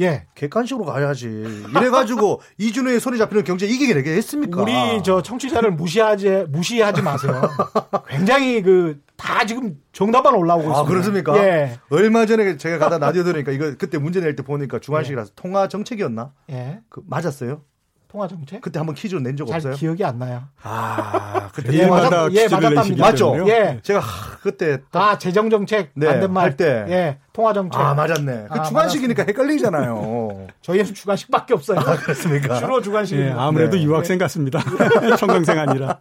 예. 0.00 0.26
객관식으로 0.34 0.84
가야지. 0.84 1.26
이래가지고 1.70 2.40
이준호의 2.58 3.00
손에 3.00 3.16
잡히는 3.18 3.44
경제 3.44 3.66
이기게 3.66 3.94
되게 3.94 4.14
했습니까? 4.16 4.62
우리 4.62 4.72
저 5.02 5.22
청취자를 5.22 5.72
무시하지 5.72 6.46
무시하지 6.50 7.02
마세요. 7.02 7.42
굉장히 8.08 8.62
그 8.62 9.00
다 9.18 9.44
지금 9.44 9.74
정답만 9.92 10.34
올라오고 10.34 10.62
아, 10.68 10.70
있습니다. 10.70 10.80
아 10.80 10.84
그렇습니까? 10.88 11.36
예. 11.44 11.78
얼마 11.90 12.24
전에 12.24 12.56
제가 12.56 12.78
가다 12.78 12.98
라디오 12.98 13.24
들으니까 13.24 13.52
이거 13.52 13.74
그때 13.76 13.98
문제 13.98 14.20
낼 14.20 14.34
때 14.36 14.42
보니까 14.44 14.78
주관식이라서 14.78 15.30
예. 15.30 15.32
통화 15.34 15.66
정책이었나? 15.68 16.32
예. 16.50 16.78
그 16.88 17.02
맞았어요? 17.06 17.62
통화 18.06 18.26
정책? 18.28 18.62
그때 18.62 18.78
한번 18.78 18.94
퀴즈 18.94 19.16
낸적 19.16 19.50
없어요? 19.52 19.74
기억이 19.74 20.02
안 20.04 20.18
나요. 20.18 20.44
아, 20.62 21.50
그때 21.52 21.74
예, 21.74 21.86
맞아, 21.86 22.28
예, 22.32 22.48
맞았답니다. 22.48 23.04
맞죠? 23.04 23.34
예. 23.48 23.80
제가 23.82 24.00
하, 24.00 24.38
그때 24.38 24.78
아, 24.92 25.18
재정 25.18 25.50
정책 25.50 25.90
네, 25.94 26.06
만든 26.06 26.32
말. 26.32 26.44
할 26.44 26.56
때. 26.56 26.86
예. 26.88 27.18
통화 27.34 27.52
정책. 27.52 27.78
아, 27.78 27.92
맞았네. 27.94 28.46
그 28.50 28.54
아, 28.60 28.62
주관식이니까 28.62 29.24
헷갈리잖아요. 29.28 30.46
저희는 30.62 30.94
주관식밖에 30.94 31.52
없어요. 31.52 31.80
아, 31.80 31.96
그렇습니까? 31.96 32.54
주로 32.60 32.80
주관식. 32.80 33.18
예, 33.18 33.30
아무래도 33.36 33.76
네. 33.76 33.82
유학생 33.82 34.16
같습니다. 34.18 34.60
청강생 35.18 35.58
아니라. 35.58 35.98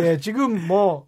예, 0.00 0.18
지금 0.18 0.66
뭐 0.66 1.06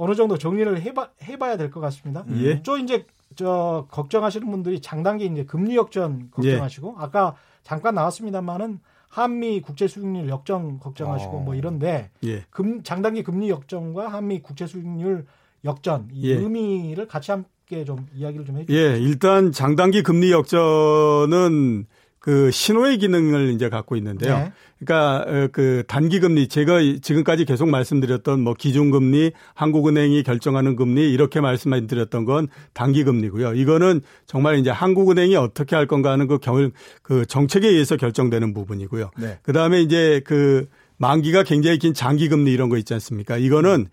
어느 0.00 0.14
정도 0.14 0.38
정리를 0.38 0.80
해봐, 0.80 1.10
해봐야 1.24 1.56
될 1.58 1.70
것 1.70 1.80
같습니다. 1.80 2.24
예. 2.38 2.62
저 2.62 2.78
이제 2.78 3.04
저 3.36 3.86
걱정하시는 3.90 4.50
분들이 4.50 4.80
장단기 4.80 5.26
이제 5.26 5.44
금리 5.44 5.76
역전 5.76 6.30
걱정하시고 6.30 6.94
예. 6.98 7.02
아까 7.02 7.34
잠깐 7.62 7.94
나왔습니다만은 7.94 8.80
한미 9.08 9.60
국제 9.60 9.86
수익률 9.88 10.28
역전 10.28 10.78
걱정하시고 10.78 11.36
어. 11.36 11.40
뭐 11.40 11.54
이런데 11.54 12.10
예. 12.24 12.44
금 12.50 12.82
장단기 12.82 13.22
금리 13.22 13.50
역전과 13.50 14.08
한미 14.08 14.40
국제 14.40 14.66
수익률 14.66 15.26
역전 15.64 16.08
이 16.12 16.30
예. 16.30 16.36
의미를 16.36 17.06
같이 17.06 17.30
함께 17.32 17.84
좀 17.84 18.06
이야기를 18.14 18.46
좀 18.46 18.56
해주세요. 18.56 18.78
예, 18.94 18.98
일단 18.98 19.52
장단기 19.52 20.02
금리 20.02 20.32
역전은 20.32 21.86
그 22.20 22.50
신호의 22.50 22.98
기능을 22.98 23.50
이제 23.50 23.70
갖고 23.70 23.96
있는데요. 23.96 24.36
네. 24.36 24.52
그러니까 24.78 25.24
어, 25.26 25.48
그 25.52 25.82
단기 25.88 26.20
금리 26.20 26.48
제가 26.48 26.78
지금까지 27.02 27.46
계속 27.46 27.68
말씀드렸던 27.68 28.40
뭐 28.40 28.54
기준 28.54 28.90
금리, 28.90 29.32
한국은행이 29.54 30.22
결정하는 30.22 30.76
금리 30.76 31.10
이렇게 31.12 31.40
말씀드렸던 31.40 32.26
건 32.26 32.48
단기 32.74 33.04
금리고요. 33.04 33.54
이거는 33.54 34.02
정말 34.26 34.58
이제 34.58 34.70
한국은행이 34.70 35.34
어떻게 35.36 35.76
할 35.76 35.86
건가 35.86 36.12
하는 36.12 36.28
그, 36.28 36.38
경, 36.38 36.70
그 37.02 37.24
정책에 37.24 37.68
의해서 37.68 37.96
결정되는 37.96 38.52
부분이고요. 38.52 39.10
네. 39.18 39.38
그다음에 39.42 39.80
이제 39.80 40.20
그 40.24 40.66
만기가 40.98 41.42
굉장히 41.44 41.78
긴 41.78 41.94
장기 41.94 42.28
금리 42.28 42.52
이런 42.52 42.68
거 42.68 42.76
있지 42.76 42.92
않습니까? 42.92 43.38
이거는 43.38 43.70
음. 43.70 43.86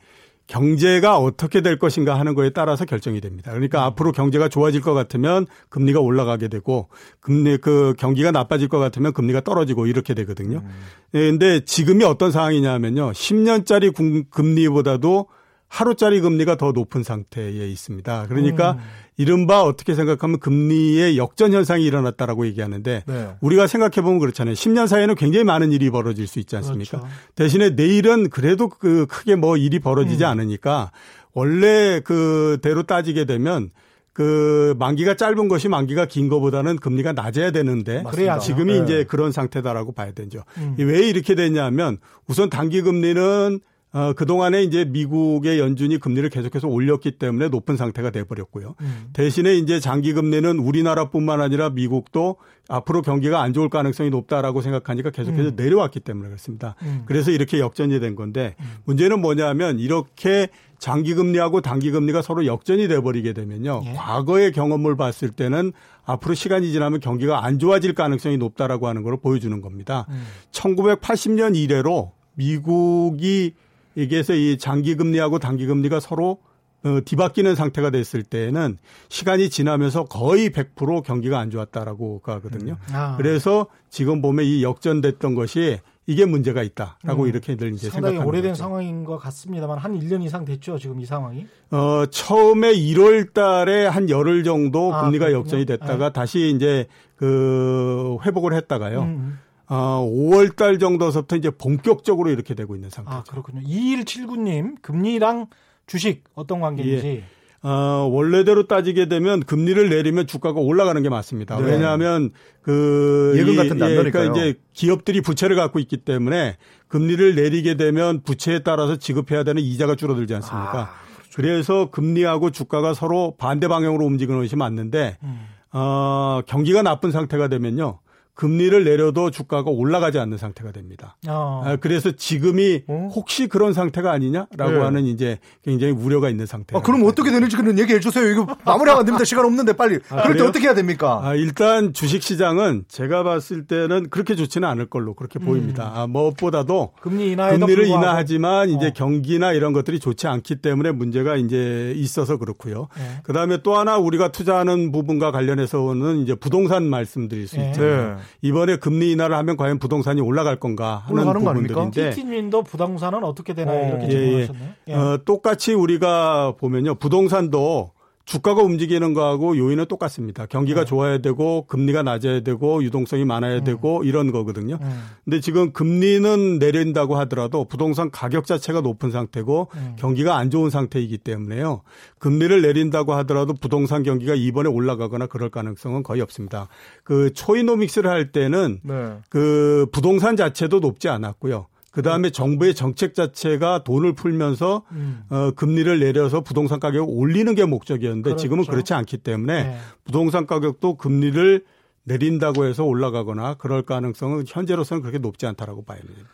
경제가 0.47 1.17
어떻게 1.17 1.61
될 1.61 1.77
것인가 1.77 2.17
하는 2.17 2.33
거에 2.33 2.49
따라서 2.49 2.85
결정이 2.85 3.21
됩니다. 3.21 3.51
그러니까 3.51 3.81
음. 3.81 3.83
앞으로 3.87 4.11
경제가 4.11 4.49
좋아질 4.49 4.81
것 4.81 4.93
같으면 4.93 5.45
금리가 5.69 5.99
올라가게 5.99 6.47
되고 6.47 6.89
금리 7.19 7.57
그 7.57 7.93
경기가 7.97 8.31
나빠질 8.31 8.69
것 8.69 8.79
같으면 8.79 9.13
금리가 9.13 9.41
떨어지고 9.41 9.87
이렇게 9.87 10.13
되거든요. 10.13 10.59
음. 10.59 10.69
예, 11.13 11.29
근데 11.29 11.59
지금이 11.63 12.03
어떤 12.05 12.31
상황이냐면요. 12.31 13.11
10년짜리 13.11 14.29
금리보다도 14.31 15.27
하루짜리 15.67 16.21
금리가 16.21 16.55
더 16.55 16.71
높은 16.71 17.03
상태에 17.03 17.67
있습니다. 17.67 18.27
그러니까 18.27 18.71
음. 18.71 18.79
이른바 19.17 19.63
어떻게 19.63 19.95
생각하면 19.95 20.39
금리의 20.39 21.17
역전 21.17 21.51
현상이 21.51 21.83
일어났다라고 21.83 22.45
얘기하는데 22.47 23.03
네. 23.05 23.27
우리가 23.41 23.65
생각해 23.65 24.01
보면 24.03 24.19
그렇잖아요. 24.19 24.53
10년 24.53 24.87
사이에는 24.87 25.15
굉장히 25.15 25.43
많은 25.43 25.71
일이 25.71 25.89
벌어질 25.89 26.27
수 26.27 26.39
있지 26.39 26.55
않습니까? 26.55 26.99
그렇죠. 26.99 27.15
대신에 27.33 27.71
내일은 27.71 28.29
그래도 28.29 28.69
그 28.69 29.07
크게 29.07 29.35
뭐 29.35 29.57
일이 29.57 29.79
벌어지지 29.79 30.23
음. 30.23 30.29
않으니까 30.29 30.91
원래 31.33 31.99
그대로 32.01 32.83
따지게 32.83 33.25
되면 33.25 33.71
그 34.13 34.75
만기가 34.77 35.15
짧은 35.15 35.47
것이 35.47 35.67
만기가 35.67 36.05
긴 36.05 36.27
것보다는 36.27 36.77
금리가 36.77 37.13
낮아야 37.13 37.51
되는데 37.51 38.03
맞습니다. 38.03 38.39
지금이 38.39 38.73
네. 38.73 38.83
이제 38.83 39.03
그런 39.03 39.31
상태다라고 39.31 39.93
봐야 39.93 40.11
되죠. 40.11 40.43
음. 40.57 40.75
왜 40.77 41.07
이렇게 41.07 41.33
됐냐면 41.33 41.97
우선 42.27 42.49
단기 42.49 42.81
금리는 42.81 43.59
어, 43.93 44.11
그동안에 44.13 44.63
이제 44.63 44.83
미국의 44.83 45.59
연준이 45.59 45.97
금리를 45.97 46.29
계속해서 46.29 46.67
올렸기 46.67 47.11
때문에 47.11 47.47
높은 47.47 47.77
상태가 47.77 48.09
돼버렸고요. 48.09 48.75
음. 48.81 49.09
대신에 49.13 49.55
이제 49.55 49.79
장기 49.79 50.11
금리는 50.11 50.59
우리나라뿐만 50.59 51.39
아니라 51.39 51.69
미국도 51.69 52.35
앞으로 52.67 53.01
경기가 53.01 53.41
안 53.41 53.53
좋을 53.53 53.69
가능성이 53.69 54.09
높다라고 54.09 54.61
생각하니까 54.61 55.11
계속해서 55.11 55.49
음. 55.49 55.55
내려왔기 55.55 56.01
때문에 56.01 56.27
그렇습니다. 56.27 56.75
음. 56.81 57.03
그래서 57.05 57.31
이렇게 57.31 57.59
역전이 57.59 57.99
된 58.01 58.15
건데 58.15 58.55
음. 58.59 58.65
문제는 58.83 59.21
뭐냐면 59.21 59.79
이렇게 59.79 60.49
장기 60.79 61.13
금리하고 61.13 61.61
단기 61.61 61.89
금리가 61.89 62.21
서로 62.21 62.45
역전이 62.45 62.89
돼버리게 62.89 63.33
되면요. 63.33 63.83
예. 63.85 63.93
과거의 63.93 64.51
경험을 64.51 64.97
봤을 64.97 65.29
때는 65.29 65.71
앞으로 66.05 66.35
시간이 66.35 66.71
지나면 66.71 66.99
경기가 66.99 67.45
안 67.45 67.57
좋아질 67.57 67.93
가능성이 67.93 68.37
높다라고 68.37 68.87
하는 68.87 69.01
걸 69.01 69.17
보여주는 69.17 69.59
겁니다. 69.61 70.05
1980년 70.51 71.49
음. 71.49 71.55
이래로 71.55 72.11
미국이 72.35 73.53
여기에서 73.97 74.33
이 74.33 74.57
장기 74.57 74.95
금리하고 74.95 75.39
단기 75.39 75.65
금리가 75.65 75.99
서로 75.99 76.39
어, 76.83 76.99
뒤바뀌는 77.03 77.55
상태가 77.55 77.89
됐을 77.89 78.21
때에는 78.23 78.77
시간이 79.09 79.49
지나면서 79.49 80.05
거의 80.05 80.51
100% 80.51 81.03
경기가 81.03 81.39
안 81.39 81.49
좋았다라고 81.49 82.19
가거든요. 82.19 82.73
음. 82.73 82.95
아. 82.95 83.17
그래서 83.17 83.65
지금 83.89 84.21
보면 84.21 84.45
이 84.45 84.63
역전됐던 84.63 85.33
것이 85.33 85.79
이게 86.05 86.25
문제가 86.25 86.63
있다라고 86.63 87.23
음. 87.23 87.27
이렇게들 87.27 87.73
이제 87.73 87.89
상당히 87.89 88.17
오래된 88.17 88.51
거죠. 88.51 88.63
상황인 88.63 89.03
것 89.03 89.17
같습니다만 89.17 89.77
한 89.77 89.99
1년 89.99 90.23
이상 90.23 90.45
됐죠 90.45 90.77
지금 90.77 91.01
이 91.01 91.05
상황이? 91.05 91.45
어 91.71 92.05
처음에 92.05 92.73
1월 92.73 93.33
달에 93.33 93.87
한 93.87 94.09
열흘 94.09 94.43
정도 94.43 94.93
아, 94.93 95.01
금리가 95.01 95.25
그렇군요. 95.25 95.39
역전이 95.39 95.65
됐다가 95.65 96.09
네. 96.09 96.13
다시 96.13 96.53
이제 96.55 96.87
그 97.17 98.17
회복을 98.25 98.53
했다가요. 98.53 99.01
음. 99.01 99.39
음. 99.69 99.73
어, 99.73 100.09
5월 100.09 100.55
달 100.55 100.79
정도서부터 100.79 101.35
이제 101.35 101.49
본격적으로 101.49 102.29
이렇게 102.29 102.53
되고 102.53 102.75
있는 102.75 102.89
상태죠. 102.89 103.17
아, 103.17 103.23
그렇군요. 103.23 103.61
2179님, 103.61 104.81
금리랑 104.81 105.47
주식 105.85 106.23
어떤 106.35 106.59
관계인지. 106.59 107.07
예. 107.07 107.23
어, 107.63 108.07
원래대로 108.11 108.67
따지게 108.67 109.07
되면 109.07 109.41
금리를 109.41 109.89
내리면 109.89 110.27
주가가 110.27 110.59
올라가는 110.59 111.01
게 111.01 111.09
맞습니다. 111.09 111.57
네. 111.59 111.71
왜냐하면 111.71 112.31
그 112.61 113.33
예금 113.35 113.55
같은 113.55 113.77
데 113.77 113.91
예, 113.91 113.95
그러니까 113.95 114.23
이제 114.25 114.55
기업들이 114.73 115.21
부채를 115.21 115.55
갖고 115.55 115.79
있기 115.79 115.97
때문에 115.97 116.57
금리를 116.87 117.35
내리게 117.35 117.75
되면 117.75 118.21
부채에 118.21 118.59
따라서 118.59 118.97
지급해야 118.97 119.43
되는 119.43 119.61
이자가 119.61 119.95
줄어들지 119.95 120.35
않습니까? 120.35 120.79
아, 120.79 120.89
그렇죠. 121.15 121.31
그래서 121.35 121.89
금리하고 121.89 122.51
주가가 122.51 122.93
서로 122.93 123.35
반대 123.37 123.67
방향으로 123.67 124.05
움직이는 124.05 124.39
것이 124.39 124.55
맞는데 124.55 125.17
음. 125.23 125.47
어, 125.73 126.41
경기가 126.45 126.83
나쁜 126.83 127.11
상태가 127.11 127.47
되면요. 127.47 127.99
금리를 128.37 128.83
내려도 128.83 129.31
주가가 129.31 129.71
올라가지 129.71 130.19
않는 130.19 130.37
상태가 130.37 130.71
됩니다. 130.71 131.17
어. 131.27 131.63
아, 131.65 131.75
그래서 131.75 132.11
지금이 132.11 132.83
어? 132.87 133.09
혹시 133.11 133.47
그런 133.47 133.73
상태가 133.73 134.11
아니냐라고 134.11 134.71
네. 134.71 134.79
하는 134.79 135.05
이제 135.05 135.39
굉장히 135.63 135.91
우려가 135.93 136.29
있는 136.29 136.45
상태. 136.45 136.77
아, 136.77 136.81
그럼 136.81 137.03
어떻게 137.05 137.31
되는지 137.31 137.57
그런 137.57 137.79
얘기해 137.79 137.99
주세요. 137.99 138.27
이거 138.27 138.45
마무리하면 138.63 138.99
안 138.99 139.05
됩니다. 139.07 139.25
시간 139.25 139.43
없는데 139.43 139.73
빨리. 139.73 139.97
아, 140.09 140.21
그럴 140.21 140.37
때 140.37 140.43
어떻게 140.43 140.67
해야 140.67 140.75
됩니까? 140.75 141.19
아, 141.23 141.33
일단 141.33 141.93
주식 141.93 142.21
시장은 142.21 142.85
제가 142.87 143.23
봤을 143.23 143.65
때는 143.65 144.11
그렇게 144.11 144.35
좋지는 144.35 144.67
않을 144.69 144.85
걸로 144.85 145.15
그렇게 145.15 145.39
음. 145.39 145.45
보입니다. 145.45 145.91
아, 145.95 146.05
무엇보다도 146.05 146.93
금리 147.01 147.35
금리를 147.35 147.87
인하하지만 147.87 148.69
이제 148.69 148.87
어. 148.87 148.93
경기나 148.95 149.53
이런 149.53 149.73
것들이 149.73 149.99
좋지 149.99 150.27
않기 150.27 150.57
때문에 150.57 150.91
문제가 150.91 151.37
이제 151.37 151.91
있어서 151.95 152.37
그렇고요. 152.37 152.87
네. 152.97 153.21
그다음에 153.23 153.63
또 153.63 153.75
하나 153.75 153.97
우리가 153.97 154.31
투자하는 154.31 154.91
부분과 154.91 155.31
관련해서는 155.31 156.19
이제 156.19 156.35
부동산 156.35 156.87
말씀드릴 156.87 157.47
수 157.47 157.57
네. 157.57 157.69
있죠. 157.69 158.17
네. 158.41 158.47
이번에 158.47 158.77
금리 158.77 159.11
인하를 159.11 159.35
하면 159.37 159.57
과연 159.57 159.79
부동산이 159.79 160.21
올라갈 160.21 160.59
건가 160.59 161.03
하는 161.07 161.33
부분들인데. 161.33 162.09
티티님도 162.11 162.63
부동산은 162.63 163.23
어떻게 163.23 163.53
되나요? 163.53 163.79
어, 163.85 163.87
이렇게 163.89 164.09
질문하셨네요. 164.09 164.69
예, 164.89 164.91
예. 164.91 164.95
어, 164.95 165.19
똑같이 165.25 165.73
우리가 165.73 166.53
보면요, 166.57 166.95
부동산도 166.95 167.91
주가가 168.27 168.61
움직이는 168.61 169.13
거하고 169.13 169.57
요인은 169.57 169.85
똑같습니다. 169.85 170.45
경기가 170.45 170.81
네. 170.81 170.85
좋아야 170.85 171.17
되고 171.19 171.65
금리가 171.65 172.03
낮아야 172.03 172.41
되고 172.41 172.83
유동성이 172.83 173.23
많아야 173.23 173.59
음. 173.59 173.63
되고 173.63 174.03
이런 174.03 174.33
거거든요. 174.33 174.77
음. 174.81 175.03
근데 175.23 175.39
지금 175.39 175.71
금리는 175.71 176.59
내린다고 176.59 177.15
하더라도 177.19 177.63
부동산 177.63 178.11
가격 178.11 178.45
자체가 178.45 178.81
높은 178.81 179.11
상태고 179.11 179.69
음. 179.73 179.95
경기가 179.97 180.35
안 180.35 180.51
좋은 180.51 180.69
상태이기 180.69 181.19
때문에요. 181.19 181.83
금리를 182.19 182.61
내린다고 182.61 183.13
하더라도 183.13 183.53
부동산 183.53 184.03
경기가 184.03 184.35
이번에 184.35 184.69
올라가거나 184.69 185.27
그럴 185.27 185.49
가능성은 185.49 186.03
거의 186.03 186.19
없습니다. 186.19 186.67
그 187.05 187.31
초이노믹스를 187.31 188.09
할 188.09 188.33
때는 188.33 188.81
네. 188.83 189.17
그 189.29 189.87
부동산 189.93 190.35
자체도 190.35 190.81
높지 190.81 191.07
않았고요. 191.07 191.67
그 191.97 192.03
다음에 192.03 192.29
정부의 192.29 192.75
정책 192.75 193.15
자체가 193.15 193.83
돈을 193.83 194.13
풀면서 194.13 194.83
음. 194.91 195.23
어, 195.31 195.49
금리를 195.55 195.99
내려서 195.99 196.41
부동산 196.41 196.79
가격을 196.79 197.07
올리는 197.09 197.55
게 197.55 197.65
목적이었는데 197.65 198.21
그렇죠. 198.29 198.39
지금은 198.39 198.65
그렇지 198.65 198.93
않기 198.93 199.17
때문에 199.17 199.63
네. 199.63 199.77
부동산 200.05 200.45
가격도 200.45 200.97
금리를 200.97 201.65
내린다고 202.03 202.65
해서 202.65 202.83
올라가거나 202.83 203.55
그럴 203.55 203.81
가능성은 203.81 204.43
현재로서는 204.47 205.01
그렇게 205.01 205.17
높지 205.17 205.47
않다라고 205.47 205.85
봐야 205.85 205.97
됩니다. 205.97 206.29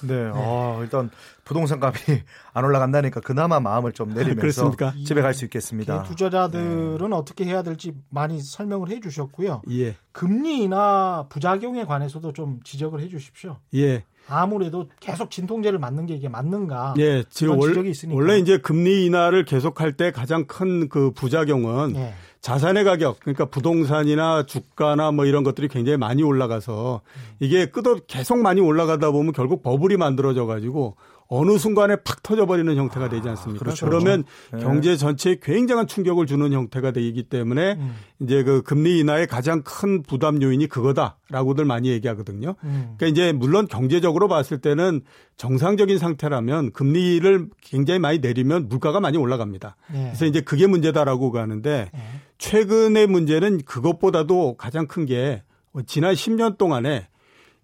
네. 0.00 0.14
네. 0.24 0.30
어, 0.34 0.80
일단 0.82 1.10
부동산 1.44 1.80
값이 1.80 2.24
안 2.52 2.64
올라간다니까 2.64 3.20
그나마 3.20 3.60
마음을 3.60 3.92
좀 3.92 4.10
내리면서 4.14 4.74
집에 5.06 5.22
갈 5.22 5.32
수 5.32 5.44
있겠습니다. 5.44 6.02
투자자들은 6.02 7.08
네. 7.10 7.16
어떻게 7.16 7.44
해야 7.44 7.62
될지 7.62 7.94
많이 8.10 8.40
설명을 8.40 8.88
해 8.90 8.98
주셨고요. 8.98 9.62
예. 9.70 9.94
금리나 10.10 11.26
부작용에 11.28 11.84
관해서도 11.84 12.32
좀 12.32 12.58
지적을 12.64 13.00
해 13.00 13.08
주십시오. 13.08 13.58
예. 13.74 14.02
아무래도 14.28 14.88
계속 15.00 15.30
진통제를 15.30 15.78
맞는 15.78 16.06
게 16.06 16.14
이게 16.14 16.28
맞는가? 16.28 16.94
예, 16.98 17.24
지금 17.30 17.58
원, 17.58 17.86
있으니까. 17.86 18.16
원래 18.16 18.38
이제 18.38 18.58
금리 18.58 19.04
인하를 19.06 19.44
계속할 19.44 19.92
때 19.94 20.10
가장 20.10 20.46
큰 20.46 20.88
그 20.88 21.10
부작용은 21.12 21.96
예. 21.96 22.14
자산의 22.40 22.84
가격, 22.84 23.20
그러니까 23.20 23.46
부동산이나 23.46 24.44
주가나 24.44 25.12
뭐 25.12 25.24
이런 25.24 25.44
것들이 25.44 25.68
굉장히 25.68 25.96
많이 25.96 26.22
올라가서 26.22 27.00
이게 27.40 27.66
끄덕 27.66 28.06
계속 28.06 28.38
많이 28.38 28.60
올라가다 28.60 29.10
보면 29.12 29.32
결국 29.32 29.62
버블이 29.62 29.96
만들어져 29.96 30.44
가지고 30.44 30.96
어느 31.28 31.56
순간에 31.56 31.96
팍 31.96 32.22
터져버리는 32.22 32.76
형태가 32.76 33.08
되지 33.08 33.28
않습니까? 33.30 33.60
아, 33.60 33.64
그렇죠. 33.64 33.86
그러면 33.86 34.24
네. 34.52 34.58
경제 34.60 34.96
전체에 34.96 35.38
굉장한 35.40 35.86
충격을 35.86 36.26
주는 36.26 36.52
형태가 36.52 36.90
되기 36.90 37.22
때문에 37.22 37.76
음. 37.78 37.94
이제 38.20 38.42
그 38.42 38.62
금리 38.62 38.98
인하의 38.98 39.28
가장 39.28 39.62
큰 39.62 40.02
부담 40.02 40.42
요인이 40.42 40.66
그거다라고들 40.66 41.64
많이 41.64 41.88
얘기하거든요. 41.90 42.56
음. 42.64 42.94
그러니까 42.96 43.06
이제 43.06 43.32
물론 43.32 43.68
경제적으로 43.68 44.26
봤을 44.28 44.58
때는 44.58 45.02
정상적인 45.36 45.98
상태라면 45.98 46.72
금리를 46.72 47.48
굉장히 47.62 48.00
많이 48.00 48.18
내리면 48.18 48.68
물가가 48.68 48.98
많이 49.00 49.16
올라갑니다. 49.16 49.76
네. 49.92 50.04
그래서 50.06 50.26
이제 50.26 50.40
그게 50.40 50.66
문제다라고 50.66 51.30
가는데 51.30 51.90
네. 51.94 52.00
최근의 52.38 53.06
문제는 53.06 53.62
그것보다도 53.64 54.56
가장 54.56 54.86
큰 54.88 55.04
게 55.04 55.42
지난 55.86 56.14
10년 56.14 56.56
동안에 56.56 57.08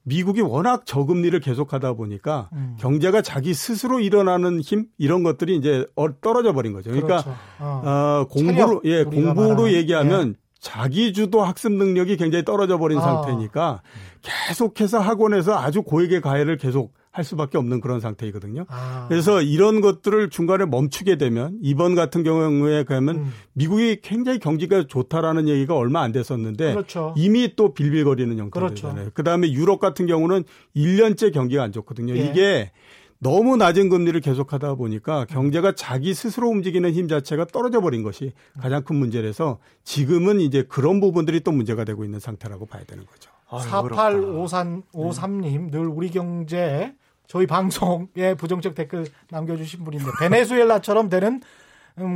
미국이 0.03 0.41
워낙 0.41 0.87
저금리를 0.87 1.39
계속하다 1.41 1.93
보니까 1.95 2.49
음. 2.53 2.77
경제가 2.79 3.23
자기 3.23 3.55
스스로 3.55 4.01
일어나는 4.01 4.61
힘 4.61 4.87
이런 4.99 5.23
것들이 5.23 5.57
이제 5.57 5.87
어, 5.95 6.21
떨어져 6.21 6.53
버린 6.53 6.73
거죠. 6.73 6.91
그러니까 6.91 7.23
그렇죠. 7.23 7.37
어. 7.59 7.83
어, 7.85 8.27
공부로 8.31 8.81
예 8.85 9.05
공부로 9.05 9.73
얘기하면 9.73 10.29
예. 10.31 10.41
자기 10.59 11.13
주도 11.13 11.43
학습 11.43 11.73
능력이 11.73 12.17
굉장히 12.17 12.45
떨어져 12.45 12.79
버린 12.79 12.99
아. 12.99 13.03
상태니까 13.03 13.83
계속해서 14.23 14.99
학원에서 14.99 15.59
아주 15.59 15.83
고액의 15.83 16.21
과외를 16.21 16.57
계속 16.57 16.93
할 17.13 17.25
수밖에 17.25 17.59
없는 17.59 17.81
그런 17.81 17.99
상태이거든요. 18.01 18.67
아. 18.69 19.07
그래서 19.09 19.43
이런 19.43 19.81
것들을 19.81 20.31
중간에 20.31 20.65
멈추게 20.65 21.19
되면 21.19 21.59
이번 21.61 21.97
같은 21.97 22.23
경우에 22.23 22.85
가면 22.85 23.17
음. 23.17 23.33
미국이 23.53 24.01
굉장히 24.01 24.39
경기가 24.39 24.87
좋다라는 24.87 25.49
얘기가 25.49 25.75
얼마 25.75 26.03
안 26.03 26.13
됐었는데 26.13 26.73
그렇죠. 26.73 27.13
이미 27.17 27.55
또 27.57 27.75
빌빌거리는 27.75 28.39
형태잖아요. 28.39 28.95
그렇죠. 28.95 29.11
그다음에 29.13 29.51
유럽 29.51 29.81
같은 29.81 30.07
경우는 30.07 30.45
1년째 30.77 31.35
경기가 31.35 31.65
안 31.65 31.73
좋거든요. 31.73 32.17
예. 32.17 32.21
이게 32.21 32.71
너무 33.19 33.57
낮은 33.57 33.89
금리를 33.91 34.19
계속하다 34.21 34.77
보니까 34.77 35.25
경제가 35.27 35.75
자기 35.75 36.15
스스로 36.15 36.49
움직이는 36.49 36.93
힘 36.93 37.09
자체가 37.09 37.47
떨어져 37.47 37.81
버린 37.81 38.03
것이 38.03 38.33
가장 38.61 38.83
큰 38.83 38.97
문제라서 38.97 39.59
지금은 39.85 40.41
이제 40.41 40.63
그런 40.63 41.01
부분들이 41.01 41.41
또 41.41 41.53
문제가 41.53 41.85
되고 41.85 42.05
있는 42.05 42.19
상태라고 42.19 42.65
봐야 42.67 42.83
되는 42.85 43.05
거죠. 43.05 43.31
4853님 43.51 45.71
늘 45.71 45.89
우리 45.89 46.11
경제 46.11 46.95
저희 47.31 47.47
방송에 47.47 48.35
부정적 48.37 48.75
댓글 48.75 49.07
남겨주신 49.31 49.85
분인데 49.85 50.05
베네수엘라처럼 50.19 51.09
되는 51.09 51.41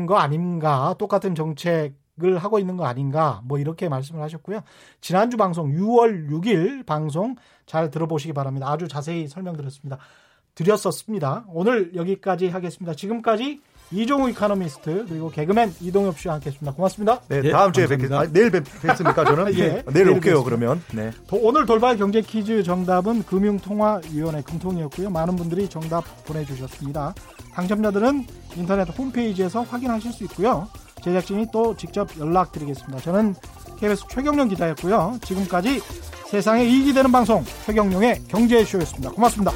거 0.09 0.17
아닌가 0.17 0.97
똑같은 0.99 1.37
정책을 1.37 2.39
하고 2.39 2.59
있는 2.59 2.77
거 2.77 2.85
아닌가 2.85 3.41
뭐 3.45 3.61
이렇게 3.61 3.89
말씀을 3.89 4.21
하셨고요. 4.21 4.65
지난주 5.01 5.37
방송 5.37 5.71
6월 5.71 6.29
6일 6.29 6.85
방송 6.85 7.37
잘 7.65 7.93
들어보시기 7.93 8.33
바랍니다. 8.33 8.69
아주 8.69 8.89
자세히 8.89 9.29
설명드렸습니다. 9.29 9.99
드렸었습니다. 10.57 11.45
오늘 11.47 11.95
여기까지 11.95 12.49
하겠습니다. 12.49 12.95
지금까지 12.95 13.61
이종우 13.95 14.29
이카노미스트 14.31 15.07
그리고 15.09 15.31
개그맨 15.31 15.75
이동엽 15.81 16.19
씨와 16.19 16.35
함께했습니다. 16.35 16.73
고맙습니다. 16.73 17.21
네, 17.29 17.43
예, 17.45 17.51
다음 17.51 17.73
주에 17.73 17.87
뵙겠습니다. 17.87 18.21
아, 18.21 18.27
내일 18.31 18.51
뵙겠습니까 18.51 19.25
저는? 19.25 19.55
예, 19.59 19.69
네, 19.69 19.83
내일 19.93 20.11
올게요 20.11 20.43
그러면. 20.43 20.83
네. 20.93 21.13
오늘 21.31 21.65
돌발 21.65 21.97
경제 21.97 22.21
퀴즈 22.21 22.63
정답은 22.63 23.23
금융통화위원회 23.23 24.43
금통이었고요. 24.43 25.11
많은 25.11 25.37
분들이 25.37 25.69
정답 25.69 26.05
보내주셨습니다. 26.25 27.15
당첨자들은 27.55 28.27
인터넷 28.57 28.89
홈페이지에서 28.99 29.63
확인하실 29.63 30.13
수 30.13 30.25
있고요. 30.25 30.69
제작진이 31.03 31.47
또 31.53 31.77
직접 31.77 32.09
연락드리겠습니다. 32.19 32.99
저는 33.01 33.35
KBS 33.79 34.05
최경령 34.09 34.49
기자였고요. 34.49 35.19
지금까지 35.23 35.81
세상에 36.29 36.65
이익이 36.65 36.95
되는 36.95 37.13
방송 37.13 37.45
최경령의 37.67 38.23
경제쇼였습니다. 38.29 39.11
고맙습니다. 39.11 39.53